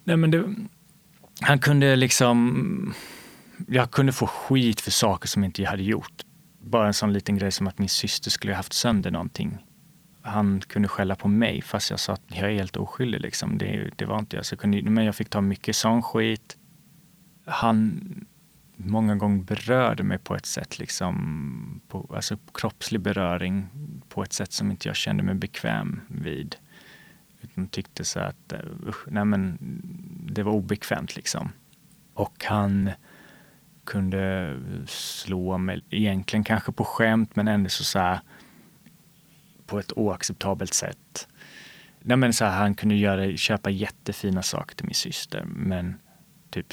Nej, 0.05 0.17
men 0.17 0.31
det, 0.31 0.55
han 1.41 1.59
kunde 1.59 1.97
liksom 1.97 2.95
jag 3.67 3.91
kunde 3.91 4.13
få 4.13 4.27
skit 4.27 4.81
för 4.81 4.91
saker 4.91 5.29
som 5.29 5.45
inte 5.45 5.63
jag 5.63 5.71
hade 5.71 5.83
gjort. 5.83 6.23
Bara 6.61 6.87
en 6.87 6.95
sån 6.95 7.13
liten 7.13 7.39
grej 7.39 7.53
som 7.53 7.67
att 7.67 7.79
min 7.79 7.89
syster 7.89 8.31
skulle 8.31 8.53
ha 8.53 8.57
haft 8.57 8.73
sönder 8.73 9.11
någonting. 9.11 9.59
Han 10.29 10.61
kunde 10.61 10.89
skälla 10.89 11.17
på 11.17 11.29
mig 11.29 11.63
fast 11.63 11.91
jag 11.91 12.01
sa 12.01 12.13
att 12.13 12.23
jag 12.27 12.51
är 12.51 12.55
helt 12.55 12.77
oskyldig. 12.77 13.21
Liksom. 13.21 13.59
Det, 13.59 13.91
det 13.97 14.05
var 14.05 14.19
inte 14.19 14.37
jag. 14.37 14.47
Så 14.47 14.53
jag 14.53 14.61
kunde, 14.61 14.83
men 14.83 15.05
jag 15.05 15.15
fick 15.15 15.29
ta 15.29 15.41
mycket 15.41 15.77
sån 15.77 16.03
skit. 16.03 16.57
Han 17.45 18.01
många 18.79 19.17
gånger 19.17 19.45
berörde 19.45 20.03
mig 20.03 20.19
på 20.19 20.35
ett 20.37 20.47
sätt, 20.47 20.79
liksom, 20.79 21.81
på, 21.89 22.11
alltså 22.15 22.39
kroppslig 22.55 23.01
beröring 23.01 23.67
på 24.09 24.23
ett 24.23 24.33
sätt 24.33 24.53
som 24.53 24.71
inte 24.71 24.89
jag 24.89 24.97
kände 24.97 25.23
mig 25.23 25.35
bekväm 25.35 26.01
vid. 26.09 26.57
Utan 27.41 27.69
tyckte 27.69 28.05
så 28.05 28.21
att 28.21 28.53
eh, 28.53 28.61
usch, 28.89 29.09
nej 29.09 29.25
men, 29.25 29.59
det 30.33 30.43
var 30.43 30.53
obekvämt. 30.53 31.17
Liksom. 31.17 31.53
Och 32.15 32.45
han 32.45 32.91
kunde 33.85 34.57
slå 34.87 35.59
mig, 35.59 35.85
egentligen 35.91 36.45
kanske 36.45 36.73
på 36.73 36.85
skämt 36.85 37.37
men 37.37 37.49
ändå 37.49 37.71
så, 37.71 37.85
så 37.85 37.99
här, 37.99 38.21
på 39.69 39.79
ett 39.79 39.93
oacceptabelt 39.97 40.75
sätt. 40.75 41.29
Nej, 42.01 42.17
men 42.17 42.33
så 42.33 42.45
här, 42.45 42.59
han 42.59 42.75
kunde 42.75 42.95
göra, 42.95 43.37
köpa 43.37 43.71
jättefina 43.71 44.43
saker 44.43 44.77
till 44.77 44.87
min 44.87 44.95
syster 44.95 45.45
men 45.45 45.95
typ 46.51 46.67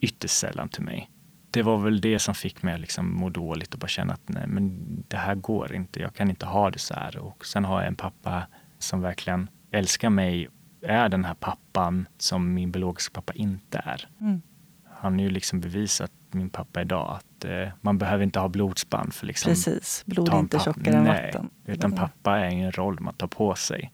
ytterst 0.00 0.38
sällan 0.38 0.68
till 0.68 0.82
mig. 0.82 1.10
Det 1.50 1.62
var 1.62 1.78
väl 1.78 2.00
det 2.00 2.18
som 2.18 2.34
fick 2.34 2.62
mig 2.62 2.74
att 2.74 2.80
liksom 2.80 3.16
må 3.16 3.28
dåligt 3.28 3.74
och 3.74 3.78
bara 3.78 3.88
känna 3.88 4.12
att 4.12 4.28
nej, 4.28 4.46
men 4.46 4.86
det 5.08 5.16
här 5.16 5.34
går 5.34 5.74
inte. 5.74 6.00
Jag 6.00 6.14
kan 6.14 6.30
inte 6.30 6.46
ha 6.46 6.70
det 6.70 6.78
så 6.78 6.94
här. 6.94 7.18
Och 7.18 7.46
sen 7.46 7.64
har 7.64 7.80
jag 7.80 7.88
en 7.88 7.96
pappa 7.96 8.46
som 8.78 9.00
verkligen 9.00 9.48
älskar 9.70 10.10
mig, 10.10 10.48
är 10.82 11.08
den 11.08 11.24
här 11.24 11.34
pappan 11.34 12.08
som 12.18 12.54
min 12.54 12.72
biologiska 12.72 13.12
pappa 13.12 13.32
inte 13.32 13.82
är. 13.84 14.08
Mm. 14.20 14.42
Han 14.90 15.12
har 15.12 15.20
ju 15.20 15.30
liksom 15.30 15.60
bevisat 15.60 16.12
min 16.34 16.50
pappa 16.50 16.82
idag 16.82 17.16
att 17.16 17.44
eh, 17.44 17.68
man 17.80 17.98
behöver 17.98 18.24
inte 18.24 18.40
ha 18.40 18.48
blodsband 18.48 19.14
för 19.14 19.26
liksom 19.26 19.50
Precis, 19.50 20.02
blod 20.06 20.28
är 20.28 20.38
inte 20.38 20.58
tjockare 20.58 20.96
än 20.96 21.04
vatten. 21.04 21.50
Utan 21.66 21.92
pappa 21.92 22.38
är 22.38 22.44
en 22.44 22.72
roll 22.72 23.00
man 23.00 23.14
tar 23.14 23.26
på 23.26 23.54
sig. 23.54 23.92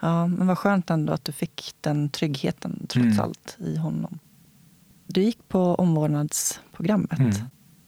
Ja, 0.00 0.26
men 0.26 0.46
vad 0.46 0.58
skönt 0.58 0.90
ändå 0.90 1.12
att 1.12 1.24
du 1.24 1.32
fick 1.32 1.74
den 1.80 2.10
tryggheten 2.10 2.86
trots 2.88 3.06
mm. 3.06 3.20
allt 3.20 3.56
i 3.58 3.76
honom. 3.76 4.18
Du 5.06 5.22
gick 5.22 5.48
på 5.48 5.74
omvårdnadsprogrammet. 5.74 7.18
Mm. 7.18 7.32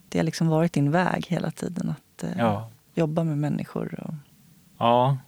Det 0.08 0.18
har 0.18 0.24
liksom 0.24 0.46
varit 0.46 0.72
din 0.72 0.90
väg 0.90 1.26
hela 1.28 1.50
tiden 1.50 1.90
att 1.90 2.24
eh, 2.24 2.30
ja. 2.38 2.70
jobba 2.94 3.24
med 3.24 3.38
människor. 3.38 4.00
Och... 4.00 4.14
Ja, 4.78 5.18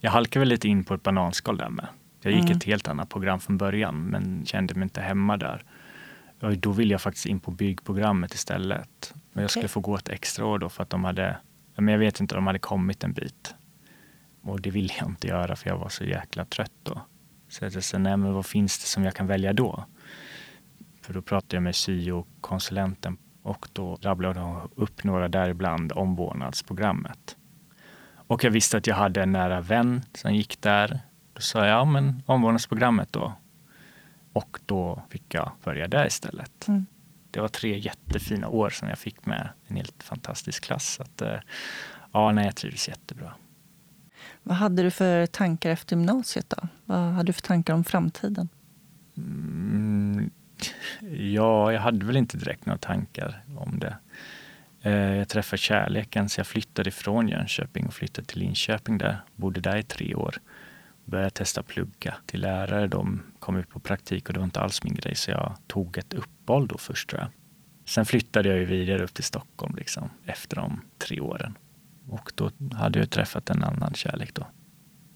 jag 0.00 0.10
halkade 0.10 0.38
väl 0.38 0.48
lite 0.48 0.68
in 0.68 0.84
på 0.84 0.94
ett 0.94 1.02
bananskal 1.02 1.56
där 1.56 1.68
med. 1.68 1.86
Jag 2.22 2.32
gick 2.32 2.44
mm. 2.44 2.56
ett 2.56 2.64
helt 2.64 2.88
annat 2.88 3.08
program 3.08 3.40
från 3.40 3.58
början 3.58 4.02
men 4.02 4.46
kände 4.46 4.74
mig 4.74 4.82
inte 4.82 5.00
hemma 5.00 5.36
där. 5.36 5.64
Då 6.50 6.72
ville 6.72 6.94
jag 6.94 7.00
faktiskt 7.00 7.26
in 7.26 7.40
på 7.40 7.50
byggprogrammet 7.50 8.34
istället. 8.34 9.14
Men 9.32 9.42
jag 9.42 9.50
skulle 9.50 9.68
få 9.68 9.80
gå 9.80 9.96
ett 9.96 10.08
extra 10.08 10.46
år 10.46 10.58
då 10.58 10.68
för 10.68 10.82
att 10.82 10.90
de 10.90 11.04
hade, 11.04 11.36
men 11.76 11.88
jag 11.88 11.98
vet 11.98 12.20
inte, 12.20 12.34
de 12.34 12.46
hade 12.46 12.58
kommit 12.58 13.04
en 13.04 13.12
bit. 13.12 13.54
Och 14.42 14.60
det 14.60 14.70
ville 14.70 14.94
jag 14.98 15.08
inte 15.08 15.26
göra 15.26 15.56
för 15.56 15.70
jag 15.70 15.78
var 15.78 15.88
så 15.88 16.04
jäkla 16.04 16.44
trött 16.44 16.72
då. 16.82 17.00
Så 17.48 17.64
jag 17.64 17.84
sa, 17.84 17.98
nej 17.98 18.16
men 18.16 18.34
vad 18.34 18.46
finns 18.46 18.78
det 18.78 18.86
som 18.86 19.04
jag 19.04 19.14
kan 19.14 19.26
välja 19.26 19.52
då? 19.52 19.84
För 21.02 21.14
då 21.14 21.22
pratade 21.22 21.56
jag 21.56 21.62
med 21.62 21.76
syo-konsulenten 21.76 23.16
och 23.42 23.68
då 23.72 23.98
rabblade 24.02 24.40
hon 24.40 24.70
upp 24.74 25.04
några 25.04 25.28
däribland 25.28 25.92
omvårdnadsprogrammet. 25.92 27.36
Och 28.14 28.44
jag 28.44 28.50
visste 28.50 28.76
att 28.76 28.86
jag 28.86 28.96
hade 28.96 29.22
en 29.22 29.32
nära 29.32 29.60
vän 29.60 30.02
som 30.14 30.34
gick 30.34 30.60
där. 30.60 31.00
Då 31.32 31.40
sa 31.40 31.58
jag, 31.58 31.68
ja 31.68 31.84
men 31.84 32.22
omvårdnadsprogrammet 32.26 33.12
då. 33.12 33.32
Och 34.32 34.58
då 34.66 35.02
fick 35.10 35.34
jag 35.34 35.52
börja 35.64 35.88
där 35.88 36.06
istället. 36.06 36.68
Mm. 36.68 36.86
Det 37.30 37.40
var 37.40 37.48
tre 37.48 37.78
jättefina 37.78 38.48
år 38.48 38.70
som 38.70 38.88
jag 38.88 38.98
fick 38.98 39.26
med 39.26 39.48
en 39.66 39.76
helt 39.76 40.02
fantastisk 40.02 40.64
klass. 40.64 40.94
Så 40.94 41.02
att, 41.02 41.22
eh, 41.22 41.38
ja, 42.12 42.32
nej, 42.32 42.44
jag 42.44 42.56
trivdes 42.56 42.88
jättebra. 42.88 43.34
Vad 44.42 44.56
hade 44.56 44.82
du 44.82 44.90
för 44.90 45.26
tankar 45.26 45.70
efter 45.70 45.96
gymnasiet? 45.96 46.50
då? 46.50 46.68
Vad 46.84 46.98
hade 46.98 47.26
du 47.26 47.32
för 47.32 47.42
tankar 47.42 47.74
om 47.74 47.84
framtiden? 47.84 48.48
Mm, 49.16 50.30
ja, 51.18 51.72
jag 51.72 51.80
hade 51.80 52.06
väl 52.06 52.16
inte 52.16 52.36
direkt 52.36 52.66
några 52.66 52.78
tankar 52.78 53.44
om 53.58 53.78
det. 53.78 53.96
Eh, 54.82 54.92
jag 54.92 55.28
träffade 55.28 55.58
kärleken 55.58 56.28
så 56.28 56.40
jag 56.40 56.46
flyttade 56.46 56.88
ifrån 56.88 57.28
Jönköping 57.28 57.86
och 57.86 57.94
flyttade 57.94 58.26
till 58.26 58.38
Linköping 58.38 58.98
där. 58.98 59.24
Bodde 59.36 59.60
där 59.60 59.76
i 59.76 59.82
tre 59.82 60.14
år. 60.14 60.36
Började 61.04 61.30
testa 61.30 61.62
plugga 61.62 62.14
till 62.26 62.40
lärare. 62.40 62.86
De 62.86 63.22
kom 63.38 63.56
ut 63.56 63.68
på 63.68 63.80
praktik 63.80 64.28
och 64.28 64.32
det 64.32 64.40
var 64.40 64.44
inte 64.44 64.60
alls 64.60 64.84
min 64.84 64.94
grej 64.94 65.14
så 65.14 65.30
jag 65.30 65.56
tog 65.66 65.98
ett 65.98 66.14
uppehåll 66.14 66.66
då 66.66 66.78
först 66.78 67.08
tror 67.08 67.20
jag. 67.20 67.30
Sen 67.86 68.06
flyttade 68.06 68.48
jag 68.48 68.58
ju 68.58 68.64
vidare 68.64 69.04
upp 69.04 69.14
till 69.14 69.24
Stockholm 69.24 69.74
liksom, 69.76 70.10
efter 70.26 70.56
de 70.56 70.80
tre 70.98 71.20
åren. 71.20 71.58
Och 72.08 72.32
då 72.34 72.50
hade 72.72 72.98
jag 72.98 73.10
träffat 73.10 73.50
en 73.50 73.64
annan 73.64 73.94
kärlek 73.94 74.34
då. 74.34 74.46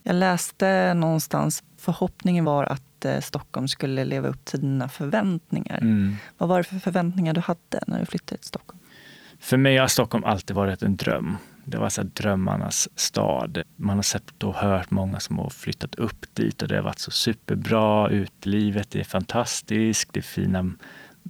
Jag 0.03 0.16
läste 0.16 0.95
någonstans, 0.95 1.64
förhoppningen 1.76 2.45
var 2.45 2.64
att 2.64 3.05
eh, 3.05 3.20
Stockholm 3.20 3.68
skulle 3.68 4.05
leva 4.05 4.28
upp 4.28 4.45
till 4.45 4.61
dina 4.61 4.89
förväntningar. 4.89 5.78
Mm. 5.78 6.16
Vad 6.39 6.49
var 6.49 6.59
det 6.59 6.64
för 6.64 6.78
förväntningar 6.78 7.34
du 7.34 7.41
hade 7.41 7.80
när 7.87 8.01
du 8.01 8.07
flyttade 8.07 8.39
till 8.39 8.49
Stockholm? 8.49 8.80
För 9.41 9.57
mig 9.57 9.76
har 9.76 9.87
Stockholm 9.87 10.24
alltid 10.24 10.57
varit 10.57 10.82
en 10.82 10.97
dröm. 10.97 11.37
Det 11.69 11.79
var 11.79 11.89
så 11.89 12.03
drömmarnas 12.03 12.89
stad. 12.95 13.62
Man 13.77 13.97
har 13.97 14.03
sett 14.03 14.43
och 14.43 14.55
hört 14.55 14.91
många 14.91 15.21
som 15.21 15.39
har 15.39 15.51
flyttat 15.51 15.95
upp 15.95 16.35
dit 16.35 16.62
och 16.62 16.69
det 16.69 16.77
har 16.77 16.83
varit 16.83 16.99
så 16.99 17.11
superbra. 17.11 18.11
Utelivet 18.11 18.95
är 18.95 19.05
fantastiskt. 19.05 20.12
Det 20.12 20.21
är 20.21 20.23
fina 20.23 20.73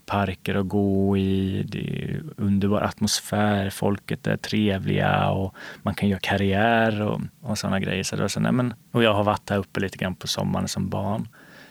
parker 0.06 0.54
att 0.54 0.68
gå 0.68 1.16
i. 1.16 1.62
Det 1.68 2.04
är 2.04 2.22
underbar 2.36 2.80
atmosfär. 2.80 3.70
Folket 3.70 4.26
är 4.26 4.36
trevliga 4.36 5.30
och 5.30 5.54
man 5.82 5.94
kan 5.94 6.08
göra 6.08 6.20
karriär 6.20 7.02
och, 7.02 7.20
och 7.40 7.58
sådana 7.58 7.80
grejer. 7.80 8.02
Så 8.02 8.16
det 8.16 8.22
var 8.22 8.28
så, 8.28 8.40
nej 8.40 8.52
men, 8.52 8.74
och 8.92 9.02
jag 9.02 9.14
har 9.14 9.24
varit 9.24 9.50
här 9.50 9.58
uppe 9.58 9.80
lite 9.80 9.98
grann 9.98 10.14
på 10.14 10.26
sommaren 10.26 10.68
som 10.68 10.88
barn. 10.88 11.28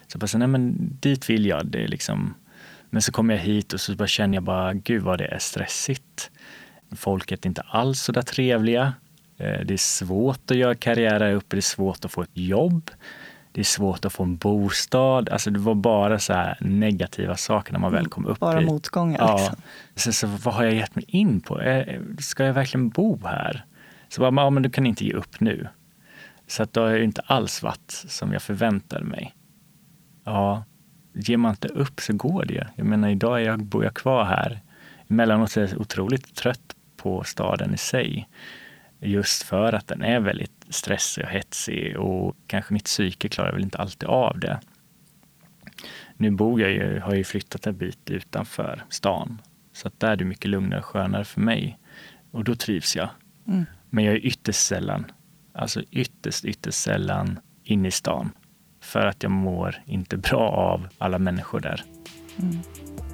Så 0.07 0.18
jag 0.22 0.30
så, 0.30 0.38
nej 0.38 0.47
men 0.47 0.76
dit 0.99 1.30
vill 1.30 1.45
jag. 1.45 1.68
Det 1.68 1.84
är 1.84 1.88
liksom, 1.88 2.34
men 2.89 3.01
så 3.01 3.11
kommer 3.11 3.34
jag 3.34 3.41
hit 3.41 3.74
och 3.74 3.80
så 3.80 3.95
bara 3.95 4.07
känner 4.07 4.34
jag 4.34 4.43
bara, 4.43 4.74
gud 4.74 5.03
vad 5.03 5.18
det 5.18 5.26
är 5.26 5.39
stressigt. 5.39 6.32
Folket 6.91 7.45
är 7.45 7.49
inte 7.49 7.61
alls 7.61 8.01
så 8.01 8.11
där 8.11 8.21
trevliga. 8.21 8.93
Eh, 9.38 9.59
det 9.65 9.73
är 9.73 9.77
svårt 9.77 10.51
att 10.51 10.57
göra 10.57 10.75
karriär 10.75 11.19
här 11.19 11.33
uppe, 11.33 11.55
det 11.55 11.59
är 11.59 11.61
svårt 11.61 12.05
att 12.05 12.11
få 12.11 12.21
ett 12.21 12.29
jobb. 12.38 12.91
Det 13.51 13.61
är 13.61 13.65
svårt 13.65 14.05
att 14.05 14.13
få 14.13 14.23
en 14.23 14.38
bostad. 14.38 15.29
Alltså 15.29 15.49
det 15.49 15.59
var 15.59 15.75
bara 15.75 16.19
så 16.19 16.53
negativa 16.59 17.36
saker 17.36 17.73
när 17.73 17.79
man 17.79 17.91
väl 17.91 18.07
kom 18.07 18.25
upp 18.25 18.39
Bara 18.39 18.61
motgångar. 18.61 19.19
Ja. 19.19 19.38
Liksom. 19.38 19.55
Så, 19.95 20.13
så 20.13 20.27
vad 20.27 20.53
har 20.53 20.63
jag 20.63 20.73
gett 20.73 20.95
mig 20.95 21.05
in 21.07 21.41
på? 21.41 21.61
Eh, 21.61 22.01
ska 22.19 22.45
jag 22.45 22.53
verkligen 22.53 22.89
bo 22.89 23.19
här? 23.25 23.65
Så 24.09 24.21
bara, 24.21 24.43
ja, 24.43 24.49
men 24.49 24.63
du 24.63 24.69
kan 24.69 24.86
inte 24.86 25.05
ge 25.05 25.13
upp 25.13 25.39
nu. 25.39 25.67
Så 26.47 26.63
att 26.63 26.73
det 26.73 26.81
har 26.81 26.97
inte 26.97 27.21
alls 27.21 27.63
varit 27.63 27.91
som 28.07 28.33
jag 28.33 28.41
förväntade 28.41 29.05
mig. 29.05 29.36
Ja, 30.23 30.63
ger 31.13 31.38
man 31.38 31.51
inte 31.51 31.67
upp 31.67 32.01
så 32.01 32.13
går 32.13 32.45
det. 32.45 32.67
Jag 32.75 32.86
menar, 32.86 33.09
idag 33.09 33.41
är 33.41 33.45
jag, 33.45 33.63
bor 33.63 33.83
jag 33.83 33.93
kvar 33.93 34.23
här. 34.23 34.61
Emellanåt 35.07 35.57
är 35.57 35.61
jag 35.61 35.81
otroligt 35.81 36.36
trött 36.36 36.74
på 37.06 37.24
staden 37.24 37.74
i 37.74 37.78
sig. 37.78 38.28
Just 38.99 39.43
för 39.43 39.74
att 39.74 39.88
den 39.88 40.01
är 40.01 40.20
väldigt 40.20 40.66
stressig 40.70 41.24
och 41.24 41.30
hetsig 41.30 41.97
och 41.97 42.36
kanske 42.47 42.74
mitt 42.74 42.86
psyke 42.86 43.30
klarar 43.30 43.51
väl 43.51 43.64
inte 43.64 43.78
alltid 43.78 44.10
av 44.10 44.39
det. 44.39 44.60
Nu 46.18 46.32
bor 46.32 46.62
jag 46.62 46.72
ju, 46.72 46.99
har 46.99 47.16
ju 47.16 47.24
flyttat 47.24 47.68
en 47.68 47.78
bit 47.78 48.10
utanför 48.10 48.84
stan 48.89 49.41
så 49.74 49.88
att 49.88 49.99
där 49.99 50.12
är 50.12 50.16
det 50.16 50.26
mycket 50.26 50.51
lugnare 50.51 50.80
och 50.80 50.86
skönare 50.86 51.26
för 51.26 51.41
mig. 51.41 51.78
Och 52.32 52.43
då 52.43 52.56
trivs 52.56 52.95
jag. 52.95 53.10
Mm. 53.47 53.66
Men 53.89 54.03
jag 54.03 54.14
är 54.14 54.26
ytterst 54.26 54.66
sällan, 54.66 55.06
alltså 55.53 55.82
ytterst, 55.91 56.45
ytterst 56.45 56.78
sällan 56.78 57.39
inne 57.64 57.88
i 57.88 57.91
stan. 57.91 58.32
För 58.82 59.06
att 59.06 59.24
jag 59.24 59.32
mår 59.32 59.76
inte 59.86 60.18
bra 60.18 60.49
av 60.49 60.88
alla 60.97 61.20
människor 61.20 61.60
där. 61.60 61.84
Mm. 62.39 63.05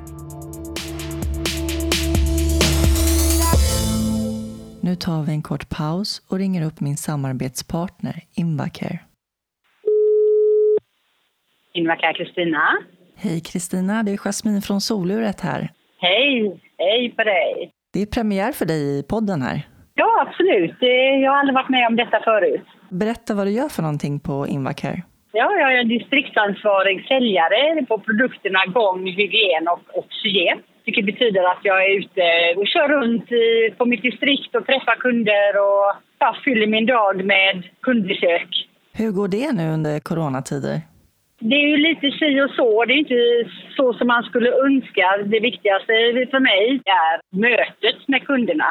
Nu 4.84 4.96
tar 4.96 5.24
vi 5.28 5.32
en 5.32 5.42
kort 5.42 5.70
paus 5.70 6.10
och 6.30 6.38
ringer 6.38 6.66
upp 6.68 6.80
min 6.80 6.98
samarbetspartner 6.98 8.16
Invacare. 8.36 9.00
Invacare 11.74 12.14
Kristina. 12.14 12.64
Hej 13.16 13.42
Kristina, 13.42 14.04
det 14.04 14.12
är 14.12 14.18
Jasmin 14.18 14.62
från 14.62 14.82
Soluret 14.82 15.42
här. 15.42 15.70
Hej, 15.98 16.62
hej 16.78 17.14
på 17.18 17.24
dig. 17.24 17.72
Det 17.94 18.02
är 18.02 18.06
premiär 18.06 18.52
för 18.52 18.66
dig 18.66 19.00
i 19.00 19.04
podden 19.04 19.42
här. 19.42 19.62
Ja, 19.94 20.28
absolut. 20.28 20.78
Jag 21.24 21.32
har 21.32 21.40
aldrig 21.40 21.56
varit 21.56 21.70
med 21.70 21.88
om 21.88 21.96
detta 21.96 22.20
förut. 22.24 22.66
Berätta 22.90 23.34
vad 23.34 23.48
du 23.48 23.52
gör 23.52 23.70
för 23.70 23.82
någonting 23.82 24.20
på 24.20 24.48
Invacare. 24.48 25.02
Ja, 25.34 25.52
jag 25.60 25.80
är 25.80 25.84
distriktsansvarig 25.84 27.08
säljare 27.08 27.86
på 27.86 28.00
produkterna 28.00 28.66
gång, 28.66 29.08
hygien 29.08 29.68
och 29.74 29.98
oxygen. 30.04 30.58
Vilket 30.92 31.14
betyder 31.14 31.44
att 31.52 31.64
jag 31.64 31.86
är 31.86 31.98
ute 32.00 32.26
och 32.58 32.68
kör 32.68 32.88
runt 32.88 33.30
på 33.78 33.86
mitt 33.86 34.02
distrikt 34.02 34.56
och 34.56 34.66
träffar 34.66 34.96
kunder 34.96 35.52
och 35.68 35.88
ja, 36.20 36.36
fyller 36.44 36.68
min 36.68 36.86
dag 36.86 37.26
med 37.26 37.64
kundbesök. 37.82 38.50
Hur 38.94 39.12
går 39.12 39.28
det 39.28 39.52
nu 39.52 39.66
under 39.78 40.00
coronatider? 40.00 40.82
Det 41.40 41.56
är 41.56 41.68
ju 41.74 41.78
lite 41.78 42.12
si 42.12 42.42
och 42.42 42.56
så. 42.60 42.86
Det 42.86 42.94
är 42.94 42.98
inte 43.06 43.50
så 43.78 43.94
som 43.94 44.08
man 44.08 44.24
skulle 44.24 44.52
önska. 44.52 45.06
Det 45.26 45.40
viktigaste 45.40 45.94
för 46.32 46.40
mig 46.40 46.82
är 46.86 47.38
mötet 47.48 48.08
med 48.08 48.26
kunderna. 48.26 48.70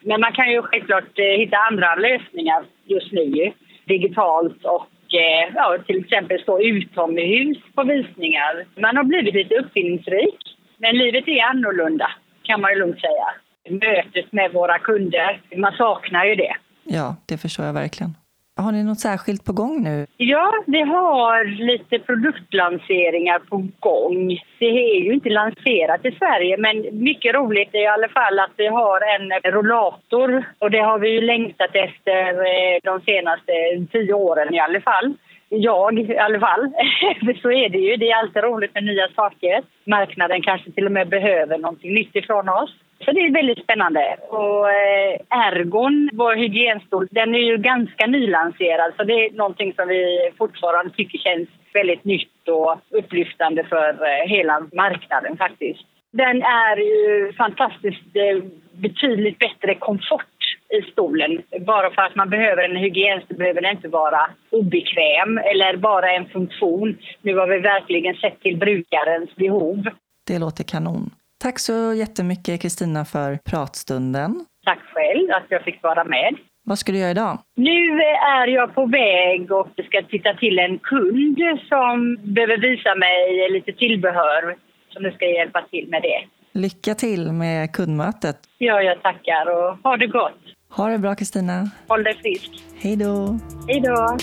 Men 0.00 0.20
man 0.20 0.32
kan 0.32 0.50
ju 0.52 0.62
självklart 0.62 1.18
eh, 1.18 1.38
hitta 1.40 1.56
andra 1.70 1.94
lösningar 1.94 2.64
just 2.84 3.12
nu 3.12 3.52
digitalt 3.84 4.64
och 4.64 4.90
eh, 5.22 5.52
ja, 5.54 5.76
till 5.86 5.98
exempel 5.98 6.42
stå 6.42 6.62
utomhus 6.62 7.58
på 7.74 7.82
visningar. 7.84 8.52
Man 8.80 8.96
har 8.96 9.04
blivit 9.04 9.34
lite 9.34 9.54
uppfinningsrik. 9.54 10.49
Men 10.82 10.98
livet 10.98 11.28
är 11.28 11.42
annorlunda, 11.42 12.10
kan 12.42 12.60
man 12.60 12.72
ju 12.72 12.78
lugnt 12.78 13.00
säga. 13.00 13.28
Mötet 13.70 14.32
med 14.32 14.52
våra 14.52 14.78
kunder, 14.78 15.40
man 15.56 15.72
saknar 15.72 16.24
ju 16.24 16.34
det. 16.34 16.54
Ja, 16.84 17.16
det 17.26 17.38
förstår 17.38 17.66
jag 17.66 17.72
verkligen. 17.72 18.14
Har 18.56 18.72
ni 18.72 18.84
något 18.84 19.00
särskilt 19.00 19.44
på 19.44 19.52
gång 19.52 19.82
nu? 19.82 20.06
Ja, 20.16 20.52
vi 20.66 20.80
har 20.80 21.44
lite 21.44 21.98
produktlanseringar 21.98 23.38
på 23.38 23.56
gång. 23.80 24.40
Det 24.58 24.94
är 24.94 25.00
ju 25.04 25.12
inte 25.12 25.28
lanserat 25.28 26.04
i 26.04 26.12
Sverige, 26.12 26.56
men 26.58 27.02
mycket 27.04 27.34
roligt 27.34 27.74
är 27.74 27.82
i 27.82 27.86
alla 27.86 28.08
fall 28.08 28.38
att 28.38 28.50
vi 28.56 28.66
har 28.66 29.00
en 29.14 29.52
rollator 29.52 30.44
och 30.58 30.70
det 30.70 30.78
har 30.78 30.98
vi 30.98 31.08
ju 31.08 31.20
längtat 31.20 31.70
efter 31.74 32.28
eh, 32.32 32.78
de 32.82 33.00
senaste 33.00 33.52
tio 33.92 34.12
åren 34.12 34.54
i 34.54 34.60
alla 34.60 34.80
fall 34.80 35.14
jag 35.50 35.98
i 35.98 36.18
alla 36.18 36.40
fall. 36.40 36.72
så 37.42 37.52
är 37.52 37.68
det 37.68 37.78
ju. 37.78 37.96
Det 37.96 38.10
är 38.10 38.16
alltid 38.16 38.42
roligt 38.42 38.74
med 38.74 38.84
nya 38.84 39.08
saker. 39.08 39.62
Marknaden 39.84 40.42
kanske 40.42 40.70
till 40.70 40.86
och 40.86 40.92
med 40.92 41.08
behöver 41.08 41.58
någonting 41.58 41.94
nytt 41.94 42.16
ifrån 42.16 42.48
oss. 42.48 42.74
Så 43.04 43.12
det 43.12 43.20
är 43.20 43.32
väldigt 43.32 43.64
spännande. 43.64 44.16
Och 44.28 44.70
eh, 44.70 45.20
Ergon, 45.30 46.10
vår 46.12 46.34
hygienstol, 46.34 47.08
den 47.10 47.34
är 47.34 47.38
ju 47.38 47.56
ganska 47.56 48.06
nylanserad 48.06 48.92
så 48.96 49.04
det 49.04 49.12
är 49.12 49.30
någonting 49.30 49.72
som 49.76 49.88
vi 49.88 50.30
fortfarande 50.38 50.94
tycker 50.94 51.18
känns 51.18 51.48
väldigt 51.72 52.04
nytt 52.04 52.48
och 52.48 52.80
upplyftande 52.90 53.64
för 53.64 53.88
eh, 53.88 54.28
hela 54.28 54.66
marknaden 54.72 55.36
faktiskt. 55.36 55.84
Den 56.12 56.42
är 56.42 56.76
ju 56.76 57.32
fantastiskt 57.32 58.16
eh, 58.16 58.44
betydligt 58.72 59.38
bättre 59.38 59.74
komfort 59.74 60.29
i 60.78 60.92
stolen. 60.92 61.42
Bara 61.66 61.90
för 61.90 62.02
att 62.02 62.14
man 62.14 62.30
behöver 62.30 62.62
en 62.62 62.76
hygien 62.76 63.22
så 63.28 63.34
behöver 63.34 63.60
den 63.60 63.76
inte 63.76 63.88
vara 63.88 64.30
obekväm 64.50 65.38
eller 65.38 65.76
bara 65.76 66.12
en 66.12 66.28
funktion. 66.28 66.98
Nu 67.22 67.36
har 67.36 67.46
vi 67.46 67.58
verkligen 67.58 68.14
sett 68.14 68.40
till 68.40 68.56
brukarens 68.56 69.36
behov. 69.36 69.84
Det 70.26 70.38
låter 70.38 70.64
kanon. 70.64 71.10
Tack 71.42 71.58
så 71.58 71.94
jättemycket 71.94 72.62
Kristina 72.62 73.04
för 73.04 73.38
pratstunden. 73.50 74.44
Tack 74.64 74.78
själv 74.94 75.30
att 75.30 75.46
jag 75.48 75.62
fick 75.62 75.82
vara 75.82 76.04
med. 76.04 76.34
Vad 76.64 76.78
ska 76.78 76.92
du 76.92 76.98
göra 76.98 77.10
idag? 77.10 77.38
Nu 77.56 78.02
är 78.40 78.46
jag 78.46 78.74
på 78.74 78.86
väg 78.86 79.52
och 79.52 79.68
ska 79.86 80.02
titta 80.02 80.34
till 80.34 80.58
en 80.58 80.78
kund 80.78 81.38
som 81.68 82.16
behöver 82.34 82.56
visa 82.56 82.94
mig 82.94 83.50
lite 83.50 83.72
tillbehör. 83.72 84.56
Så 84.92 85.00
nu 85.00 85.12
ska 85.12 85.24
jag 85.24 85.34
hjälpa 85.34 85.62
till 85.70 85.88
med 85.88 86.02
det. 86.02 86.20
Lycka 86.52 86.94
till 86.94 87.32
med 87.32 87.72
kundmötet. 87.72 88.36
Ja, 88.58 88.82
jag 88.82 89.02
tackar 89.02 89.46
och 89.56 89.76
ha 89.82 89.96
det 89.96 90.06
gott. 90.06 90.40
Ha 90.70 90.88
det 90.88 90.98
bra 90.98 91.14
Kristina. 91.14 91.70
Håll 91.88 92.04
dig 92.04 92.18
frisk. 92.18 92.64
Hej 92.74 92.96
då. 92.96 93.38
Hej 93.68 93.80
då. 93.80 94.18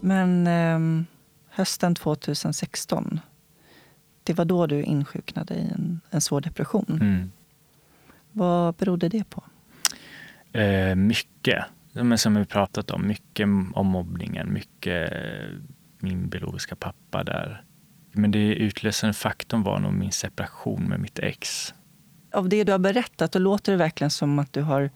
Men 0.00 0.46
eh, 0.46 1.04
hösten 1.48 1.94
2016, 1.94 3.20
det 4.22 4.34
var 4.34 4.44
då 4.44 4.66
du 4.66 4.82
insjuknade 4.82 5.54
i 5.54 5.68
en, 5.74 6.00
en 6.10 6.20
svår 6.20 6.40
depression. 6.40 6.98
Mm. 7.00 7.32
Vad 8.32 8.74
berodde 8.74 9.08
det 9.08 9.24
på? 9.30 9.44
Eh, 10.58 10.94
mycket. 10.94 11.64
Men 11.92 12.18
som 12.18 12.34
vi 12.34 12.44
pratat 12.44 12.90
om, 12.90 13.06
mycket 13.06 13.44
om 13.74 13.86
mobbningen, 13.86 14.52
mycket 14.52 15.12
min 15.98 16.28
biologiska 16.28 16.76
pappa 16.76 17.24
där. 17.24 17.64
Men 18.12 18.30
det 18.30 18.54
utlösande 18.54 19.14
faktorn 19.14 19.62
var 19.62 19.78
nog 19.78 19.92
min 19.92 20.12
separation 20.12 20.82
med 20.82 21.00
mitt 21.00 21.18
ex. 21.18 21.74
Av 22.36 22.48
det 22.48 22.64
du 22.64 22.72
har 22.72 22.78
berättat, 22.78 23.32
då 23.32 23.38
låter 23.38 23.72
det 23.72 23.78
verkligen 23.78 24.10
som 24.10 24.38
att 24.38 24.52
du 24.52 24.62
har 24.62 24.90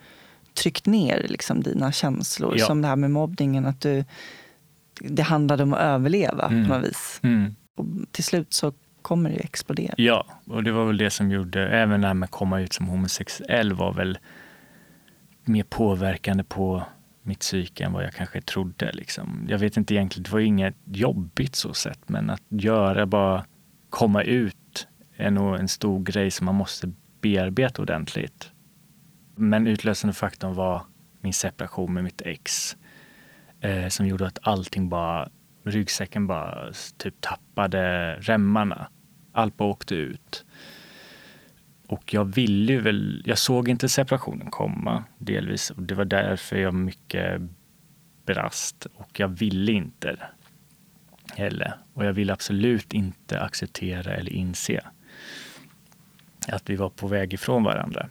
tryckt 0.55 0.87
ner 0.87 1.27
liksom, 1.29 1.63
dina 1.63 1.93
känslor. 1.93 2.55
Ja. 2.59 2.67
Som 2.67 2.83
det 2.83 2.89
här 2.89 2.97
med 2.97 3.11
mobbningen, 3.11 3.67
att 3.67 3.81
du, 3.81 4.05
det 5.01 5.23
handlade 5.23 5.63
om 5.63 5.73
att 5.73 5.81
överleva 5.81 6.47
mm. 6.47 6.69
på 6.69 6.75
något 6.75 6.85
vis. 6.85 7.21
Mm. 7.23 7.55
Och 7.77 7.87
till 8.11 8.25
slut 8.25 8.53
så 8.53 8.73
kommer 9.03 9.31
det 9.31 9.37
ju 9.37 9.43
explodera. 9.43 9.95
Ja, 9.97 10.27
och 10.47 10.65
det 10.65 10.73
var 10.73 10.85
väl 10.85 10.97
det 10.97 11.11
som 11.11 11.31
gjorde, 11.31 11.69
även 11.69 12.01
det 12.01 12.07
här 12.07 12.15
med 12.15 12.27
att 12.27 12.31
komma 12.31 12.61
ut 12.61 12.73
som 12.73 12.89
homosexuell 12.89 13.73
var 13.73 13.93
väl 13.93 14.19
mer 15.45 15.63
påverkande 15.63 16.45
på 16.45 16.83
mitt 17.23 17.41
psyke 17.41 17.85
än 17.85 17.93
vad 17.93 18.05
jag 18.05 18.15
kanske 18.15 18.41
trodde. 18.41 18.93
Liksom. 18.93 19.47
Jag 19.49 19.59
vet 19.59 19.77
inte 19.77 19.95
egentligen, 19.95 20.23
det 20.23 20.33
var 20.33 20.41
inget 20.41 20.77
jobbigt 20.85 21.57
så 21.57 21.75
sett, 21.75 22.09
men 22.09 22.31
att 22.31 22.43
göra, 22.49 23.07
bara 23.07 23.45
komma 23.91 24.23
ut 24.23 24.89
är 25.17 25.31
nog 25.31 25.57
en 25.57 25.69
stor 25.69 26.03
grej 26.03 26.31
som 26.31 26.45
man 26.45 26.55
måste 26.55 26.93
bearbeta 27.21 27.83
ordentligt. 27.83 28.53
Men 29.37 29.67
utlösande 29.67 30.15
faktorn 30.15 30.55
var 30.55 30.83
min 31.21 31.33
separation 31.33 31.95
med 31.95 32.05
mitt 32.05 32.23
ex 32.23 32.77
eh, 33.61 33.89
som 33.89 34.07
gjorde 34.07 34.27
att 34.27 34.39
allting 34.43 34.89
bara, 34.89 35.31
ryggsäcken 35.65 36.27
bara 36.27 36.73
typ 36.97 37.21
tappade 37.21 38.15
remmarna. 38.21 38.89
Allt 39.33 39.57
bara 39.57 39.69
åkte 39.69 39.95
ut. 39.95 40.45
Och 41.87 42.15
jag 42.15 42.25
ville 42.25 42.73
ju 42.73 42.81
väl, 42.81 43.23
jag 43.27 43.39
såg 43.39 43.69
inte 43.69 43.89
separationen 43.89 44.51
komma 44.51 45.05
delvis 45.19 45.71
och 45.71 45.83
det 45.83 45.95
var 45.95 46.05
därför 46.05 46.57
jag 46.57 46.75
mycket 46.75 47.43
brast 48.27 48.87
och 48.95 49.21
jag 49.21 49.29
ville 49.29 49.73
inte 49.73 50.17
heller. 51.35 51.75
Och 51.95 52.05
jag 52.05 52.13
ville 52.13 52.33
absolut 52.33 52.93
inte 52.93 53.41
acceptera 53.41 54.15
eller 54.15 54.33
inse 54.33 54.81
att 56.49 56.71
vi 56.71 56.77
var 56.77 56.91
på 56.91 57.07
väg 57.07 57.35
ifrån 57.35 57.65
varandra. 57.65 58.09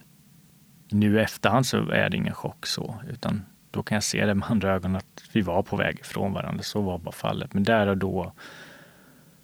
Nu 0.92 1.20
i 1.20 1.22
efterhand 1.22 1.66
så 1.66 1.90
är 1.90 2.10
det 2.10 2.18
ingen 2.18 2.34
chock 2.34 2.66
så, 2.66 2.96
utan 3.10 3.46
då 3.72 3.84
kan 3.84 3.96
jag 3.96 4.04
se 4.04 4.26
det 4.26 4.36
med 4.36 4.52
andra 4.52 4.74
ögon 4.74 4.96
att 4.96 5.24
vi 5.34 5.42
var 5.42 5.64
på 5.64 5.76
väg 5.76 6.00
ifrån 6.00 6.34
varandra. 6.34 6.64
Så 6.64 6.82
var 6.82 6.98
bara 6.98 7.12
fallet. 7.12 7.54
Men 7.54 7.64
där 7.64 7.88
och 7.88 7.98
då 7.98 8.34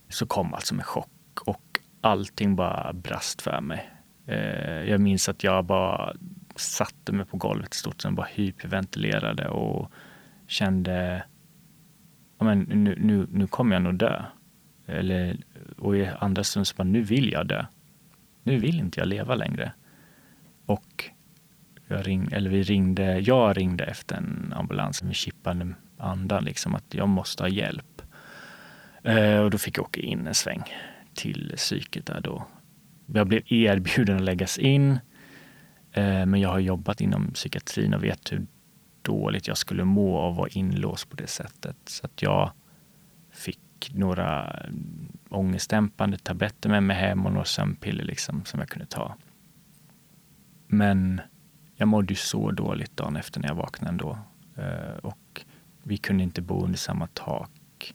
så 0.10 0.26
kom 0.26 0.54
alltså 0.54 0.76
en 0.76 0.84
chock 0.84 1.10
och 1.46 1.80
allting 2.02 2.56
bara 2.56 2.94
brast 2.94 3.42
för 3.42 3.62
mig. 3.62 3.90
Eh, 4.26 4.90
jag 4.90 5.02
minns 5.02 5.30
att 5.30 5.44
jag 5.44 5.66
bara 5.66 6.14
satte 6.56 7.12
mig 7.12 7.26
på 7.26 7.38
golvet 7.38 7.76
i 7.76 7.78
stort 7.78 8.02
sett, 8.02 8.14
bara 8.14 8.28
hyperventilerade 8.30 9.48
och 9.48 9.92
kände 10.48 11.24
ja, 12.38 12.46
men 12.46 12.60
nu, 12.60 12.96
nu, 13.00 13.28
nu 13.32 13.48
kommer 13.48 13.76
jag 13.76 13.82
nog 13.82 13.96
dö. 13.96 14.24
Eller, 14.86 15.38
och 15.78 15.98
i 15.98 16.06
andra 16.20 16.44
stund 16.44 16.68
så 16.68 16.76
bara, 16.76 16.84
nu 16.84 17.02
vill 17.02 17.32
jag 17.32 17.48
dö. 17.48 17.66
Nu 18.46 18.58
vill 18.58 18.80
inte 18.80 19.00
jag 19.00 19.08
leva 19.08 19.36
längre. 19.36 19.72
Och 20.66 21.10
jag 21.88 22.08
ring, 22.08 22.30
eller 22.32 22.50
vi 22.50 22.64
ringde, 22.64 23.20
jag 23.20 23.58
ringde 23.58 23.84
efter 23.84 24.16
en 24.16 24.54
ambulans 24.56 25.04
med 25.04 25.16
chippande 25.16 25.74
andan, 25.98 26.43
liksom 26.43 26.76
att 26.76 26.93
jag 26.93 27.10
måste 27.10 27.43
ha 27.43 27.48
hjälp. 27.48 28.02
Eh, 29.04 29.38
och 29.38 29.52
då 29.52 29.58
fick 29.58 29.78
jag 29.78 29.86
åka 29.86 30.02
in 30.02 30.28
en 30.28 30.34
sväng 30.34 30.64
till 31.14 31.54
psyket 31.56 32.06
där 32.06 32.22
då. 32.22 32.48
Jag 33.06 33.28
blev 33.28 33.41
erbjuden 33.46 34.16
att 34.16 34.22
läggas 34.22 34.58
in, 34.58 34.91
eh, 35.91 36.26
men 36.26 36.36
jag 36.36 36.50
har 36.50 36.60
jobbat 36.60 37.02
inom 37.02 37.32
psykiatrin 37.32 37.93
och 37.93 38.04
vet 38.04 38.32
hur 38.32 38.46
dåligt 39.02 39.48
jag 39.48 39.58
skulle 39.58 39.84
må 39.84 40.18
av 40.18 40.32
att 40.32 40.38
vara 40.38 40.50
inlåst 40.50 41.10
på 41.10 41.16
det 41.16 41.28
sättet. 41.28 41.78
Så 41.86 42.06
att 42.06 42.22
jag 42.22 42.52
fick 43.32 43.91
några 43.93 44.60
ångestdämpande 45.30 46.18
tabletter 46.18 46.70
med 46.70 46.84
mig 46.84 46.98
hem 46.98 47.26
och 47.26 47.32
några 47.32 47.46
sömnpiller 47.46 48.04
liksom, 48.04 48.46
som 48.46 48.60
jag 48.60 48.70
kunde 48.70 48.86
ta. 48.86 49.16
Men 50.68 51.22
jag 51.76 51.88
mådde 51.88 52.14
ju 52.14 52.16
så 52.16 52.52
dåligt 52.52 52.98
dagen 52.98 53.16
efter 53.16 53.40
när 53.40 53.48
jag 53.48 53.56
vaknade 53.56 53.90
ändå. 53.90 54.18
Eh, 54.56 54.98
och 55.02 55.46
vi 55.84 55.98
kunde 55.98 56.24
inte 56.24 56.42
bo 56.42 56.64
under 56.64 56.78
samma 56.78 57.08
tak, 57.08 57.94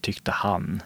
tyckte 0.00 0.30
han. 0.30 0.82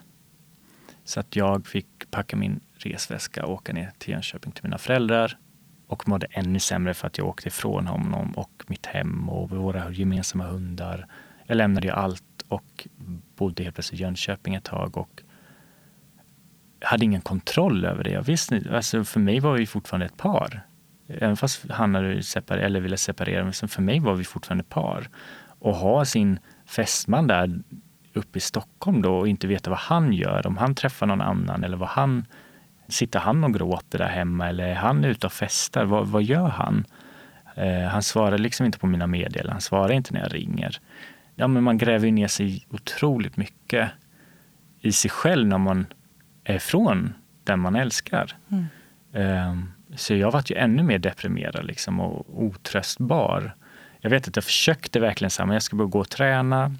Så 1.04 1.20
att 1.20 1.36
jag 1.36 1.66
fick 1.66 2.10
packa 2.10 2.36
min 2.36 2.60
resväska 2.72 3.46
och 3.46 3.52
åka 3.52 3.72
ner 3.72 3.92
till 3.98 4.10
Jönköping 4.12 4.52
till 4.52 4.64
mina 4.64 4.78
föräldrar 4.78 5.38
och 5.86 6.08
mådde 6.08 6.26
ännu 6.30 6.58
sämre 6.58 6.94
för 6.94 7.06
att 7.06 7.18
jag 7.18 7.26
åkte 7.26 7.48
ifrån 7.48 7.86
honom 7.86 8.32
och 8.32 8.64
mitt 8.66 8.86
hem 8.86 9.28
och 9.28 9.50
våra 9.50 9.90
gemensamma 9.90 10.44
hundar. 10.44 11.06
Jag 11.46 11.56
lämnade 11.56 11.86
ju 11.86 11.92
allt 11.92 12.44
och 12.48 12.88
bodde 13.36 13.62
helt 13.62 13.74
plötsligt 13.74 14.00
i 14.00 14.02
Jönköping 14.02 14.54
ett 14.54 14.64
tag 14.64 14.96
och 14.96 15.22
hade 16.84 17.04
ingen 17.04 17.20
kontroll 17.20 17.84
över 17.84 18.04
det. 18.04 18.10
Jag 18.10 18.22
visste, 18.22 18.62
alltså 18.72 19.04
för 19.04 19.20
mig 19.20 19.40
var 19.40 19.52
vi 19.52 19.66
fortfarande 19.66 20.06
ett 20.06 20.16
par. 20.16 20.60
Även 21.08 21.36
fast 21.36 21.70
han 21.70 21.94
hade 21.94 22.22
separer, 22.22 22.60
eller 22.60 22.80
ville 22.80 22.96
separera, 22.96 23.44
men 23.44 23.52
för 23.52 23.82
mig 23.82 24.00
var 24.00 24.14
vi 24.14 24.24
fortfarande 24.24 24.64
par. 24.64 25.08
Och 25.58 25.74
ha 25.74 26.04
sin 26.04 26.38
fästman 26.66 27.26
där 27.26 27.62
uppe 28.14 28.38
i 28.38 28.40
Stockholm 28.40 29.02
då 29.02 29.16
och 29.16 29.28
inte 29.28 29.46
veta 29.46 29.70
vad 29.70 29.78
han 29.78 30.12
gör, 30.12 30.46
om 30.46 30.56
han 30.56 30.74
träffar 30.74 31.06
någon 31.06 31.20
annan 31.20 31.64
eller 31.64 31.76
vad 31.76 31.88
han 31.88 32.26
Sitter 32.88 33.18
han 33.18 33.44
och 33.44 33.54
gråter 33.54 33.98
där 33.98 34.08
hemma 34.08 34.48
eller 34.48 34.68
är 34.68 34.74
han 34.74 35.04
ute 35.04 35.26
och 35.26 35.32
festar? 35.32 35.84
Vad, 35.84 36.08
vad 36.08 36.22
gör 36.22 36.48
han? 36.48 36.84
Eh, 37.54 37.88
han 37.88 38.02
svarar 38.02 38.38
liksom 38.38 38.66
inte 38.66 38.78
på 38.78 38.86
mina 38.86 39.06
meddelanden, 39.06 39.52
han 39.52 39.60
svarar 39.60 39.92
inte 39.92 40.14
när 40.14 40.20
jag 40.20 40.34
ringer. 40.34 40.80
Ja, 41.34 41.48
men 41.48 41.62
man 41.62 41.78
gräver 41.78 42.10
ner 42.10 42.28
sig 42.28 42.66
otroligt 42.70 43.36
mycket 43.36 43.90
i 44.80 44.92
sig 44.92 45.10
själv 45.10 45.46
när 45.46 45.58
man 45.58 45.86
är 46.44 46.54
ifrån 46.54 47.14
den 47.44 47.60
man 47.60 47.76
älskar. 47.76 48.36
Mm. 48.48 48.66
Eh, 49.12 49.56
så 49.96 50.14
jag 50.14 50.30
var 50.30 50.44
ju 50.46 50.56
ännu 50.56 50.82
mer 50.82 50.98
deprimerad 50.98 51.66
liksom, 51.66 52.00
och 52.00 52.42
otröstbar. 52.44 53.54
Jag 54.00 54.10
vet 54.10 54.28
att 54.28 54.36
jag 54.36 54.44
försökte 54.44 55.00
verkligen 55.00 55.30
säga, 55.30 55.52
jag 55.52 55.62
ska 55.62 55.76
bara 55.76 55.88
gå 55.88 55.98
och 55.98 56.10
träna. 56.10 56.74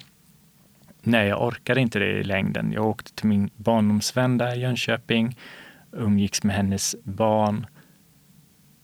Nej, 1.01 1.27
jag 1.27 1.47
orkade 1.47 1.81
inte 1.81 1.99
det 1.99 2.11
i 2.11 2.23
längden. 2.23 2.71
Jag 2.71 2.85
åkte 2.85 3.13
till 3.13 3.27
min 3.27 3.49
barndomsvän 3.55 4.37
där 4.37 4.55
i 4.55 4.59
Jönköping, 4.59 5.37
umgicks 5.91 6.43
med 6.43 6.55
hennes 6.55 6.95
barn. 7.03 7.65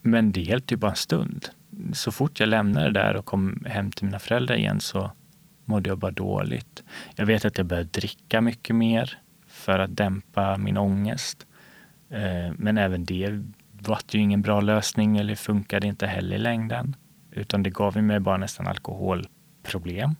Men 0.01 0.31
det 0.31 0.41
hjälpte 0.41 0.73
ju 0.73 0.77
bara 0.77 0.91
en 0.91 0.97
stund. 0.97 1.49
Så 1.93 2.11
fort 2.11 2.39
jag 2.39 2.49
lämnade 2.49 2.91
där 2.91 3.15
och 3.15 3.25
kom 3.25 3.65
hem 3.65 3.91
till 3.91 4.05
mina 4.05 4.19
föräldrar 4.19 4.55
igen 4.55 4.79
så 4.79 5.11
mådde 5.65 5.89
jag 5.89 5.97
bara 5.97 6.11
dåligt. 6.11 6.83
Jag 7.15 7.25
vet 7.25 7.45
att 7.45 7.57
jag 7.57 7.67
började 7.67 7.89
dricka 7.89 8.41
mycket 8.41 8.75
mer 8.75 9.19
för 9.61 9.79
att 9.79 9.95
dämpa 9.97 10.57
min 10.57 10.77
ångest. 10.77 11.47
Eh, 12.09 12.53
men 12.57 12.77
även 12.77 13.05
det 13.05 13.43
var 13.71 13.99
ju 14.11 14.19
ingen 14.19 14.41
bra 14.41 14.61
lösning 14.61 15.17
eller 15.17 15.35
funkade 15.35 15.87
inte 15.87 16.07
heller 16.07 16.35
i 16.35 16.39
längden. 16.39 16.95
Utan 17.31 17.63
det 17.63 17.69
gav 17.69 17.97
mig 18.03 18.19
bara 18.19 18.37
nästan 18.37 18.67
alkoholproblem. 18.67 20.15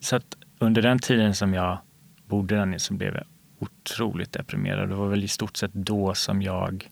Så 0.00 0.16
att 0.16 0.36
under 0.58 0.82
den 0.82 0.98
tiden 0.98 1.34
som 1.34 1.54
jag 1.54 1.78
bodde 2.26 2.56
där 2.56 2.66
nere 2.66 2.78
så 2.78 2.94
blev 2.94 3.14
jag 3.14 3.24
otroligt 3.58 4.32
deprimerad. 4.32 4.88
Det 4.88 4.94
var 4.94 5.08
väl 5.08 5.24
i 5.24 5.28
stort 5.28 5.56
sett 5.56 5.72
då 5.72 6.14
som 6.14 6.42
jag 6.42 6.90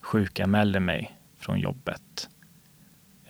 sjukanmälde 0.00 0.80
mig 0.80 1.18
från 1.36 1.60
jobbet. 1.60 2.28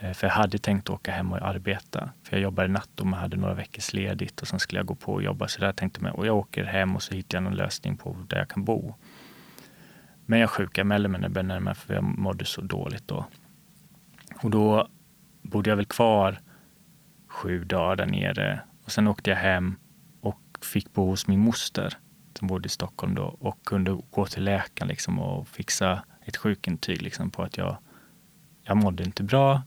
Eh, 0.00 0.12
för 0.12 0.26
jag 0.26 0.34
hade 0.34 0.58
tänkt 0.58 0.90
åka 0.90 1.12
hem 1.12 1.32
och 1.32 1.38
arbeta. 1.42 2.10
För 2.22 2.36
jag 2.36 2.42
jobbade 2.42 2.68
natt 2.68 3.00
och 3.00 3.06
man 3.06 3.20
hade 3.20 3.36
några 3.36 3.54
veckors 3.54 3.92
ledigt 3.92 4.40
och 4.40 4.48
sen 4.48 4.60
skulle 4.60 4.78
jag 4.78 4.86
gå 4.86 4.94
på 4.94 5.12
och 5.12 5.22
jobba. 5.22 5.48
Så 5.48 5.60
där 5.60 5.72
tänkte 5.72 6.00
jag, 6.02 6.18
och 6.18 6.26
jag 6.26 6.36
åker 6.36 6.64
hem 6.64 6.96
och 6.96 7.02
så 7.02 7.14
hittar 7.14 7.36
jag 7.38 7.42
någon 7.42 7.56
lösning 7.56 7.96
på 7.96 8.16
där 8.28 8.38
jag 8.38 8.48
kan 8.48 8.64
bo. 8.64 8.94
Men 10.26 10.38
jag 10.38 10.50
sjukanmälde 10.50 11.08
mig 11.08 11.20
när 11.20 11.28
jag 11.28 11.32
började 11.32 11.48
närma 11.48 11.74
för 11.74 11.94
jag 11.94 12.04
mådde 12.04 12.44
så 12.44 12.60
dåligt 12.60 13.08
då. 13.08 13.26
Och 14.42 14.50
då 14.50 14.88
bodde 15.42 15.70
jag 15.70 15.76
väl 15.76 15.86
kvar 15.86 16.38
sju 17.28 17.64
dagar 17.64 17.96
där 17.96 18.06
nere 18.06 18.60
och 18.84 18.92
sen 18.92 19.08
åkte 19.08 19.30
jag 19.30 19.36
hem 19.36 19.76
och 20.20 20.40
fick 20.62 20.92
bo 20.92 21.06
hos 21.06 21.26
min 21.26 21.40
moster 21.40 21.94
som 22.38 22.48
bodde 22.48 22.66
i 22.66 22.70
Stockholm 22.70 23.14
då 23.14 23.36
och 23.40 23.64
kunde 23.64 24.02
gå 24.10 24.26
till 24.26 24.44
läkaren 24.44 24.88
liksom 24.88 25.18
och 25.18 25.48
fixa 25.48 26.04
ett 26.24 26.36
sjukintyg 26.36 27.02
liksom 27.02 27.30
på 27.30 27.42
att 27.42 27.56
jag, 27.56 27.76
jag 28.68 28.76
mådde 28.76 29.04
inte 29.04 29.22
bra. 29.22 29.62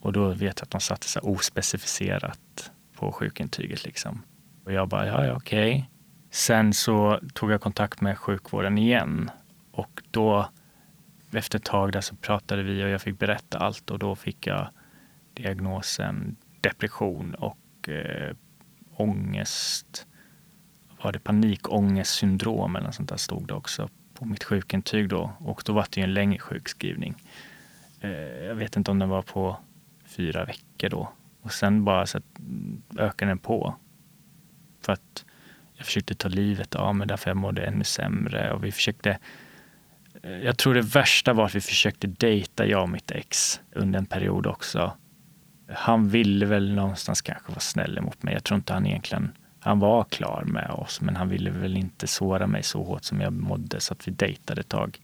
Och 0.00 0.12
då 0.12 0.28
vet 0.28 0.40
jag 0.40 0.62
att 0.62 0.70
de 0.70 0.80
satte 0.80 1.08
så 1.08 1.20
ospecificerat 1.20 2.70
på 2.94 3.12
sjukintyget. 3.12 3.84
Liksom. 3.84 4.22
Och 4.64 4.72
jag 4.72 4.88
bara, 4.88 5.06
ja, 5.06 5.26
ja 5.26 5.36
okej. 5.36 5.72
Okay. 5.72 5.84
Sen 6.30 6.74
så 6.74 7.20
tog 7.34 7.50
jag 7.50 7.60
kontakt 7.60 8.00
med 8.00 8.18
sjukvården 8.18 8.78
igen 8.78 9.30
och 9.72 10.02
då 10.10 10.48
efter 11.32 11.58
ett 11.58 11.64
tag 11.64 11.92
där 11.92 12.00
så 12.00 12.16
pratade 12.16 12.62
vi 12.62 12.84
och 12.84 12.88
jag 12.88 13.02
fick 13.02 13.18
berätta 13.18 13.58
allt 13.58 13.90
och 13.90 13.98
då 13.98 14.16
fick 14.16 14.46
jag 14.46 14.68
diagnosen 15.34 16.36
depression 16.60 17.34
och 17.34 17.88
eh, 17.88 18.36
ångest. 18.96 20.06
Var 21.02 21.12
det 21.12 21.18
panikångestsyndrom 21.18 22.76
eller 22.76 22.86
något 22.86 22.94
sånt 22.94 23.08
där 23.08 23.16
stod 23.16 23.46
det 23.46 23.54
också 23.54 23.88
på 24.14 24.24
mitt 24.24 24.44
sjukintyg 24.44 25.08
då 25.08 25.32
och 25.38 25.62
då 25.66 25.72
var 25.72 25.86
det 25.90 26.00
ju 26.00 26.04
en 26.04 26.14
längre 26.14 26.38
sjukskrivning. 26.38 27.14
Eh, 28.00 28.44
jag 28.44 28.54
vet 28.54 28.76
inte 28.76 28.90
om 28.90 28.98
den 28.98 29.08
var 29.08 29.22
på 29.22 29.56
fyra 30.04 30.44
veckor 30.44 30.88
då. 30.88 31.12
Och 31.42 31.52
sen 31.52 31.84
bara 31.84 32.06
så 32.06 32.20
mm, 32.38 32.82
ökade 32.98 33.30
den 33.30 33.38
på. 33.38 33.74
För 34.80 34.92
att 34.92 35.24
jag 35.74 35.86
försökte 35.86 36.14
ta 36.14 36.28
livet 36.28 36.74
av 36.74 36.94
mig 36.94 37.06
därför 37.06 37.30
jag 37.30 37.36
mådde 37.36 37.66
ännu 37.66 37.84
sämre. 37.84 38.52
Och 38.52 38.64
vi 38.64 38.72
försökte, 38.72 39.18
eh, 40.22 40.30
jag 40.30 40.58
tror 40.58 40.74
det 40.74 40.80
värsta 40.80 41.32
var 41.32 41.44
att 41.44 41.54
vi 41.54 41.60
försökte 41.60 42.06
dejta, 42.06 42.66
jag 42.66 42.82
och 42.82 42.88
mitt 42.88 43.10
ex, 43.10 43.60
under 43.72 43.98
en 43.98 44.06
period 44.06 44.46
också. 44.46 44.92
Han 45.68 46.08
ville 46.08 46.46
väl 46.46 46.74
någonstans 46.74 47.22
kanske 47.22 47.48
vara 47.48 47.60
snäll 47.60 48.00
mot 48.00 48.22
mig. 48.22 48.34
Jag 48.34 48.44
tror 48.44 48.56
inte 48.56 48.72
han 48.72 48.86
egentligen, 48.86 49.32
han 49.60 49.78
var 49.78 50.04
klar 50.04 50.44
med 50.46 50.70
oss, 50.70 51.00
men 51.00 51.16
han 51.16 51.28
ville 51.28 51.50
väl 51.50 51.76
inte 51.76 52.06
såra 52.06 52.46
mig 52.46 52.62
så 52.62 52.82
hårt 52.82 53.04
som 53.04 53.20
jag 53.20 53.32
mådde 53.32 53.80
så 53.80 53.92
att 53.92 54.08
vi 54.08 54.12
dejtade 54.12 54.60
ett 54.60 54.68
tag. 54.68 55.00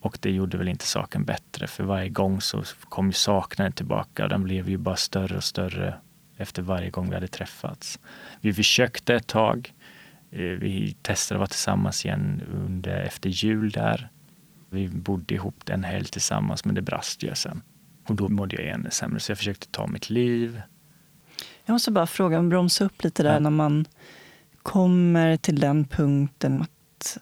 Och 0.00 0.18
det 0.20 0.30
gjorde 0.30 0.58
väl 0.58 0.68
inte 0.68 0.86
saken 0.86 1.24
bättre, 1.24 1.66
för 1.66 1.84
varje 1.84 2.08
gång 2.08 2.40
så 2.40 2.62
kom 2.88 3.06
ju 3.06 3.12
saknaden 3.12 3.72
tillbaka. 3.72 4.28
Den 4.28 4.44
blev 4.44 4.68
ju 4.68 4.76
bara 4.76 4.96
större 4.96 5.36
och 5.36 5.44
större 5.44 5.94
efter 6.36 6.62
varje 6.62 6.90
gång 6.90 7.08
vi 7.08 7.14
hade 7.14 7.28
träffats. 7.28 7.98
Vi 8.40 8.54
försökte 8.54 9.14
ett 9.14 9.26
tag. 9.26 9.74
Eh, 10.30 10.40
vi 10.40 10.96
testade 11.02 11.36
att 11.36 11.40
vara 11.40 11.48
tillsammans 11.48 12.04
igen 12.04 12.42
under, 12.54 13.00
efter 13.00 13.30
jul 13.30 13.70
där. 13.70 14.08
Vi 14.70 14.88
bodde 14.88 15.34
ihop 15.34 15.68
en 15.70 15.84
helg 15.84 16.04
tillsammans, 16.04 16.64
men 16.64 16.74
det 16.74 16.82
brast 16.82 17.22
ju 17.22 17.34
sen. 17.34 17.62
Och 18.06 18.14
då 18.14 18.28
mådde 18.28 18.56
jag 18.56 18.74
ännu 18.74 18.90
sämre, 18.90 19.20
så 19.20 19.30
jag 19.30 19.38
försökte 19.38 19.66
ta 19.66 19.86
mitt 19.86 20.10
liv. 20.10 20.62
Jag 21.64 21.72
måste 21.72 21.90
bara 21.90 22.06
fråga, 22.06 22.42
bromsa 22.42 22.84
upp 22.84 23.04
lite 23.04 23.22
där 23.22 23.32
ja. 23.32 23.38
när 23.38 23.50
man 23.50 23.84
kommer 24.62 25.36
till 25.36 25.60
den 25.60 25.84
punkten 25.84 26.62
att 26.62 26.70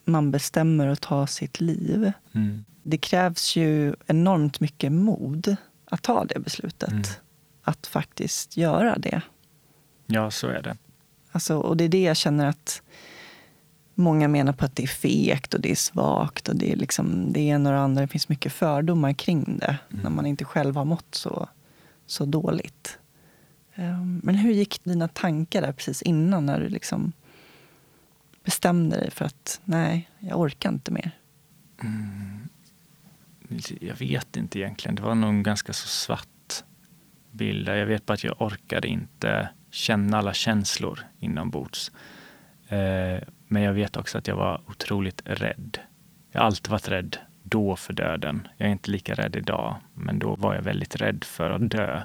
man 0.04 0.30
bestämmer 0.30 0.86
att 0.86 1.00
ta 1.00 1.26
sitt 1.26 1.60
liv. 1.60 2.12
Mm. 2.32 2.64
Det 2.82 2.98
krävs 2.98 3.56
ju 3.56 3.94
enormt 4.06 4.60
mycket 4.60 4.92
mod 4.92 5.56
att 5.84 6.02
ta 6.02 6.24
det 6.24 6.38
beslutet. 6.40 6.90
Mm. 6.92 7.02
Att 7.62 7.86
faktiskt 7.86 8.56
göra 8.56 8.98
det. 8.98 9.20
Ja, 10.06 10.30
så 10.30 10.46
är 10.46 10.62
det. 10.62 10.76
Alltså, 11.32 11.58
och 11.58 11.76
det 11.76 11.84
är 11.84 11.88
det 11.88 12.02
jag 12.02 12.16
känner 12.16 12.46
att 12.46 12.82
många 13.94 14.28
menar 14.28 14.52
på 14.52 14.64
att 14.64 14.76
det 14.76 14.82
är 14.82 14.86
fegt 14.86 15.54
och 15.54 15.60
det 15.60 15.70
är 15.70 15.76
svagt 15.76 16.48
och 16.48 16.56
det 16.56 16.72
är 16.72 16.76
liksom 16.76 17.32
det 17.32 17.40
ena 17.40 17.68
och 17.68 17.74
det 17.74 17.80
andra. 17.80 18.02
Det 18.02 18.08
finns 18.08 18.28
mycket 18.28 18.52
fördomar 18.52 19.12
kring 19.12 19.58
det 19.58 19.78
mm. 19.90 20.02
när 20.02 20.10
man 20.10 20.26
inte 20.26 20.44
själv 20.44 20.76
har 20.76 20.84
mått 20.84 21.14
så, 21.14 21.48
så 22.06 22.24
dåligt. 22.24 22.98
Um, 23.74 24.20
men 24.24 24.34
hur 24.34 24.52
gick 24.52 24.84
dina 24.84 25.08
tankar 25.08 25.62
där 25.62 25.72
precis 25.72 26.02
innan 26.02 26.46
när 26.46 26.60
du 26.60 26.68
liksom 26.68 27.12
bestämde 28.46 28.96
dig 28.96 29.10
för 29.10 29.24
att 29.24 29.60
nej, 29.64 30.10
jag 30.18 30.40
orkar 30.40 30.68
inte 30.68 30.92
mer? 30.92 31.10
Mm. 31.82 32.48
Jag 33.80 33.96
vet 33.96 34.36
inte 34.36 34.58
egentligen. 34.58 34.94
Det 34.94 35.02
var 35.02 35.14
nog 35.14 35.30
en 35.30 35.42
ganska 35.42 35.72
så 35.72 35.88
svart 35.88 36.64
bild. 37.30 37.68
Jag 37.68 37.86
vet 37.86 38.06
bara 38.06 38.14
att 38.14 38.24
jag 38.24 38.42
orkade 38.42 38.88
inte 38.88 39.48
känna 39.70 40.18
alla 40.18 40.34
känslor 40.34 41.00
inombords. 41.18 41.92
Eh, 42.68 43.22
men 43.48 43.62
jag 43.62 43.72
vet 43.72 43.96
också 43.96 44.18
att 44.18 44.26
jag 44.26 44.36
var 44.36 44.60
otroligt 44.66 45.22
rädd. 45.24 45.78
Jag 46.32 46.40
har 46.40 46.46
alltid 46.46 46.70
varit 46.70 46.88
rädd 46.88 47.16
då 47.42 47.76
för 47.76 47.92
döden. 47.92 48.48
Jag 48.56 48.68
är 48.68 48.72
inte 48.72 48.90
lika 48.90 49.14
rädd 49.14 49.36
idag, 49.36 49.76
men 49.94 50.18
då 50.18 50.34
var 50.36 50.54
jag 50.54 50.62
väldigt 50.62 50.96
rädd 50.96 51.24
för 51.24 51.50
att 51.50 51.70
dö. 51.70 52.02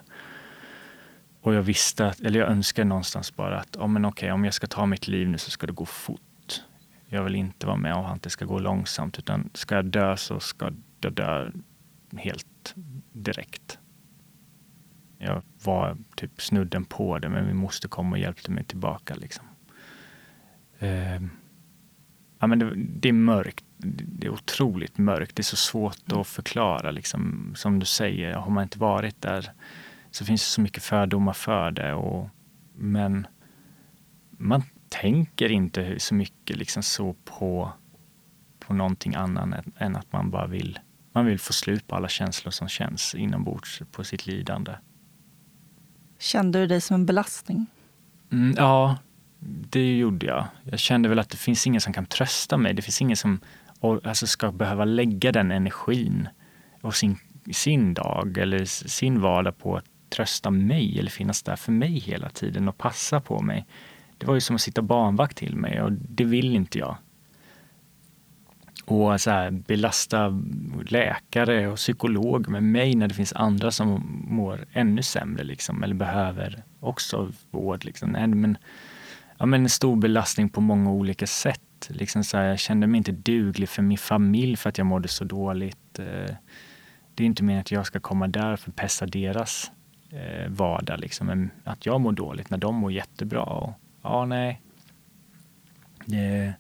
Och 1.42 1.54
jag 1.54 1.62
visste, 1.62 2.08
att, 2.08 2.20
eller 2.20 2.40
jag 2.40 2.50
önskade 2.50 2.88
någonstans 2.88 3.36
bara 3.36 3.60
att 3.60 3.76
oh, 3.76 3.88
men 3.88 4.06
okej, 4.06 4.32
om 4.32 4.46
jag 4.46 4.54
ska 4.54 4.68
ta 4.68 4.86
mitt 4.86 5.08
liv 5.08 5.30
nu 5.30 5.38
så 5.38 5.52
ska 5.52 5.68
det 5.68 5.74
gå 5.74 5.86
fort. 5.86 6.31
Jag 7.14 7.24
vill 7.24 7.36
inte 7.36 7.66
vara 7.68 7.78
med 7.78 7.94
om 7.94 8.06
att 8.06 8.22
det 8.22 8.30
ska 8.30 8.46
gå 8.46 8.60
långsamt, 8.60 9.20
utan 9.20 9.50
ska 9.54 9.76
jag 9.76 9.86
dö 9.86 10.18
så 10.18 10.40
ska 10.40 10.72
jag 11.00 11.14
dö 11.14 11.52
helt 12.18 12.76
direkt. 13.12 13.80
Jag 15.18 15.42
var 15.64 15.98
typ 16.16 16.42
snudden 16.42 16.86
på 16.86 17.20
det, 17.20 17.30
men 17.30 17.46
min 17.46 17.58
moster 17.58 17.90
kom 17.90 18.12
och 18.12 18.18
hjälpte 18.18 18.52
mig 18.52 18.64
tillbaka. 18.64 19.16
Liksom. 19.16 19.46
Eh, 20.80 21.22
ja, 22.40 22.48
men 22.48 22.60
det, 22.60 22.74
det, 22.76 23.10
är 23.10 23.14
mörkt. 23.14 23.66
Det 23.78 24.28
är 24.28 24.32
otroligt 24.32 24.98
mörkt. 24.98 25.36
Det 25.36 25.42
är 25.42 25.44
så 25.44 25.56
svårt 25.56 26.12
att 26.12 26.28
förklara. 26.28 26.92
Liksom. 26.92 27.54
Som 27.56 27.80
du 27.80 27.86
säger, 27.86 28.34
har 28.34 28.52
man 28.52 28.64
inte 28.64 28.80
varit 28.80 29.22
där 29.22 29.52
så 30.12 30.26
finns 30.26 30.42
det 30.42 30.50
så 30.50 30.62
mycket 30.62 30.84
fördomar 30.84 31.34
för 31.34 31.72
det. 31.72 31.94
Och, 31.94 32.30
men 32.76 33.28
man 34.30 34.64
tänker 34.92 35.52
inte 35.52 36.00
så 36.00 36.16
mycket 36.16 36.58
liksom 36.58 36.84
så 36.84 37.14
på, 37.26 37.72
på 38.60 38.74
någonting 38.74 39.16
annat 39.16 39.66
än, 39.78 39.96
att 39.96 40.14
man 40.14 40.30
bara 40.30 40.48
vill 40.48 40.80
man 41.14 41.26
vill 41.26 41.40
få 41.40 41.54
slut 41.54 41.88
på 41.88 41.96
alla 41.96 42.08
känslor 42.08 42.52
som 42.52 42.68
känns 42.68 43.16
inombords 43.16 43.82
på 43.92 44.04
sitt 44.04 44.28
lidande. 44.28 44.72
Kände 46.20 46.60
du 46.60 46.68
dig 46.68 46.82
som 46.82 46.96
en 46.96 47.06
belastning? 47.06 47.66
Mm, 48.32 48.54
ja, 48.58 48.98
det 49.70 49.98
gjorde 49.98 50.26
jag. 50.26 50.46
Jag 50.64 50.80
kände 50.80 51.10
väl 51.10 51.20
att 51.20 51.30
det 51.30 51.38
finns 51.38 51.68
ingen 51.68 51.82
som 51.82 51.94
kan 51.94 52.06
trösta 52.06 52.58
mig. 52.58 52.74
Det 52.74 52.82
finns 52.82 53.02
ingen 53.02 53.18
som 53.18 53.40
alltså, 53.82 54.28
ska 54.28 54.52
behöva 54.52 54.86
lägga 54.86 55.32
den 55.32 55.52
energin 55.52 56.28
och 56.82 56.96
sin, 56.96 57.18
sin 57.52 57.94
dag 57.94 58.38
eller 58.38 58.66
sin 58.66 59.22
vardag 59.22 59.58
på 59.58 59.78
att 59.78 59.86
trösta 60.10 60.50
mig 60.50 61.00
eller 61.00 61.12
finnas 61.12 61.44
där 61.44 61.56
för 61.56 61.72
mig 61.72 62.00
hela 62.00 62.30
tiden 62.30 62.68
och 62.68 62.78
passa 62.78 63.22
på 63.22 63.42
mig. 63.42 63.68
Det 64.22 64.28
var 64.28 64.34
ju 64.34 64.42
som 64.42 64.56
att 64.56 64.62
sitta 64.62 64.82
barnvakt 64.82 65.38
till 65.38 65.56
mig 65.56 65.82
och 65.82 65.92
det 65.92 66.24
vill 66.24 66.56
inte 66.56 66.80
jag 66.80 66.98
och 68.92 69.22
så 69.22 69.30
här, 69.30 69.52
belasta 69.52 70.42
läkare 70.88 71.68
och 71.68 71.78
psykolog 71.78 72.50
med 72.50 72.64
mig 72.64 72.96
när 72.96 73.08
det 73.08 73.14
finns 73.14 73.34
andra 73.34 73.72
som 73.72 74.22
mår 74.28 74.66
ännu 74.74 75.04
sämre 75.04 75.44
liksom, 75.44 75.84
eller 75.84 75.96
behöver 75.96 76.64
också 76.80 77.32
vård. 77.52 77.86
Liksom. 77.86 78.10
Nej, 78.10 78.28
men, 78.28 78.58
ja, 79.38 79.46
men 79.46 79.62
en 79.62 79.70
stor 79.70 79.96
belastning 79.96 80.50
på 80.50 80.62
många 80.62 80.92
olika 80.92 81.28
sätt. 81.28 81.88
Liksom 81.88 82.24
så 82.24 82.38
här, 82.38 82.46
jag 82.46 82.60
kände 82.60 82.88
mig 82.88 82.98
inte 82.98 83.12
duglig 83.12 83.70
för 83.70 83.82
min 83.82 83.98
familj 83.98 84.56
för 84.56 84.70
att 84.70 84.78
jag 84.78 84.88
mådde 84.88 85.08
så 85.08 85.24
dåligt. 85.24 86.00
Eh, 86.00 86.36
det 87.16 87.24
är 87.24 87.26
inte 87.26 87.44
meningen 87.44 87.62
att 87.62 87.72
jag 87.72 87.86
ska 87.86 88.00
komma 88.00 88.28
där 88.28 88.56
för 88.56 88.70
att 88.70 88.76
pessa 88.76 89.06
deras 89.06 89.72
eh, 90.10 90.50
vardag. 90.50 91.00
Liksom. 91.00 91.50
Att 91.64 91.86
jag 91.86 92.02
mår 92.02 92.12
dåligt 92.12 92.50
när 92.50 92.58
de 92.58 92.76
mår 92.76 92.92
jättebra. 92.92 93.44
Och, 93.44 93.74
ja, 94.02 94.26
nej. 94.26 94.62
Det, 96.06 96.54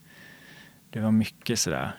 det 0.89 0.99
var 0.99 1.11
mycket 1.11 1.59
sådär 1.59 1.91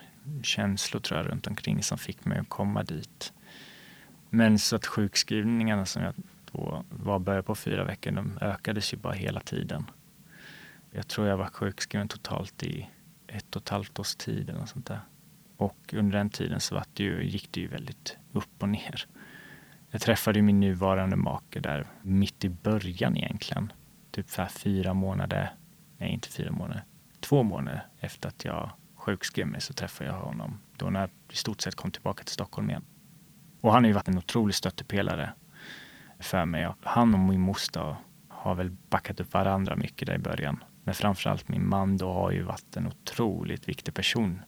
känslor 0.43 1.01
tror 1.01 1.21
jag 1.21 1.31
runt 1.31 1.47
omkring 1.47 1.83
som 1.83 1.99
fick 1.99 2.25
mig 2.25 2.39
att 2.39 2.49
komma 2.49 2.83
dit. 2.83 3.33
Men 4.31 4.59
så 4.59 4.77
att 4.77 4.87
sjukskrivningarna 4.87 5.87
som 5.87 6.03
jag 6.03 6.15
då 6.53 6.85
var 6.91 7.19
började 7.19 7.43
på 7.43 7.55
fyra 7.55 7.85
veckor, 7.85 8.11
de 8.11 8.39
ökades 8.41 8.95
ju 8.95 8.99
bara 8.99 9.13
hela 9.13 9.41
tiden. 9.41 9.91
Jag 10.91 11.09
tror 11.09 11.29
jag 11.29 11.37
var 11.37 11.47
sjukskriven 11.47 12.09
totalt 12.09 12.63
i 12.63 12.89
ett 13.27 13.57
och 13.57 13.63
ett 13.63 13.69
halvt 13.69 13.99
års 13.99 14.15
tid 14.15 14.51
eller 14.51 14.67
sånt 14.67 14.87
där. 14.87 15.01
Och 15.57 15.95
under 15.97 16.19
den 16.19 16.31
tiden 16.31 16.61
så 16.61 16.75
var 16.75 16.85
det 16.95 17.03
ju, 17.03 17.25
gick 17.25 17.53
det 17.53 17.61
ju 17.61 17.69
väldigt 17.69 18.17
upp 18.33 18.63
och 18.63 18.69
ner. 18.69 19.07
Jag 19.91 20.01
träffade 20.01 20.43
min 20.43 20.61
nuvarande 20.61 21.17
make 21.17 21.61
där 21.61 21.87
mitt 22.03 22.45
i 22.45 22.49
början 22.49 23.17
egentligen. 23.17 23.73
Typ 24.13 24.31
för 24.31 24.47
fyra 24.47 24.95
månader, 24.95 25.55
nej 25.99 26.11
inte 26.11 26.29
fyra 26.29 26.53
månader, 26.53 26.85
två 27.21 27.43
månader 27.43 27.87
efter 28.01 28.29
att 28.29 28.45
jag 28.45 28.71
sjukskrev 28.97 29.47
mig 29.47 29.61
så 29.61 29.73
träffade 29.73 30.11
jag 30.11 30.17
honom 30.17 30.61
då 30.77 30.91
när 30.91 31.01
jag 31.01 31.11
i 31.33 31.37
stort 31.37 31.61
sett 31.61 31.75
kom 31.75 31.91
tillbaka 31.91 32.25
till 32.25 32.35
Stockholm 32.35 32.71
igen. 32.71 32.85
Och 33.61 33.73
han 33.73 33.83
har 33.85 33.89
ju 33.89 33.95
varit 33.95 34.09
en 34.09 34.19
otrolig 34.19 34.55
stöttepelare 34.55 35.33
för 36.19 36.45
mig. 36.45 36.73
Han 36.83 37.15
och 37.15 37.21
min 37.21 37.41
moster 37.41 37.97
har 38.29 38.55
väl 38.55 38.71
backat 38.71 39.21
upp 39.21 39.35
varandra 39.35 39.77
mycket 39.77 40.07
där 40.07 40.15
i 40.15 40.19
början. 40.19 40.65
Men 40.85 40.95
framförallt 40.95 41.49
min 41.49 41.69
man 41.69 41.97
då 41.97 42.13
har 42.13 42.31
ju 42.31 42.43
varit 42.43 42.77
en 42.77 42.87
otroligt 42.87 43.69
viktig 43.69 43.95
person 43.95 44.43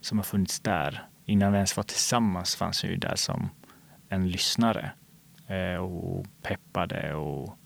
som 0.00 0.18
har 0.18 0.24
funnits 0.24 0.60
där. 0.60 1.08
Innan 1.24 1.52
vi 1.52 1.56
ens 1.56 1.76
var 1.76 1.84
tillsammans 1.84 2.56
fanns 2.56 2.84
jag 2.84 2.92
ju 2.92 2.98
där 2.98 3.16
som 3.16 3.50
en 4.08 4.28
lyssnare 4.28 4.92
eh, 5.46 5.76
och 5.76 6.26
peppade 6.42 7.14
och 7.14 7.58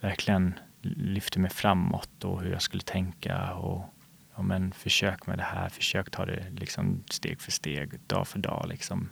verkligen 0.00 0.58
lyfte 0.82 1.40
mig 1.40 1.50
framåt 1.50 2.24
och 2.24 2.42
hur 2.42 2.52
jag 2.52 2.62
skulle 2.62 2.82
tänka 2.82 3.54
och 3.54 3.94
ja, 4.36 4.42
men 4.42 4.72
försök 4.72 5.26
med 5.26 5.38
det 5.38 5.42
här, 5.42 5.68
försök 5.68 6.10
ta 6.10 6.26
det 6.26 6.50
liksom 6.50 7.04
steg 7.10 7.40
för 7.40 7.50
steg, 7.52 8.00
dag 8.06 8.28
för 8.28 8.38
dag. 8.38 8.66
Liksom. 8.68 9.10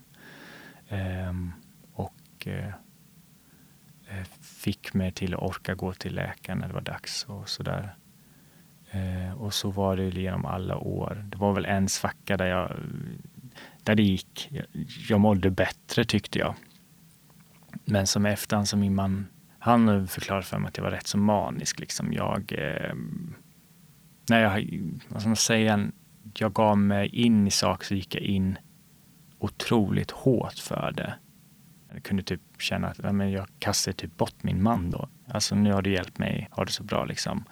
Ehm, 0.88 1.52
och 1.92 2.46
eh, 2.46 2.68
eh 4.08 4.24
fick 4.40 4.94
mig 4.94 5.12
till 5.12 5.34
att 5.34 5.42
orka 5.42 5.74
gå 5.74 5.92
till 5.92 6.14
läkaren 6.14 6.58
när 6.58 6.68
det 6.68 6.74
var 6.74 6.80
dags 6.80 7.24
och 7.24 7.48
sådär. 7.48 7.96
Ehm, 8.90 9.38
och 9.38 9.54
så 9.54 9.70
var 9.70 9.96
det 9.96 10.08
genom 10.08 10.44
alla 10.44 10.76
år. 10.76 11.24
Det 11.28 11.38
var 11.38 11.52
väl 11.52 11.64
en 11.64 11.88
svacka 11.88 12.36
där, 12.36 12.46
jag, 12.46 12.72
där 13.82 13.94
det 13.94 14.02
gick. 14.02 14.48
Jag, 14.50 14.66
jag 15.08 15.20
mådde 15.20 15.50
bättre 15.50 16.04
tyckte 16.04 16.38
jag. 16.38 16.54
Men 17.84 18.06
som 18.06 18.26
efterhand, 18.26 18.68
som 18.68 18.80
min 18.80 18.94
man, 18.94 19.26
han 19.66 20.08
förklarade 20.08 20.46
för 20.46 20.58
mig 20.58 20.68
att 20.68 20.76
jag 20.76 20.84
var 20.84 20.90
rätt 20.90 21.06
så 21.06 21.18
manisk. 21.18 21.80
Liksom. 21.80 22.12
Jag, 22.12 22.52
eh, 22.58 22.94
när 24.28 24.40
jag, 24.40 24.80
vad 25.08 25.20
ska 25.20 25.28
man 25.28 25.36
säga, 25.36 25.88
jag 26.34 26.52
gav 26.52 26.78
mig 26.78 27.08
in 27.08 27.46
i 27.46 27.50
saker 27.50 27.86
så 27.86 27.94
gick 27.94 28.14
jag 28.14 28.22
in 28.22 28.58
otroligt 29.38 30.10
hårt 30.10 30.58
för 30.58 30.92
det. 30.92 31.14
Jag 31.92 32.02
kunde 32.02 32.22
typ 32.22 32.40
känna 32.58 32.88
att 32.88 33.14
men 33.14 33.30
jag 33.30 33.46
kastade 33.58 33.96
typ 33.96 34.16
bort 34.16 34.42
min 34.42 34.62
man 34.62 34.90
då. 34.90 35.08
Alltså 35.28 35.54
nu 35.54 35.72
har 35.72 35.82
du 35.82 35.92
hjälpt 35.92 36.18
mig 36.18 36.48
har 36.50 36.64
det 36.64 36.72
så 36.72 36.82
bra 36.82 37.04
liksom. 37.04 37.44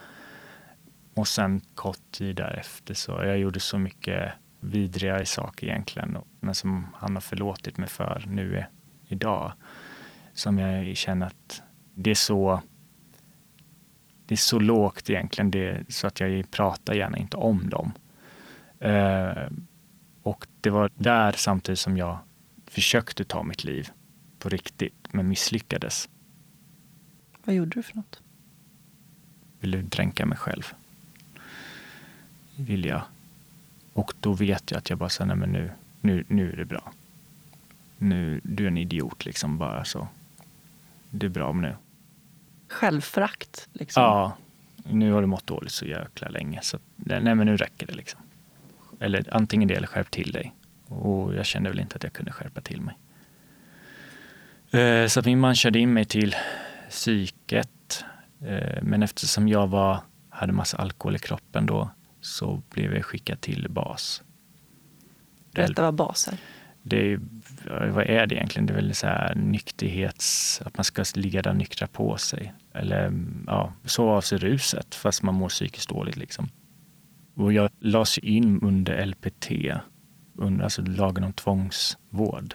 Och 1.14 1.28
sen 1.28 1.60
kort 1.74 2.10
tid 2.10 2.36
därefter 2.36 2.94
så 2.94 3.12
jag 3.12 3.38
gjorde 3.38 3.60
så 3.60 3.78
mycket 3.78 4.32
vidriga 4.60 5.26
saker 5.26 5.66
egentligen, 5.66 6.18
men 6.40 6.54
som 6.54 6.86
han 6.94 7.14
har 7.16 7.20
förlåtit 7.20 7.78
mig 7.78 7.88
för 7.88 8.24
nu 8.28 8.64
idag. 9.08 9.52
Som 10.32 10.58
jag 10.58 10.96
känner 10.96 11.26
att 11.26 11.62
det 11.94 12.10
är 12.10 12.14
så 12.14 12.62
det 14.26 14.34
är 14.34 14.36
så 14.36 14.58
lågt 14.58 15.10
egentligen 15.10 15.50
det, 15.50 15.84
så 15.88 16.06
att 16.06 16.20
jag 16.20 16.50
pratar 16.50 16.94
gärna 16.94 17.18
inte 17.18 17.36
om 17.36 17.70
dem. 17.70 17.92
Eh, 18.78 19.48
och 20.22 20.46
det 20.60 20.70
var 20.70 20.90
där 20.94 21.32
samtidigt 21.32 21.78
som 21.78 21.96
jag 21.96 22.18
försökte 22.66 23.24
ta 23.24 23.42
mitt 23.42 23.64
liv 23.64 23.90
på 24.38 24.48
riktigt, 24.48 24.94
men 25.10 25.28
misslyckades. 25.28 26.08
Vad 27.44 27.54
gjorde 27.54 27.70
du 27.70 27.82
för 27.82 27.96
något? 27.96 28.22
Ville 29.60 29.82
dränka 29.82 30.26
mig 30.26 30.38
själv. 30.38 30.72
Vill 32.56 32.84
jag. 32.84 33.02
Och 33.92 34.14
då 34.20 34.32
vet 34.32 34.70
jag 34.70 34.78
att 34.78 34.90
jag 34.90 34.98
bara 34.98 35.08
säger, 35.08 35.26
nej 35.26 35.36
men 35.36 35.52
nu, 35.52 35.70
nu, 36.00 36.24
nu 36.28 36.52
är 36.52 36.56
det 36.56 36.64
bra. 36.64 36.92
Nu, 37.98 38.40
du 38.44 38.64
är 38.64 38.68
en 38.68 38.78
idiot 38.78 39.24
liksom 39.24 39.58
bara 39.58 39.84
så. 39.84 40.08
Det 41.10 41.26
är 41.26 41.30
bra 41.30 41.52
nu. 41.52 41.76
Självförakt 42.74 43.68
liksom? 43.72 44.02
Ja. 44.02 44.36
Nu 44.84 45.12
har 45.12 45.20
du 45.20 45.26
mått 45.26 45.46
dåligt 45.46 45.72
så 45.72 45.86
jäkla 45.86 46.28
länge. 46.28 46.60
Så 46.62 46.78
nej 46.96 47.34
men 47.34 47.46
nu 47.46 47.56
räcker 47.56 47.86
det 47.86 47.94
liksom. 47.94 48.20
Eller 49.00 49.34
antingen 49.34 49.68
det 49.68 49.74
eller 49.74 49.86
skärp 49.86 50.10
till 50.10 50.32
dig. 50.32 50.54
Och 50.88 51.34
jag 51.34 51.46
kände 51.46 51.70
väl 51.70 51.80
inte 51.80 51.96
att 51.96 52.02
jag 52.02 52.12
kunde 52.12 52.32
skärpa 52.32 52.60
till 52.60 52.80
mig. 52.80 52.98
Eh, 54.80 55.06
så 55.06 55.22
min 55.24 55.40
man 55.40 55.54
körde 55.54 55.78
in 55.78 55.92
mig 55.92 56.04
till 56.04 56.34
psyket. 56.90 58.04
Eh, 58.40 58.82
men 58.82 59.02
eftersom 59.02 59.48
jag 59.48 59.66
var, 59.66 60.00
hade 60.30 60.52
massa 60.52 60.76
alkohol 60.76 61.16
i 61.16 61.18
kroppen 61.18 61.66
då 61.66 61.90
så 62.20 62.62
blev 62.70 62.94
jag 62.94 63.04
skickad 63.04 63.40
till 63.40 63.66
BAS. 63.70 64.22
Berätta 65.50 65.82
vad 65.82 65.94
BAS 65.94 66.28
är. 66.28 66.38
Det 66.86 67.12
är, 67.12 67.20
vad 67.90 68.06
är 68.06 68.26
det 68.26 68.34
egentligen? 68.34 68.66
Det 68.66 68.72
är 68.72 68.76
väl 68.76 68.94
så 68.94 69.06
här 69.06 69.34
nykterhets... 69.34 70.62
Att 70.64 70.76
man 70.76 70.84
ska 70.84 71.04
ligga 71.14 71.42
där 71.42 71.54
nyktra 71.54 71.86
på 71.86 72.16
sig. 72.16 72.54
Eller 72.74 73.12
ja, 73.46 73.72
sova 73.84 74.12
av 74.12 74.20
sig 74.20 74.38
ruset 74.38 74.94
fast 74.94 75.22
man 75.22 75.34
mår 75.34 75.48
psykiskt 75.48 75.88
dåligt. 75.88 76.16
Liksom. 76.16 76.48
Och 77.34 77.52
jag 77.52 77.70
lades 77.80 78.18
in 78.18 78.60
under 78.62 79.06
LPT, 79.06 79.50
under, 80.34 80.64
alltså 80.64 80.82
lagen 80.82 81.24
om 81.24 81.32
tvångsvård. 81.32 82.54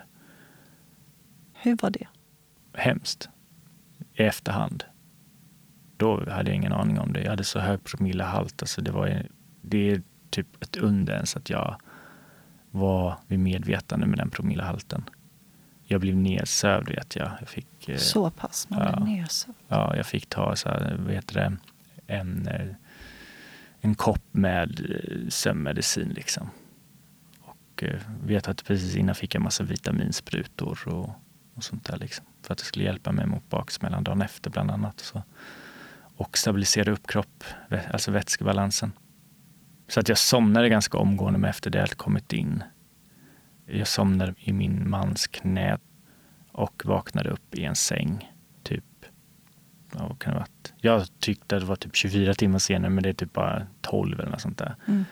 Hur 1.53 1.77
var 1.81 1.89
det? 1.89 2.07
Hemskt. 2.73 3.29
I 4.13 4.23
efterhand. 4.23 4.83
Då 5.97 6.29
hade 6.29 6.49
jag 6.49 6.55
ingen 6.55 6.73
aning 6.73 6.99
om 6.99 7.13
det. 7.13 7.21
Jag 7.21 7.29
hade 7.29 7.43
så 7.43 7.59
hög 7.59 7.83
promillehalt. 7.83 8.61
Alltså 8.61 8.81
det, 8.81 8.91
var, 8.91 9.25
det 9.61 9.91
är 9.91 10.01
typ 10.29 10.63
ett 10.63 10.77
under 10.77 11.13
ens 11.13 11.35
att 11.35 11.49
jag 11.49 11.81
var 12.71 13.17
vid 13.27 13.39
medvetande 13.39 14.07
med 14.07 14.17
den 14.17 14.29
promillehalten. 14.29 15.09
Jag 15.85 16.01
blev 16.01 16.15
nedsövd 16.15 16.89
vet 16.89 17.15
jag. 17.15 17.31
jag 17.39 17.49
fick, 17.49 17.89
eh, 17.89 17.97
så 17.97 18.29
pass? 18.29 18.69
Man 18.69 18.79
ja, 18.79 18.91
blev 18.91 19.15
nedsövd? 19.15 19.55
Ja, 19.67 19.95
jag 19.95 20.05
fick 20.05 20.25
ta 20.25 20.55
så 20.55 20.69
här, 20.69 20.97
vad 20.99 21.13
heter 21.13 21.33
det, 21.33 21.57
en, 22.13 22.47
eh, 22.47 22.67
en 23.81 23.95
kopp 23.95 24.23
med 24.31 24.79
eh, 24.89 25.29
sömnmedicin 25.29 26.09
liksom. 26.09 26.49
Och 27.41 27.83
vet 28.23 28.47
att 28.47 28.65
precis 28.65 28.95
innan 28.95 29.15
fick 29.15 29.35
jag 29.35 29.41
massa 29.41 29.63
vitaminsprutor 29.63 30.87
och, 30.87 31.09
och 31.53 31.63
sånt 31.63 31.85
där 31.85 31.97
liksom. 31.97 32.25
För 32.41 32.53
att 32.53 32.57
det 32.57 32.65
skulle 32.65 32.85
hjälpa 32.85 33.11
mig 33.11 33.25
mot 33.25 33.49
baksmällan 33.49 34.03
dagen 34.03 34.21
efter 34.21 34.49
bland 34.49 34.71
annat. 34.71 34.99
Så. 34.99 35.23
Och 36.17 36.37
stabilisera 36.37 36.91
upp 36.91 37.07
kropp, 37.07 37.43
alltså 37.91 38.11
vätskebalansen. 38.11 38.91
Så 39.89 39.99
att 39.99 40.09
jag 40.09 40.17
somnade 40.17 40.69
ganska 40.69 40.97
omgående 40.97 41.39
med 41.39 41.49
efter 41.49 41.69
det 41.69 41.79
hade 41.79 41.95
kommit 41.95 42.33
in. 42.33 42.63
Jag 43.65 43.87
somnade 43.87 44.33
i 44.37 44.53
min 44.53 44.89
mans 44.89 45.27
knä 45.27 45.77
och 46.51 46.81
vaknade 46.85 47.29
upp 47.29 47.55
i 47.55 47.63
en 47.63 47.75
säng. 47.75 48.31
Typ, 48.63 48.83
ja, 49.93 50.15
kan 50.15 50.33
det 50.33 50.39
varit? 50.39 50.73
Jag 50.77 51.19
tyckte 51.19 51.55
att 51.55 51.61
det 51.61 51.67
var 51.67 51.75
typ 51.75 51.95
24 51.95 52.33
timmar 52.33 52.59
senare 52.59 52.89
men 52.89 53.03
det 53.03 53.09
är 53.09 53.13
typ 53.13 53.33
bara 53.33 53.67
12 53.81 54.19
eller 54.19 54.31
något 54.31 54.41
sånt 54.41 54.57
där. 54.57 54.75
Mm. 54.87 55.05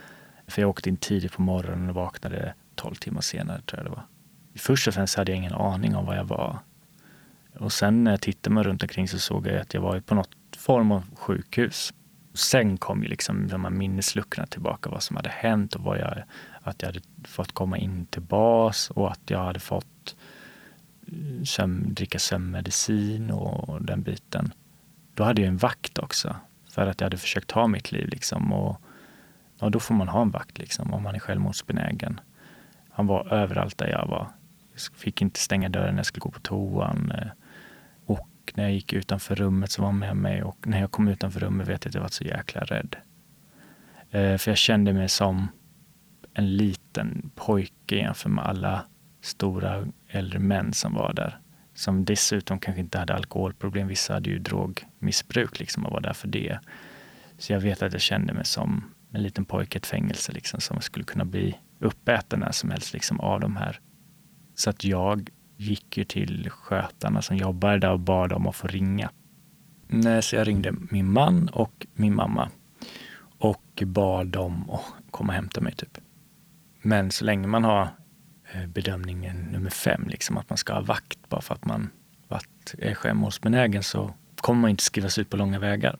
För 0.48 0.62
jag 0.62 0.70
åkte 0.70 0.90
in 0.90 0.98
tidigt 0.98 1.32
på 1.32 1.42
morgonen 1.42 1.90
och 1.90 1.96
vaknade 1.96 2.54
12 2.76 2.96
timmar 2.96 3.22
senare 3.22 3.62
tror 3.62 3.80
jag 3.80 3.86
det 3.86 3.96
var. 3.96 4.06
Först 4.56 4.88
och 4.88 4.94
främst 4.94 5.16
hade 5.16 5.32
jag 5.32 5.38
ingen 5.38 5.54
aning 5.54 5.96
om 5.96 6.06
var 6.06 6.16
jag 6.16 6.26
var. 6.26 6.60
Och 7.60 7.72
sen 7.72 8.04
när 8.04 8.12
jag 8.12 8.22
tittade 8.22 8.54
mig 8.54 8.64
runt 8.64 8.84
omkring 8.84 9.08
så 9.08 9.20
såg 9.20 9.48
jag 9.48 9.58
att 9.58 9.74
jag 9.74 9.82
var 9.82 10.00
på 10.00 10.16
något 10.16 10.36
form 10.58 10.92
av 10.92 11.16
sjukhus. 11.16 11.94
Sen 12.38 12.78
kom 12.78 13.04
ju 13.04 13.10
liksom 13.10 13.48
de 13.48 13.64
här 13.64 13.72
minnesluckorna 13.72 14.48
tillbaka, 14.48 14.90
vad 14.90 15.04
som 15.04 15.16
hade 15.16 15.30
hänt 15.30 15.76
och 15.76 15.82
vad 15.82 16.00
jag, 16.00 16.24
att 16.62 16.82
jag 16.82 16.90
hade 16.90 17.02
fått 17.24 17.52
komma 17.52 17.78
in 17.78 18.06
till 18.06 18.22
bas 18.22 18.90
och 18.90 19.12
att 19.12 19.22
jag 19.26 19.40
hade 19.40 19.60
fått 19.60 20.16
eh, 21.08 21.44
söm, 21.44 21.94
dricka 21.94 22.20
sömnmedicin 22.20 23.32
och 23.32 23.82
den 23.82 24.02
biten. 24.02 24.54
Då 25.14 25.24
hade 25.24 25.42
jag 25.42 25.48
en 25.48 25.58
vakt 25.58 25.98
också 25.98 26.36
för 26.70 26.88
att 26.88 27.02
jag 27.02 27.06
hade 27.06 27.18
försökt 27.18 27.48
ta 27.48 27.68
mitt 27.68 27.92
liv 27.92 28.10
liksom 28.10 28.54
och 28.54 28.82
ja, 29.60 29.70
då 29.70 29.80
får 29.80 29.94
man 29.96 30.08
ha 30.08 30.22
en 30.22 30.32
vakt 30.32 30.58
liksom 30.58 30.94
om 30.94 31.04
man 31.04 31.16
är 31.16 31.20
självmordsbenägen. 31.20 32.20
Han 32.90 33.08
var 33.08 33.34
överallt 33.34 33.78
där 33.78 33.88
jag 33.88 34.08
var. 34.08 34.28
Jag 34.72 34.82
fick 35.00 35.22
inte 35.22 35.40
stänga 35.40 35.70
dörren 35.70 35.94
när 35.96 36.00
jag 36.00 36.06
skulle 36.06 36.22
gå 36.22 36.32
på 36.32 36.40
toan. 36.40 37.12
Eh, 37.12 37.28
när 38.56 38.64
jag 38.64 38.74
gick 38.74 38.94
utanför 38.94 39.36
rummet 39.36 39.72
så 39.72 39.82
var 39.82 39.90
hon 39.90 40.00
med 40.00 40.18
mig 40.18 40.44
och 40.44 40.68
när 40.68 40.80
jag 40.80 40.92
kom 40.92 41.08
utanför 41.08 41.40
rummet 41.40 41.68
vet 41.68 41.86
jag 41.86 41.90
att 41.90 41.96
jag 41.96 42.02
var 42.02 42.10
så 42.10 42.24
jäkla 42.24 42.62
rädd. 42.62 42.96
Eh, 44.12 44.38
för 44.38 44.52
jag 44.52 44.58
kände 44.58 44.94
mig 44.94 45.10
som 45.10 45.48
en 46.34 46.58
liten 46.58 47.32
pojke 47.36 47.96
jämfört 47.96 48.32
med 48.32 48.46
alla 48.46 48.86
stora 49.22 49.88
äldre 50.08 50.40
män 50.40 50.74
som 50.74 50.94
var 50.94 51.14
där. 51.14 51.40
Som 51.74 52.06
dessutom 52.06 52.60
kanske 52.60 52.82
inte 52.82 52.98
hade 52.98 53.16
alkoholproblem. 53.16 53.88
Vissa 53.88 54.14
hade 54.14 54.30
ju 54.30 54.40
drogmissbruk 54.40 55.60
liksom 55.60 55.86
och 55.86 55.92
var 55.92 56.02
där 56.02 56.14
för 56.14 56.28
det. 56.28 56.60
Så 57.38 57.54
jag 57.54 57.60
vet 57.60 57.82
att 57.82 57.94
jag 57.94 58.02
kände 58.02 58.34
mig 58.34 58.46
som 58.46 58.94
en 59.12 59.24
liten 59.24 59.46
pojke 59.46 59.78
i 59.78 59.80
ett 59.80 59.86
fängelse 59.86 60.32
liksom, 60.32 60.62
som 60.62 60.82
skulle 60.82 61.06
kunna 61.06 61.26
bli 61.26 61.58
uppäten 61.80 62.40
när 62.40 62.52
som 62.52 62.70
helst 62.70 62.94
liksom, 62.94 63.20
av 63.20 63.40
de 63.40 63.56
här. 63.56 63.80
Så 64.56 64.70
att 64.70 64.84
jag 64.84 65.30
gick 65.58 65.98
ju 65.98 66.04
till 66.04 66.50
skötarna 66.50 67.22
som 67.22 67.38
jobbade 67.38 67.80
där 67.80 67.92
och 67.92 68.00
bad 68.00 68.34
om 68.34 68.48
att 68.48 68.56
få 68.56 68.68
ringa. 68.68 69.10
Så 70.22 70.36
jag 70.36 70.48
ringde 70.48 70.74
min 70.92 71.12
man 71.12 71.50
och 71.50 71.86
min 71.94 72.16
mamma 72.16 72.50
och 73.38 73.84
bad 73.86 74.28
dem 74.28 74.70
att 74.70 75.12
komma 75.12 75.32
och 75.32 75.36
hämta 75.36 75.62
mig. 75.62 75.76
typ. 75.76 75.98
Men 76.82 77.12
så 77.12 77.26
länge 77.26 77.48
man 77.48 77.64
har 77.64 77.90
eh, 78.52 78.66
bedömningen 78.68 79.38
nummer 79.38 79.70
fem, 79.70 80.08
liksom 80.08 80.38
att 80.38 80.50
man 80.50 80.58
ska 80.58 80.74
ha 80.74 80.82
vakt 80.82 81.30
bara 81.30 81.42
för 81.42 81.56
att 81.56 81.66
man 81.66 81.90
är 82.78 82.94
självmordsbenägen 82.94 83.84
så 83.84 84.14
kommer 84.36 84.62
man 84.62 84.70
inte 84.70 84.84
skrivas 84.84 85.18
ut 85.18 85.30
på 85.30 85.38
långa 85.38 85.60
vägar. 85.60 85.98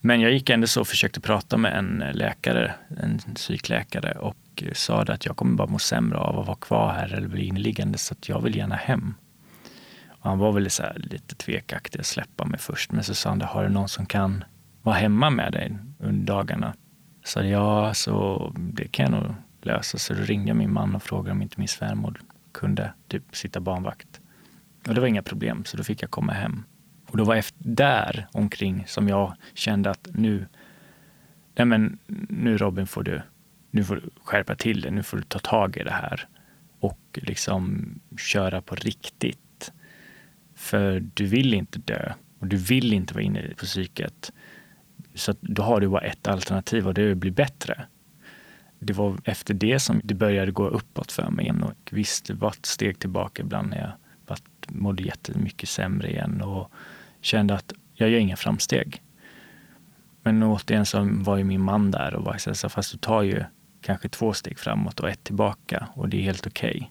Men 0.00 0.20
jag 0.20 0.32
gick 0.32 0.50
ändå 0.50 0.66
så 0.66 0.80
och 0.80 0.88
försökte 0.88 1.20
prata 1.20 1.56
med 1.56 1.78
en 1.78 2.02
eh, 2.02 2.14
läkare, 2.14 2.74
en 3.00 3.18
psykläkare 3.18 4.12
och 4.12 4.36
och 4.62 4.76
sa 4.76 5.02
att 5.02 5.26
jag 5.26 5.36
kommer 5.36 5.56
bara 5.56 5.68
må 5.68 5.78
sämre 5.78 6.18
av 6.18 6.38
att 6.38 6.46
vara 6.46 6.56
kvar 6.56 6.92
här 6.92 7.14
eller 7.14 7.28
bli 7.28 7.44
inneliggande 7.44 7.98
så 7.98 8.14
att 8.14 8.28
jag 8.28 8.40
vill 8.40 8.56
gärna 8.56 8.74
hem. 8.74 9.14
Och 10.08 10.30
han 10.30 10.38
var 10.38 10.52
väl 10.52 10.70
så 10.70 10.82
lite 10.96 11.34
tvekaktig 11.34 12.00
att 12.00 12.06
släppa 12.06 12.44
mig 12.44 12.60
först 12.60 12.92
men 12.92 13.04
så 13.04 13.14
sa 13.14 13.28
han, 13.28 13.40
har 13.40 13.62
du 13.62 13.68
någon 13.68 13.88
som 13.88 14.06
kan 14.06 14.44
vara 14.82 14.96
hemma 14.96 15.30
med 15.30 15.52
dig 15.52 15.78
under 15.98 16.26
dagarna? 16.26 16.74
Så 17.24 17.42
ja, 17.42 17.94
så 17.94 18.52
det 18.56 18.88
kan 18.88 19.12
jag 19.12 19.22
nog 19.22 19.34
lösa. 19.62 19.98
Så 19.98 20.14
då 20.14 20.20
ringde 20.20 20.48
jag 20.48 20.56
min 20.56 20.72
man 20.72 20.94
och 20.94 21.02
frågade 21.02 21.32
om 21.32 21.42
inte 21.42 21.60
min 21.60 21.68
svärmor 21.68 22.20
kunde 22.52 22.92
typ 23.08 23.36
sitta 23.36 23.60
barnvakt. 23.60 24.20
Och 24.86 24.94
det 24.94 25.00
var 25.00 25.08
inga 25.08 25.22
problem, 25.22 25.64
så 25.64 25.76
då 25.76 25.82
fick 25.84 26.02
jag 26.02 26.10
komma 26.10 26.32
hem. 26.32 26.64
Och 27.10 27.16
då 27.16 27.24
var 27.24 27.36
efter, 27.36 27.64
där 27.64 28.26
omkring 28.32 28.84
som 28.86 29.08
jag 29.08 29.34
kände 29.54 29.90
att 29.90 30.08
nu, 30.12 30.46
nej 31.56 31.66
men 31.66 31.98
nu 32.28 32.56
Robin 32.56 32.86
får 32.86 33.02
du 33.02 33.22
nu 33.74 33.84
får 33.84 33.96
du 33.96 34.10
skärpa 34.24 34.54
till 34.54 34.80
det, 34.80 34.90
nu 34.90 35.02
får 35.02 35.16
du 35.16 35.22
ta 35.22 35.38
tag 35.38 35.76
i 35.76 35.82
det 35.82 35.90
här 35.90 36.28
och 36.80 37.00
liksom 37.12 37.88
köra 38.18 38.62
på 38.62 38.74
riktigt. 38.74 39.72
För 40.54 41.00
du 41.14 41.26
vill 41.26 41.54
inte 41.54 41.78
dö 41.78 42.12
och 42.38 42.46
du 42.46 42.56
vill 42.56 42.92
inte 42.92 43.14
vara 43.14 43.24
inne 43.24 43.48
på 43.48 43.64
psyket. 43.64 44.32
Så 45.14 45.34
då 45.40 45.62
har 45.62 45.80
du 45.80 45.88
bara 45.88 46.00
ett 46.00 46.28
alternativ 46.28 46.86
och 46.86 46.94
det 46.94 47.02
är 47.02 47.12
att 47.12 47.16
bli 47.16 47.30
bättre. 47.30 47.84
Det 48.78 48.92
var 48.92 49.18
efter 49.24 49.54
det 49.54 49.78
som 49.78 50.00
det 50.04 50.14
började 50.14 50.52
gå 50.52 50.68
uppåt 50.68 51.12
för 51.12 51.30
mig 51.30 51.44
igen. 51.44 51.62
Och 51.62 51.90
visst, 51.90 52.26
det 52.26 52.34
var 52.34 52.50
ett 52.50 52.66
steg 52.66 52.98
tillbaka 52.98 53.42
ibland 53.42 53.70
när 53.70 53.78
jag 53.78 53.92
mådde 54.68 55.02
jättemycket 55.02 55.68
sämre 55.68 56.10
igen 56.10 56.40
och 56.40 56.72
kände 57.20 57.54
att 57.54 57.72
jag 57.94 58.10
gör 58.10 58.18
inga 58.18 58.36
framsteg. 58.36 59.02
Men 60.22 60.42
återigen 60.42 60.86
så 60.86 61.08
var 61.10 61.36
ju 61.36 61.44
min 61.44 61.60
man 61.60 61.90
där 61.90 62.14
och 62.14 62.24
var 62.24 62.54
så 62.54 62.68
fast 62.68 62.92
du 62.92 62.98
tar 62.98 63.22
ju 63.22 63.44
kanske 63.84 64.08
två 64.08 64.32
steg 64.32 64.58
framåt 64.58 65.00
och 65.00 65.08
ett 65.08 65.24
tillbaka 65.24 65.88
och 65.94 66.08
det 66.08 66.16
är 66.16 66.22
helt 66.22 66.46
okej. 66.46 66.90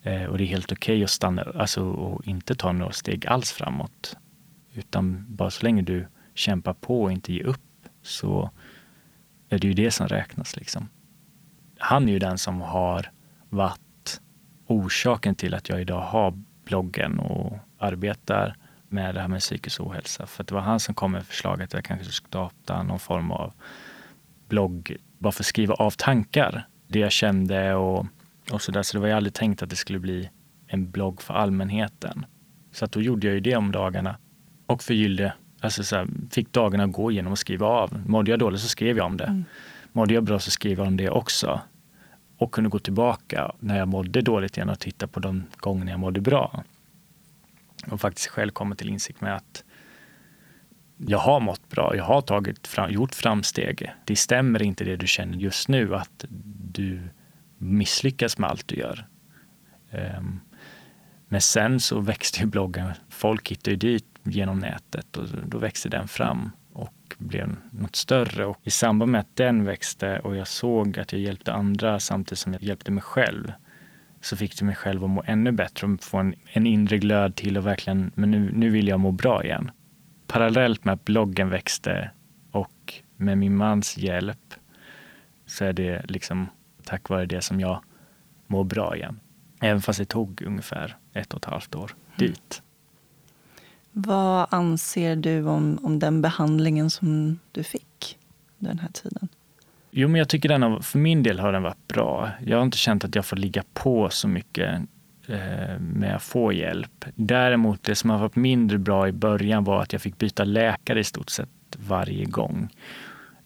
Okay. 0.00 0.14
Eh, 0.14 0.24
och 0.24 0.38
det 0.38 0.44
är 0.44 0.46
helt 0.46 0.72
okej 0.72 0.94
okay 0.94 1.04
att 1.04 1.10
stanna, 1.10 1.42
alltså 1.42 1.84
och 1.84 2.26
inte 2.26 2.54
ta 2.54 2.72
några 2.72 2.92
steg 2.92 3.26
alls 3.26 3.52
framåt. 3.52 4.16
Utan 4.72 5.26
bara 5.28 5.50
så 5.50 5.64
länge 5.64 5.82
du 5.82 6.06
kämpar 6.34 6.74
på 6.74 7.02
och 7.02 7.12
inte 7.12 7.32
ger 7.32 7.42
upp 7.42 7.88
så 8.02 8.50
är 9.48 9.58
det 9.58 9.66
ju 9.66 9.74
det 9.74 9.90
som 9.90 10.08
räknas. 10.08 10.56
Liksom. 10.56 10.88
Han 11.78 12.08
är 12.08 12.12
ju 12.12 12.18
den 12.18 12.38
som 12.38 12.60
har 12.60 13.10
varit 13.48 14.20
orsaken 14.66 15.34
till 15.34 15.54
att 15.54 15.68
jag 15.68 15.80
idag 15.80 16.00
har 16.00 16.42
bloggen 16.64 17.18
och 17.18 17.58
arbetar 17.78 18.56
med 18.88 19.14
det 19.14 19.20
här 19.20 19.28
med 19.28 19.40
psykisk 19.40 19.80
ohälsa. 19.80 20.26
För 20.26 20.44
det 20.44 20.54
var 20.54 20.60
han 20.60 20.80
som 20.80 20.94
kom 20.94 21.12
med 21.12 21.26
förslaget 21.26 21.68
att 21.68 21.74
jag 21.74 21.84
kanske 21.84 22.04
skulle 22.04 22.28
starta 22.28 22.82
någon 22.82 22.98
form 22.98 23.30
av 23.30 23.52
blogg 24.48 24.96
bara 25.20 25.32
för 25.32 25.42
att 25.42 25.46
skriva 25.46 25.74
av 25.74 25.90
tankar. 25.90 26.66
Det 26.88 26.98
jag 26.98 27.12
kände 27.12 27.74
och, 27.74 28.06
och 28.52 28.62
så 28.62 28.72
där. 28.72 28.82
Så 28.82 28.96
det 28.96 29.00
var 29.00 29.08
ju 29.08 29.14
aldrig 29.14 29.34
tänkt 29.34 29.62
att 29.62 29.70
det 29.70 29.76
skulle 29.76 29.98
bli 29.98 30.30
en 30.66 30.90
blogg 30.90 31.22
för 31.22 31.34
allmänheten. 31.34 32.26
Så 32.72 32.84
att 32.84 32.92
då 32.92 33.02
gjorde 33.02 33.26
jag 33.26 33.34
ju 33.34 33.40
det 33.40 33.56
om 33.56 33.72
dagarna 33.72 34.16
och 34.66 34.82
förgyllde, 34.82 35.32
alltså 35.60 35.84
så 35.84 35.96
här, 35.96 36.08
fick 36.30 36.52
dagarna 36.52 36.86
gå 36.86 37.10
igenom 37.10 37.32
och 37.32 37.38
skriva 37.38 37.66
av. 37.66 38.02
Mådde 38.06 38.30
jag 38.30 38.40
dåligt 38.40 38.60
så 38.60 38.68
skrev 38.68 38.96
jag 38.96 39.06
om 39.06 39.16
det. 39.16 39.24
Mm. 39.24 39.44
Mådde 39.92 40.14
jag 40.14 40.24
bra 40.24 40.38
så 40.38 40.50
skrev 40.50 40.78
jag 40.78 40.86
om 40.86 40.96
det 40.96 41.10
också. 41.10 41.60
Och 42.38 42.52
kunde 42.52 42.70
gå 42.70 42.78
tillbaka 42.78 43.52
när 43.58 43.78
jag 43.78 43.88
mådde 43.88 44.22
dåligt 44.22 44.56
igen 44.56 44.68
och 44.68 44.78
titta 44.78 45.06
på 45.06 45.20
de 45.20 45.44
gångerna 45.56 45.90
jag 45.90 46.00
mådde 46.00 46.20
bra. 46.20 46.64
Och 47.90 48.00
faktiskt 48.00 48.28
själv 48.28 48.50
komma 48.50 48.74
till 48.74 48.88
insikt 48.88 49.20
med 49.20 49.36
att 49.36 49.64
jag 51.06 51.18
har 51.18 51.40
mått 51.40 51.68
bra, 51.68 51.96
jag 51.96 52.04
har 52.04 52.20
tagit 52.20 52.66
fram, 52.66 52.90
gjort 52.90 53.14
framsteg. 53.14 53.92
Det 54.04 54.16
stämmer 54.16 54.62
inte 54.62 54.84
det 54.84 54.96
du 54.96 55.06
känner 55.06 55.38
just 55.38 55.68
nu, 55.68 55.94
att 55.94 56.24
du 56.72 57.00
misslyckas 57.58 58.38
med 58.38 58.50
allt 58.50 58.68
du 58.68 58.76
gör. 58.76 59.06
Um, 59.90 60.40
men 61.28 61.40
sen 61.40 61.80
så 61.80 62.00
växte 62.00 62.40
ju 62.40 62.46
bloggen, 62.46 62.92
folk 63.08 63.50
hittade 63.50 63.70
ju 63.70 63.76
dit 63.76 64.06
genom 64.22 64.58
nätet 64.58 65.16
och 65.16 65.24
då 65.46 65.58
växte 65.58 65.88
den 65.88 66.08
fram 66.08 66.50
och 66.72 67.14
blev 67.18 67.56
något 67.70 67.96
större. 67.96 68.46
Och 68.46 68.58
I 68.62 68.70
samband 68.70 69.12
med 69.12 69.20
att 69.20 69.36
den 69.36 69.64
växte 69.64 70.18
och 70.18 70.36
jag 70.36 70.48
såg 70.48 70.98
att 70.98 71.12
jag 71.12 71.20
hjälpte 71.20 71.52
andra 71.52 72.00
samtidigt 72.00 72.38
som 72.38 72.52
jag 72.52 72.62
hjälpte 72.62 72.90
mig 72.90 73.02
själv 73.02 73.52
så 74.20 74.36
fick 74.36 74.58
det 74.58 74.64
mig 74.64 74.74
själv 74.74 75.04
att 75.04 75.10
må 75.10 75.22
ännu 75.26 75.52
bättre 75.52 75.86
och 75.86 76.02
få 76.02 76.18
en, 76.18 76.34
en 76.52 76.66
inre 76.66 76.98
glöd 76.98 77.36
till 77.36 77.58
och 77.58 77.66
verkligen, 77.66 78.12
men 78.14 78.30
nu, 78.30 78.52
nu 78.54 78.70
vill 78.70 78.88
jag 78.88 79.00
må 79.00 79.12
bra 79.12 79.44
igen 79.44 79.70
parallellt 80.30 80.84
med 80.84 80.94
att 80.94 81.04
bloggen 81.04 81.50
växte 81.50 82.10
och 82.50 82.94
med 83.16 83.38
min 83.38 83.56
mans 83.56 83.98
hjälp 83.98 84.54
så 85.46 85.64
är 85.64 85.72
det 85.72 86.02
liksom 86.08 86.48
tack 86.84 87.08
vare 87.08 87.26
det 87.26 87.40
som 87.42 87.60
jag 87.60 87.82
mår 88.46 88.64
bra 88.64 88.96
igen. 88.96 89.20
Även 89.60 89.82
fast 89.82 89.98
det 89.98 90.04
tog 90.04 90.42
ungefär 90.42 90.96
ett 91.12 91.34
och 91.34 91.38
ett 91.38 91.44
halvt 91.44 91.74
år 91.74 91.90
mm. 92.06 92.30
dit. 92.30 92.62
Vad 93.92 94.46
anser 94.50 95.16
du 95.16 95.44
om, 95.44 95.78
om 95.82 95.98
den 95.98 96.22
behandlingen 96.22 96.90
som 96.90 97.38
du 97.52 97.62
fick 97.62 98.18
den 98.58 98.78
här 98.78 98.88
tiden? 98.88 99.28
Jo, 99.90 100.08
men 100.08 100.18
jag 100.18 100.28
tycker 100.28 100.48
den 100.48 100.62
har, 100.62 100.80
för 100.80 100.98
min 100.98 101.22
del 101.22 101.38
har 101.38 101.52
den 101.52 101.62
varit 101.62 101.88
bra. 101.88 102.30
Jag 102.44 102.56
har 102.56 102.64
inte 102.64 102.78
känt 102.78 103.04
att 103.04 103.14
jag 103.14 103.26
får 103.26 103.36
ligga 103.36 103.62
på 103.72 104.10
så 104.10 104.28
mycket 104.28 104.80
Eh, 105.30 105.78
med 105.78 106.16
att 106.16 106.22
få 106.22 106.52
hjälp. 106.52 107.04
Däremot 107.14 107.82
det 107.82 107.94
som 107.94 108.10
har 108.10 108.18
varit 108.18 108.36
mindre 108.36 108.78
bra 108.78 109.08
i 109.08 109.12
början 109.12 109.64
var 109.64 109.82
att 109.82 109.92
jag 109.92 110.02
fick 110.02 110.18
byta 110.18 110.44
läkare 110.44 111.00
i 111.00 111.04
stort 111.04 111.30
sett 111.30 111.48
varje 111.76 112.24
gång. 112.24 112.68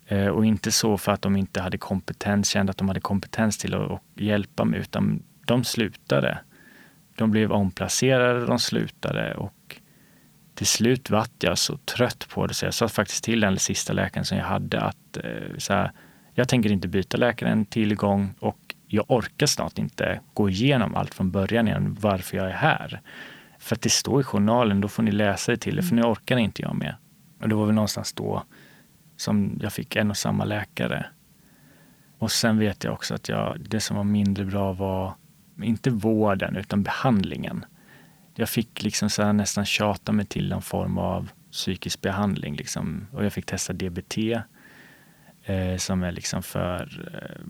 Eh, 0.06 0.26
och 0.26 0.46
inte 0.46 0.72
så 0.72 0.98
för 0.98 1.12
att 1.12 1.22
de 1.22 1.36
inte 1.36 1.60
hade 1.60 1.78
kompetens, 1.78 2.48
kände 2.48 2.70
att 2.70 2.78
de 2.78 2.88
hade 2.88 3.00
kompetens 3.00 3.58
till 3.58 3.74
att 3.74 4.02
hjälpa 4.14 4.64
mig, 4.64 4.80
utan 4.80 5.22
de 5.46 5.64
slutade. 5.64 6.38
De 7.16 7.30
blev 7.30 7.52
omplacerade, 7.52 8.46
de 8.46 8.58
slutade 8.58 9.34
och 9.34 9.80
till 10.54 10.66
slut 10.66 11.10
vart 11.10 11.42
jag 11.42 11.58
så 11.58 11.76
trött 11.76 12.26
på 12.28 12.46
det 12.46 12.54
så 12.54 12.64
jag 12.64 12.74
sa 12.74 12.88
faktiskt 12.88 13.24
till 13.24 13.40
den 13.40 13.58
sista 13.58 13.92
läkaren 13.92 14.24
som 14.24 14.38
jag 14.38 14.44
hade 14.44 14.80
att 14.80 15.16
eh, 15.16 15.58
så 15.58 15.72
här, 15.72 15.92
jag 16.34 16.48
tänker 16.48 16.72
inte 16.72 16.88
byta 16.88 17.16
läkare 17.16 17.50
en 17.50 17.66
till 17.66 17.94
gång 17.94 18.34
och 18.40 18.63
jag 18.94 19.10
orkar 19.10 19.46
snart 19.46 19.78
inte 19.78 20.20
gå 20.34 20.50
igenom 20.50 20.94
allt 20.94 21.14
från 21.14 21.30
början 21.30 21.68
igen, 21.68 21.96
varför 22.00 22.36
jag 22.36 22.46
är 22.46 22.54
här. 22.54 23.00
För 23.58 23.76
att 23.76 23.82
det 23.82 23.90
står 23.90 24.20
i 24.20 24.24
journalen, 24.24 24.80
då 24.80 24.88
får 24.88 25.02
ni 25.02 25.10
läsa 25.10 25.52
det 25.52 25.58
till 25.58 25.78
er, 25.78 25.82
för 25.82 25.94
nu 25.94 26.02
orkar 26.02 26.36
inte 26.36 26.62
jag 26.62 26.74
med. 26.74 26.94
Och 27.40 27.48
det 27.48 27.54
var 27.54 27.66
väl 27.66 27.74
någonstans 27.74 28.12
då 28.12 28.42
som 29.16 29.58
jag 29.62 29.72
fick 29.72 29.96
en 29.96 30.10
och 30.10 30.16
samma 30.16 30.44
läkare. 30.44 31.06
Och 32.18 32.32
sen 32.32 32.58
vet 32.58 32.84
jag 32.84 32.92
också 32.92 33.14
att 33.14 33.28
jag, 33.28 33.60
det 33.68 33.80
som 33.80 33.96
var 33.96 34.04
mindre 34.04 34.44
bra 34.44 34.72
var 34.72 35.14
inte 35.62 35.90
vården, 35.90 36.56
utan 36.56 36.82
behandlingen. 36.82 37.64
Jag 38.34 38.48
fick 38.48 38.82
liksom 38.82 39.10
så 39.10 39.32
nästan 39.32 39.64
tjata 39.64 40.12
mig 40.12 40.26
till 40.26 40.48
någon 40.48 40.62
form 40.62 40.98
av 40.98 41.30
psykisk 41.52 42.00
behandling. 42.00 42.56
Liksom. 42.56 43.06
Och 43.12 43.24
jag 43.24 43.32
fick 43.32 43.46
testa 43.46 43.72
DBT 43.72 44.18
eh, 45.44 45.76
som 45.76 46.02
är 46.02 46.12
liksom 46.12 46.42
för 46.42 47.10
eh, 47.14 47.44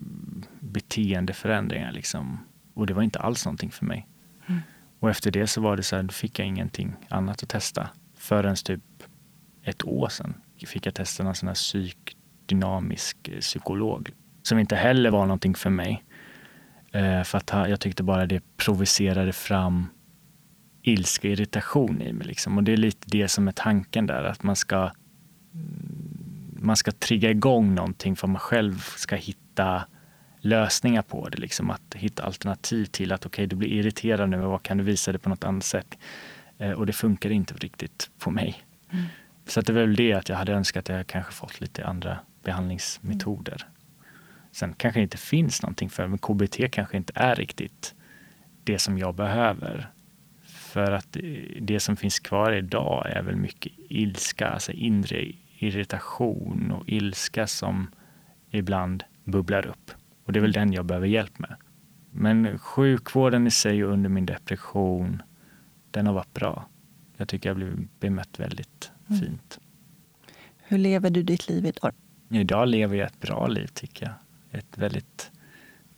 beteendeförändringar. 0.59 1.91
Liksom. 1.91 2.39
Och 2.73 2.87
det 2.87 2.93
var 2.93 3.03
inte 3.03 3.19
alls 3.19 3.45
någonting 3.45 3.71
för 3.71 3.85
mig. 3.85 4.07
Mm. 4.47 4.61
Och 4.99 5.09
efter 5.09 5.31
det 5.31 5.47
så 5.47 5.61
var 5.61 5.77
det 5.77 5.83
så 5.83 5.95
här, 5.95 6.07
fick 6.07 6.39
jag 6.39 6.47
ingenting 6.47 6.95
annat 7.09 7.43
att 7.43 7.49
testa. 7.49 7.89
Förrän 8.17 8.55
typ 8.55 8.83
ett 9.63 9.83
år 9.83 10.09
sedan 10.09 10.33
fick 10.67 10.85
jag 10.85 10.93
testa 10.93 11.23
en 11.23 11.35
sån 11.35 11.47
här 11.47 11.55
psykdynamisk 11.55 13.27
eh, 13.27 13.39
psykolog. 13.39 14.09
Som 14.43 14.59
inte 14.59 14.75
heller 14.75 15.11
var 15.11 15.25
någonting 15.25 15.55
för 15.55 15.69
mig. 15.69 16.03
Eh, 16.91 17.23
för 17.23 17.37
att 17.37 17.69
jag 17.69 17.79
tyckte 17.79 18.03
bara 18.03 18.25
det 18.25 18.43
provocerade 18.57 19.33
fram 19.33 19.87
ilska, 20.81 21.27
irritation 21.27 22.01
i 22.01 22.13
mig. 22.13 22.27
Liksom. 22.27 22.57
Och 22.57 22.63
det 22.63 22.73
är 22.73 22.77
lite 22.77 23.07
det 23.09 23.27
som 23.27 23.47
är 23.47 23.51
tanken 23.51 24.07
där, 24.07 24.23
att 24.23 24.43
man 24.43 24.55
ska 24.55 24.91
man 26.65 26.77
ska 26.77 26.91
trigga 26.91 27.29
igång 27.29 27.75
någonting 27.75 28.15
för 28.15 28.27
att 28.27 28.31
man 28.31 28.39
själv 28.39 28.79
ska 28.79 29.15
hitta 29.15 29.83
lösningar 30.39 31.01
på 31.01 31.29
det. 31.29 31.37
Liksom 31.37 31.69
att 31.69 31.95
hitta 31.95 32.23
alternativ 32.23 32.85
till 32.85 33.11
att 33.11 33.25
okej, 33.25 33.29
okay, 33.29 33.45
du 33.45 33.55
blir 33.55 33.69
irriterad 33.69 34.29
nu, 34.29 34.37
vad 34.37 34.63
kan 34.63 34.77
du 34.77 34.83
visa 34.83 35.11
det 35.11 35.19
på 35.19 35.29
något 35.29 35.43
annat 35.43 35.63
sätt? 35.63 35.97
Eh, 36.57 36.71
och 36.71 36.85
det 36.85 36.93
funkar 36.93 37.29
inte 37.29 37.53
riktigt 37.53 38.09
på 38.19 38.31
mig. 38.31 38.63
Mm. 38.89 39.05
Så 39.47 39.59
att 39.59 39.65
det 39.65 39.73
är 39.73 39.77
väl 39.77 39.95
det 39.95 40.13
att 40.13 40.29
jag 40.29 40.35
hade 40.35 40.53
önskat 40.53 40.89
att 40.89 40.95
jag 40.95 41.07
kanske 41.07 41.33
fått 41.33 41.61
lite 41.61 41.85
andra 41.85 42.19
behandlingsmetoder. 42.43 43.57
Mm. 43.61 43.75
Sen 44.51 44.73
kanske 44.73 44.99
det 44.99 45.03
inte 45.03 45.17
finns 45.17 45.61
någonting 45.61 45.89
för 45.89 46.07
men 46.07 46.17
KBT 46.17 46.71
kanske 46.71 46.97
inte 46.97 47.13
är 47.15 47.35
riktigt 47.35 47.95
det 48.63 48.79
som 48.79 48.97
jag 48.97 49.15
behöver. 49.15 49.89
För 50.45 50.91
att 50.91 51.17
det 51.61 51.79
som 51.79 51.97
finns 51.97 52.19
kvar 52.19 52.51
idag 52.51 53.07
är 53.09 53.21
väl 53.21 53.35
mycket 53.35 53.71
ilska, 53.89 54.47
alltså 54.47 54.71
inre 54.71 55.31
irritation 55.65 56.71
och 56.71 56.89
ilska 56.89 57.47
som 57.47 57.87
ibland 58.49 59.03
bubblar 59.23 59.65
upp. 59.65 59.91
Och 60.25 60.33
det 60.33 60.39
är 60.39 60.41
väl 60.41 60.51
den 60.51 60.73
jag 60.73 60.85
behöver 60.85 61.07
hjälp 61.07 61.39
med. 61.39 61.55
Men 62.11 62.59
sjukvården 62.59 63.47
i 63.47 63.51
sig 63.51 63.83
under 63.83 64.09
min 64.09 64.25
depression, 64.25 65.21
den 65.91 66.07
har 66.07 66.13
varit 66.13 66.33
bra. 66.33 66.67
Jag 67.17 67.27
tycker 67.27 67.49
jag 67.49 67.55
blivit 67.55 67.99
bemött 67.99 68.39
väldigt 68.39 68.91
mm. 69.09 69.21
fint. 69.21 69.59
Hur 70.57 70.77
lever 70.77 71.09
du 71.09 71.23
ditt 71.23 71.49
liv 71.49 71.65
idag? 71.65 71.93
Idag 72.29 72.67
lever 72.67 72.95
jag 72.95 73.07
ett 73.07 73.19
bra 73.19 73.47
liv 73.47 73.67
tycker 73.67 74.05
jag. 74.05 74.15
Ett 74.59 74.77
väldigt 74.77 75.31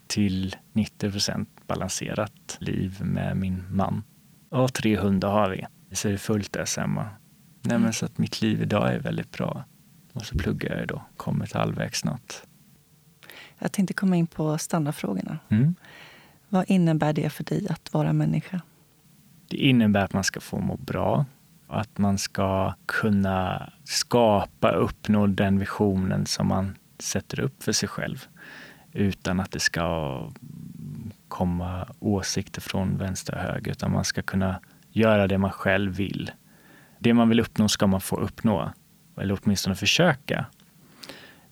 till 0.07 0.55
90 0.73 1.11
procent 1.11 1.49
balanserat 1.67 2.57
liv 2.59 2.97
med 3.01 3.37
min 3.37 3.63
man. 3.71 4.03
Och 4.49 4.73
tre 4.73 4.97
hundar 4.97 5.31
har 5.31 5.49
vi. 5.49 5.65
Så 5.95 6.07
det 6.07 6.13
är 6.13 6.17
fullt 6.17 6.55
ös 6.55 6.77
hemma. 6.77 7.09
Nej, 7.67 7.79
men 7.79 7.93
så 7.93 8.05
att 8.05 8.17
mitt 8.17 8.41
liv 8.41 8.61
idag 8.61 8.93
är 8.93 8.99
väldigt 8.99 9.31
bra. 9.31 9.63
Och 10.13 10.25
så 10.25 10.37
pluggar 10.37 10.77
jag 10.77 10.87
då, 10.87 11.01
kommit 11.17 11.53
halvvägs 11.53 11.99
snart. 11.99 12.33
Jag 13.59 13.71
tänkte 13.71 13.93
komma 13.93 14.15
in 14.15 14.27
på 14.27 14.57
standardfrågorna. 14.57 15.39
Mm. 15.49 15.75
Vad 16.49 16.65
innebär 16.67 17.13
det 17.13 17.29
för 17.29 17.43
dig 17.43 17.67
att 17.69 17.93
vara 17.93 18.13
människa? 18.13 18.61
Det 19.47 19.57
innebär 19.57 20.03
att 20.03 20.13
man 20.13 20.23
ska 20.23 20.39
få 20.39 20.59
må 20.59 20.77
bra. 20.77 21.25
Att 21.67 21.97
man 21.97 22.17
ska 22.17 22.73
kunna 22.85 23.69
skapa, 23.83 24.71
uppnå 24.71 25.27
den 25.27 25.59
visionen 25.59 26.25
som 26.25 26.47
man 26.47 26.75
sätter 26.99 27.39
upp 27.39 27.63
för 27.63 27.71
sig 27.71 27.89
själv. 27.89 28.27
Utan 28.91 29.39
att 29.39 29.51
det 29.51 29.59
ska 29.59 30.21
komma 31.27 31.87
åsikter 31.99 32.61
från 32.61 32.97
vänster 32.97 33.35
och 33.35 33.41
höger. 33.41 33.71
Utan 33.71 33.91
man 33.91 34.05
ska 34.05 34.21
kunna 34.21 34.59
göra 34.91 35.27
det 35.27 35.37
man 35.37 35.51
själv 35.51 35.95
vill 35.95 36.31
det 36.99 37.13
man 37.13 37.29
vill 37.29 37.39
uppnå 37.39 37.67
ska 37.67 37.87
man 37.87 38.01
få 38.01 38.15
uppnå, 38.15 38.71
eller 39.17 39.39
åtminstone 39.41 39.75
försöka. 39.75 40.45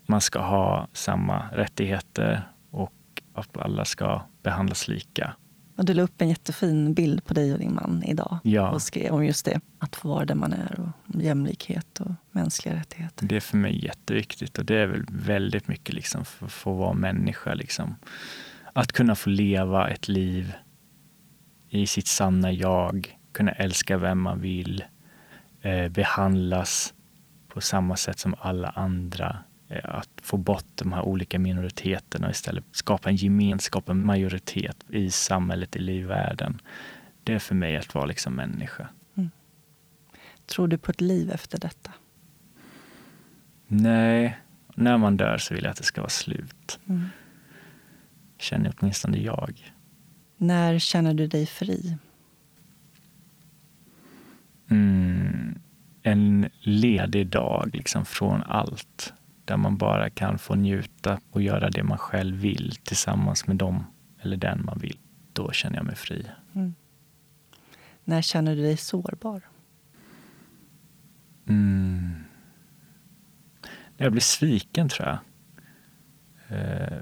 Man 0.05 0.21
ska 0.21 0.39
ha 0.39 0.87
samma 0.93 1.49
rättigheter 1.51 2.49
och 2.71 2.93
att 3.33 3.57
alla 3.57 3.85
ska 3.85 4.21
behandlas 4.43 4.87
lika. 4.87 5.35
Och 5.77 5.85
du 5.85 5.93
la 5.93 6.03
upp 6.03 6.21
en 6.21 6.29
jättefin 6.29 6.93
bild 6.93 7.25
på 7.25 7.33
dig 7.33 7.53
och 7.53 7.59
din 7.59 7.73
man 7.73 8.03
idag 8.03 8.37
ja. 8.43 8.69
och 8.69 8.81
skrev 8.81 9.13
om 9.13 9.25
just 9.25 9.45
det, 9.45 9.59
att 9.79 9.95
få 9.95 10.07
vara 10.07 10.25
där 10.25 10.35
man 10.35 10.53
är 10.53 10.79
och 10.79 11.21
jämlikhet 11.21 11.99
och 11.99 12.11
mänskliga 12.31 12.75
rättigheter. 12.75 13.25
Det 13.25 13.35
är 13.35 13.39
för 13.39 13.57
mig 13.57 13.85
jätteviktigt 13.85 14.57
och 14.57 14.65
det 14.65 14.75
är 14.75 14.87
väl 14.87 15.05
väldigt 15.09 15.67
mycket 15.67 15.95
liksom 15.95 16.25
för 16.25 16.45
att 16.45 16.51
få 16.51 16.73
vara 16.73 16.93
människa. 16.93 17.53
Liksom. 17.53 17.95
Att 18.73 18.91
kunna 18.91 19.15
få 19.15 19.29
leva 19.29 19.89
ett 19.89 20.07
liv 20.07 20.53
i 21.69 21.87
sitt 21.87 22.07
sanna 22.07 22.51
jag, 22.51 23.17
kunna 23.31 23.51
älska 23.51 23.97
vem 23.97 24.21
man 24.21 24.41
vill, 24.41 24.83
eh, 25.65 25.89
behandlas 25.89 26.93
på 27.47 27.61
samma 27.61 27.95
sätt 27.95 28.19
som 28.19 28.35
alla 28.39 28.69
andra. 28.69 29.37
Eh, 29.67 29.95
att 29.95 30.09
få 30.21 30.37
bort 30.37 30.65
de 30.75 30.93
här 30.93 31.01
olika 31.01 31.39
minoriteterna 31.39 32.27
och 32.27 32.31
istället 32.31 32.63
skapa 32.71 33.09
en 33.09 33.15
gemenskap, 33.15 33.89
en 33.89 34.05
majoritet 34.05 34.77
i 34.89 35.11
samhället, 35.11 35.75
i 35.75 35.79
livvärlden. 35.79 36.61
Det 37.23 37.33
är 37.33 37.39
för 37.39 37.55
mig 37.55 37.77
att 37.77 37.95
vara 37.95 38.05
liksom 38.05 38.35
människa. 38.35 38.87
Mm. 39.15 39.31
Tror 40.45 40.67
du 40.67 40.77
på 40.77 40.91
ett 40.91 41.01
liv 41.01 41.31
efter 41.31 41.59
detta? 41.59 41.91
Nej, 43.67 44.37
när 44.75 44.97
man 44.97 45.17
dör 45.17 45.37
så 45.37 45.53
vill 45.53 45.63
jag 45.63 45.71
att 45.71 45.77
det 45.77 45.83
ska 45.83 46.01
vara 46.01 46.09
slut. 46.09 46.79
Mm. 46.89 47.09
Känner 48.37 48.73
åtminstone 48.77 49.17
jag. 49.17 49.73
När 50.37 50.79
känner 50.79 51.13
du 51.13 51.27
dig 51.27 51.45
fri? 51.45 51.97
Mm, 54.69 55.14
en 56.07 56.49
ledig 56.59 57.27
dag 57.27 57.69
liksom 57.73 58.05
från 58.05 58.43
allt. 58.43 59.13
Där 59.45 59.57
man 59.57 59.77
bara 59.77 60.09
kan 60.09 60.37
få 60.37 60.55
njuta 60.55 61.19
och 61.31 61.41
göra 61.41 61.69
det 61.69 61.83
man 61.83 61.97
själv 61.97 62.35
vill 62.35 62.75
tillsammans 62.83 63.47
med 63.47 63.55
dem 63.55 63.83
eller 64.21 64.37
den 64.37 64.65
man 64.65 64.79
vill. 64.79 64.97
Då 65.33 65.51
känner 65.51 65.77
jag 65.77 65.85
mig 65.85 65.95
fri. 65.95 66.25
Mm. 66.55 66.75
När 68.03 68.21
känner 68.21 68.55
du 68.55 68.61
dig 68.61 68.77
sårbar? 68.77 69.41
Mm. 71.47 72.23
Jag 73.97 74.11
blir 74.11 74.21
sviken, 74.21 74.89
tror 74.89 75.07
jag. 75.07 75.17
Eh, 76.59 77.01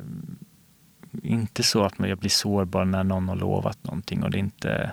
inte 1.24 1.64
så 1.64 1.84
att 1.84 1.94
jag 2.00 2.18
blir 2.18 2.30
sårbar 2.30 2.86
när 2.86 3.04
någon 3.04 3.30
har 3.30 3.36
lovat 3.36 3.84
någonting 3.84 4.24
och 4.24 4.32
det 4.32 4.40
inte 4.40 4.92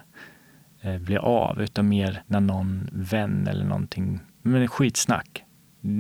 blir 1.01 1.19
av, 1.19 1.63
utan 1.63 1.89
mer 1.89 2.23
när 2.27 2.41
någon 2.41 2.89
vän 2.93 3.47
eller 3.47 3.65
någonting, 3.65 4.21
men 4.43 4.69
skitsnack, 4.69 5.45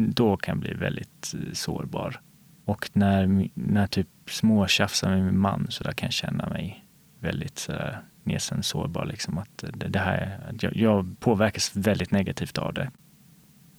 då 0.08 0.36
kan 0.36 0.52
jag 0.52 0.60
bli 0.60 0.74
väldigt 0.74 1.34
eh, 1.34 1.52
sårbar. 1.52 2.20
Och 2.64 2.90
när, 2.92 3.48
när 3.54 3.86
typ 3.86 4.08
småtjafsar 4.26 5.10
med 5.10 5.24
min 5.24 5.38
man 5.38 5.66
så 5.70 5.84
där 5.84 5.92
kan 5.92 6.06
jag 6.06 6.12
känna 6.12 6.48
mig 6.48 6.84
väldigt 7.20 7.58
sådär 7.58 8.02
nedsänd 8.24 8.64
sårbar. 8.64 9.04
Liksom, 9.04 9.38
att 9.38 9.64
det, 9.74 9.88
det 9.88 9.98
här, 9.98 10.52
jag, 10.60 10.76
jag 10.76 11.20
påverkas 11.20 11.76
väldigt 11.76 12.10
negativt 12.10 12.58
av 12.58 12.74
det. 12.74 12.90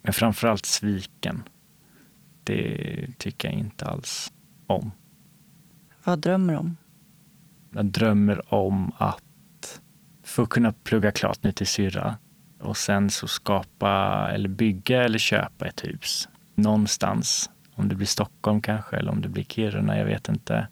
Men 0.02 0.14
framförallt 0.14 0.66
sviken. 0.66 1.44
Det 2.44 3.08
tycker 3.18 3.48
jag 3.48 3.58
inte 3.58 3.86
alls 3.86 4.34
om. 4.68 4.92
Vad 6.04 6.20
drömmer 6.20 6.54
du 6.54 6.60
om? 6.60 6.78
Jag 7.74 7.86
drömmer 7.86 8.54
om 8.54 8.92
att 8.98 9.24
få 10.32 10.46
kunna 10.46 10.74
plugga 10.74 11.12
klart 11.12 11.44
nu 11.44 11.52
till 11.52 11.68
syrra 11.68 12.18
och 12.60 12.78
sen 12.78 13.10
så 13.10 13.28
skapa 13.28 14.28
eller 14.34 14.50
bygga 14.50 15.04
eller 15.04 15.20
köpa 15.20 15.68
ett 15.68 15.84
hus 15.84 16.30
någonstans. 16.56 17.50
Om 17.76 17.90
det 17.90 17.96
blir 17.96 18.08
Stockholm 18.08 18.62
kanske 18.62 18.98
eller 18.98 19.12
om 19.12 19.22
det 19.22 19.30
blir 19.30 19.44
Kiruna, 19.44 19.98
jag 19.98 20.06
vet 20.06 20.30
inte. 20.30 20.68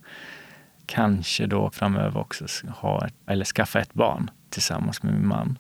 Kanske 0.86 1.46
då 1.46 1.70
framöver 1.70 2.20
också 2.20 2.46
ha 2.70 3.08
eller 3.28 3.46
skaffa 3.46 3.80
ett 3.80 3.94
barn 3.94 4.32
tillsammans 4.50 5.04
med 5.04 5.14
min 5.14 5.28
man 5.28 5.60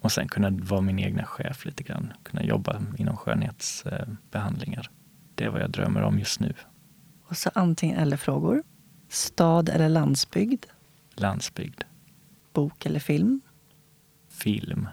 och 0.00 0.12
sen 0.12 0.28
kunna 0.28 0.50
vara 0.50 0.80
min 0.80 0.98
egna 0.98 1.24
chef 1.24 1.64
lite 1.64 1.82
grann. 1.82 2.12
Kunna 2.22 2.42
jobba 2.42 2.82
inom 2.98 3.16
skönhetsbehandlingar. 3.16 4.90
Det 5.34 5.44
är 5.44 5.48
vad 5.48 5.60
jag 5.60 5.70
drömmer 5.70 6.02
om 6.02 6.18
just 6.18 6.40
nu. 6.40 6.54
Och 7.28 7.36
så 7.36 7.50
antingen 7.54 7.98
eller-frågor. 7.98 8.62
Stad 9.08 9.68
eller 9.68 9.88
landsbygd? 9.88 10.64
Landsbygd. 11.14 11.82
Bok 12.58 12.86
eller 12.86 13.00
film? 13.00 13.40
Film. 14.28 14.88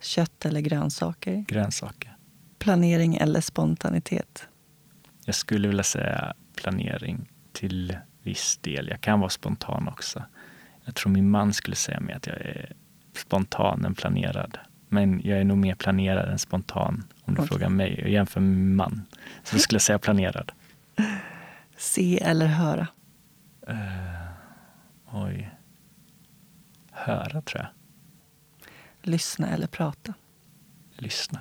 Kött 0.00 0.46
eller 0.46 0.60
grönsaker? 0.60 1.44
Grönsaker. 1.48 2.16
Planering 2.58 3.16
eller 3.16 3.40
spontanitet? 3.40 4.48
Jag 5.24 5.34
skulle 5.34 5.68
vilja 5.68 5.82
säga 5.82 6.34
planering 6.56 7.28
till 7.52 7.96
viss 8.22 8.58
del. 8.58 8.88
Jag 8.88 9.00
kan 9.00 9.20
vara 9.20 9.30
spontan 9.30 9.88
också. 9.88 10.22
Jag 10.84 10.94
tror 10.94 11.12
min 11.12 11.30
man 11.30 11.52
skulle 11.52 11.76
säga 11.76 12.00
mig 12.00 12.14
att 12.14 12.26
jag 12.26 12.36
är 12.36 12.72
spontan 13.16 13.84
än 13.84 13.94
planerad. 13.94 14.58
Men 14.88 15.20
jag 15.24 15.38
är 15.38 15.44
nog 15.44 15.58
mer 15.58 15.74
planerad 15.74 16.28
än 16.28 16.38
spontan 16.38 17.04
om 17.24 17.34
du 17.34 17.40
okay. 17.40 17.48
frågar 17.48 17.68
mig. 17.68 18.00
Jag 18.00 18.10
jämför 18.10 18.40
med 18.40 18.56
min 18.56 18.76
man. 18.76 19.02
Så 19.44 19.58
skulle 19.58 19.76
jag 19.76 19.82
säga 19.82 19.98
planerad. 19.98 20.52
Se 21.76 22.22
eller 22.22 22.46
höra? 22.46 22.86
Uh, 23.68 24.28
oj. 25.12 25.55
Höra, 27.06 27.42
tror 27.42 27.62
jag. 27.62 27.68
Lyssna 29.02 29.48
eller 29.48 29.66
prata? 29.66 30.14
Lyssna. 30.96 31.40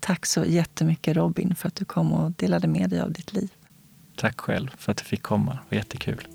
Tack 0.00 0.26
så 0.26 0.44
jättemycket 0.44 1.16
Robin 1.16 1.54
för 1.54 1.68
att 1.68 1.74
du 1.74 1.84
kom 1.84 2.12
och 2.12 2.32
delade 2.32 2.68
med 2.68 2.90
dig 2.90 3.00
av 3.00 3.12
ditt 3.12 3.32
liv. 3.32 3.52
Tack 4.16 4.40
själv 4.40 4.68
för 4.76 4.92
att 4.92 4.98
du 4.98 5.04
fick 5.04 5.22
komma. 5.22 5.52
Det 5.52 5.58
var 5.70 5.76
jättekul. 5.76 6.28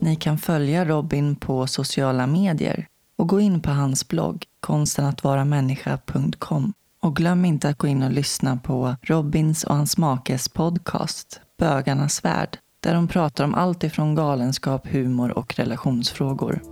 Ni 0.00 0.16
kan 0.16 0.38
följa 0.38 0.84
Robin 0.84 1.36
på 1.36 1.66
sociala 1.66 2.26
medier 2.26 2.86
och 3.16 3.28
gå 3.28 3.40
in 3.40 3.60
på 3.60 3.70
hans 3.70 4.08
blogg 4.08 4.44
konstenatvaramänniska.com. 4.60 6.72
Och 7.00 7.16
glöm 7.16 7.44
inte 7.44 7.68
att 7.68 7.78
gå 7.78 7.86
in 7.86 8.02
och 8.02 8.12
lyssna 8.12 8.56
på 8.56 8.96
Robins 9.02 9.64
och 9.64 9.76
hans 9.76 9.98
makes 9.98 10.48
podcast 10.48 11.40
Bögarnas 11.62 12.24
värld 12.24 12.58
där 12.82 12.94
de 12.94 13.08
pratar 13.08 13.44
om 13.44 13.54
allt 13.54 13.84
ifrån 13.84 14.14
galenskap, 14.14 14.86
humor 14.86 15.38
och 15.38 15.54
relationsfrågor. 15.54 16.62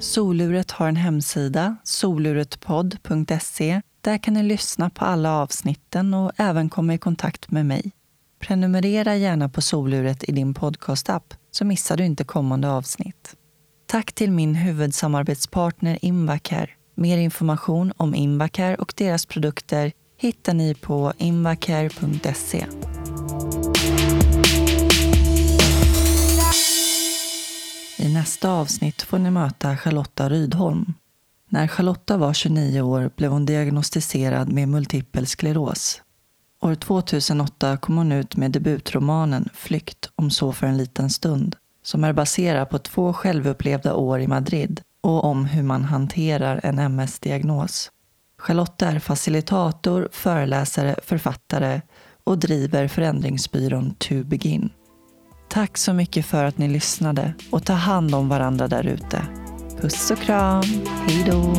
Soluret 0.00 0.70
har 0.70 0.88
en 0.88 0.96
hemsida, 0.96 1.76
soluretpodd.se. 1.84 3.80
Där 4.00 4.18
kan 4.18 4.34
ni 4.34 4.42
lyssna 4.42 4.90
på 4.90 5.04
alla 5.04 5.32
avsnitten 5.32 6.14
och 6.14 6.32
även 6.36 6.68
komma 6.68 6.94
i 6.94 6.98
kontakt 6.98 7.50
med 7.50 7.66
mig. 7.66 7.92
Prenumerera 8.40 9.16
gärna 9.16 9.48
på 9.48 9.62
Soluret 9.62 10.28
i 10.28 10.32
din 10.32 10.54
podcastapp 10.54 11.34
så 11.50 11.64
missar 11.64 11.96
du 11.96 12.04
inte 12.04 12.24
kommande 12.24 12.70
avsnitt. 12.70 13.36
Tack 13.86 14.12
till 14.12 14.30
min 14.30 14.54
huvudsamarbetspartner 14.54 15.98
Invacare. 16.02 16.70
Mer 16.94 17.18
information 17.18 17.92
om 17.96 18.14
Invacare 18.14 18.74
och 18.76 18.92
deras 18.96 19.26
produkter 19.26 19.92
hittar 20.18 20.54
ni 20.54 20.74
på 20.74 21.12
invacare.se. 21.18 22.66
I 27.96 28.14
nästa 28.14 28.50
avsnitt 28.52 29.02
får 29.02 29.18
ni 29.18 29.30
möta 29.30 29.76
Charlotta 29.76 30.28
Rydholm. 30.28 30.94
När 31.48 31.68
Charlotta 31.68 32.16
var 32.16 32.32
29 32.32 32.80
år 32.80 33.10
blev 33.16 33.30
hon 33.30 33.46
diagnostiserad 33.46 34.52
med 34.52 34.68
multipel 34.68 35.26
skleros. 35.26 36.02
År 36.60 36.74
2008 36.74 37.76
kom 37.76 37.96
hon 37.96 38.12
ut 38.12 38.36
med 38.36 38.50
debutromanen 38.50 39.48
Flykt 39.54 40.10
om 40.14 40.30
så 40.30 40.52
för 40.52 40.66
en 40.66 40.76
liten 40.76 41.10
stund 41.10 41.56
som 41.82 42.04
är 42.04 42.12
baserad 42.12 42.70
på 42.70 42.78
två 42.78 43.12
självupplevda 43.12 43.94
år 43.94 44.20
i 44.20 44.26
Madrid 44.26 44.80
och 45.00 45.24
om 45.24 45.44
hur 45.44 45.62
man 45.62 45.84
hanterar 45.84 46.60
en 46.62 46.78
MS-diagnos. 46.78 47.90
Charlotte 48.38 48.82
är 48.82 48.98
facilitator, 48.98 50.08
föreläsare, 50.12 50.96
författare 51.02 51.80
och 52.24 52.38
driver 52.38 52.88
förändringsbyrån 52.88 53.94
To 53.94 54.24
Begin. 54.24 54.70
Tack 55.48 55.78
så 55.78 55.92
mycket 55.92 56.26
för 56.26 56.44
att 56.44 56.58
ni 56.58 56.68
lyssnade 56.68 57.34
och 57.50 57.64
ta 57.64 57.72
hand 57.72 58.14
om 58.14 58.28
varandra 58.28 58.68
där 58.68 58.86
ute. 58.86 59.22
Puss 59.80 60.10
och 60.10 60.18
kram. 60.18 60.64
Hej 61.06 61.24
då. 61.30 61.54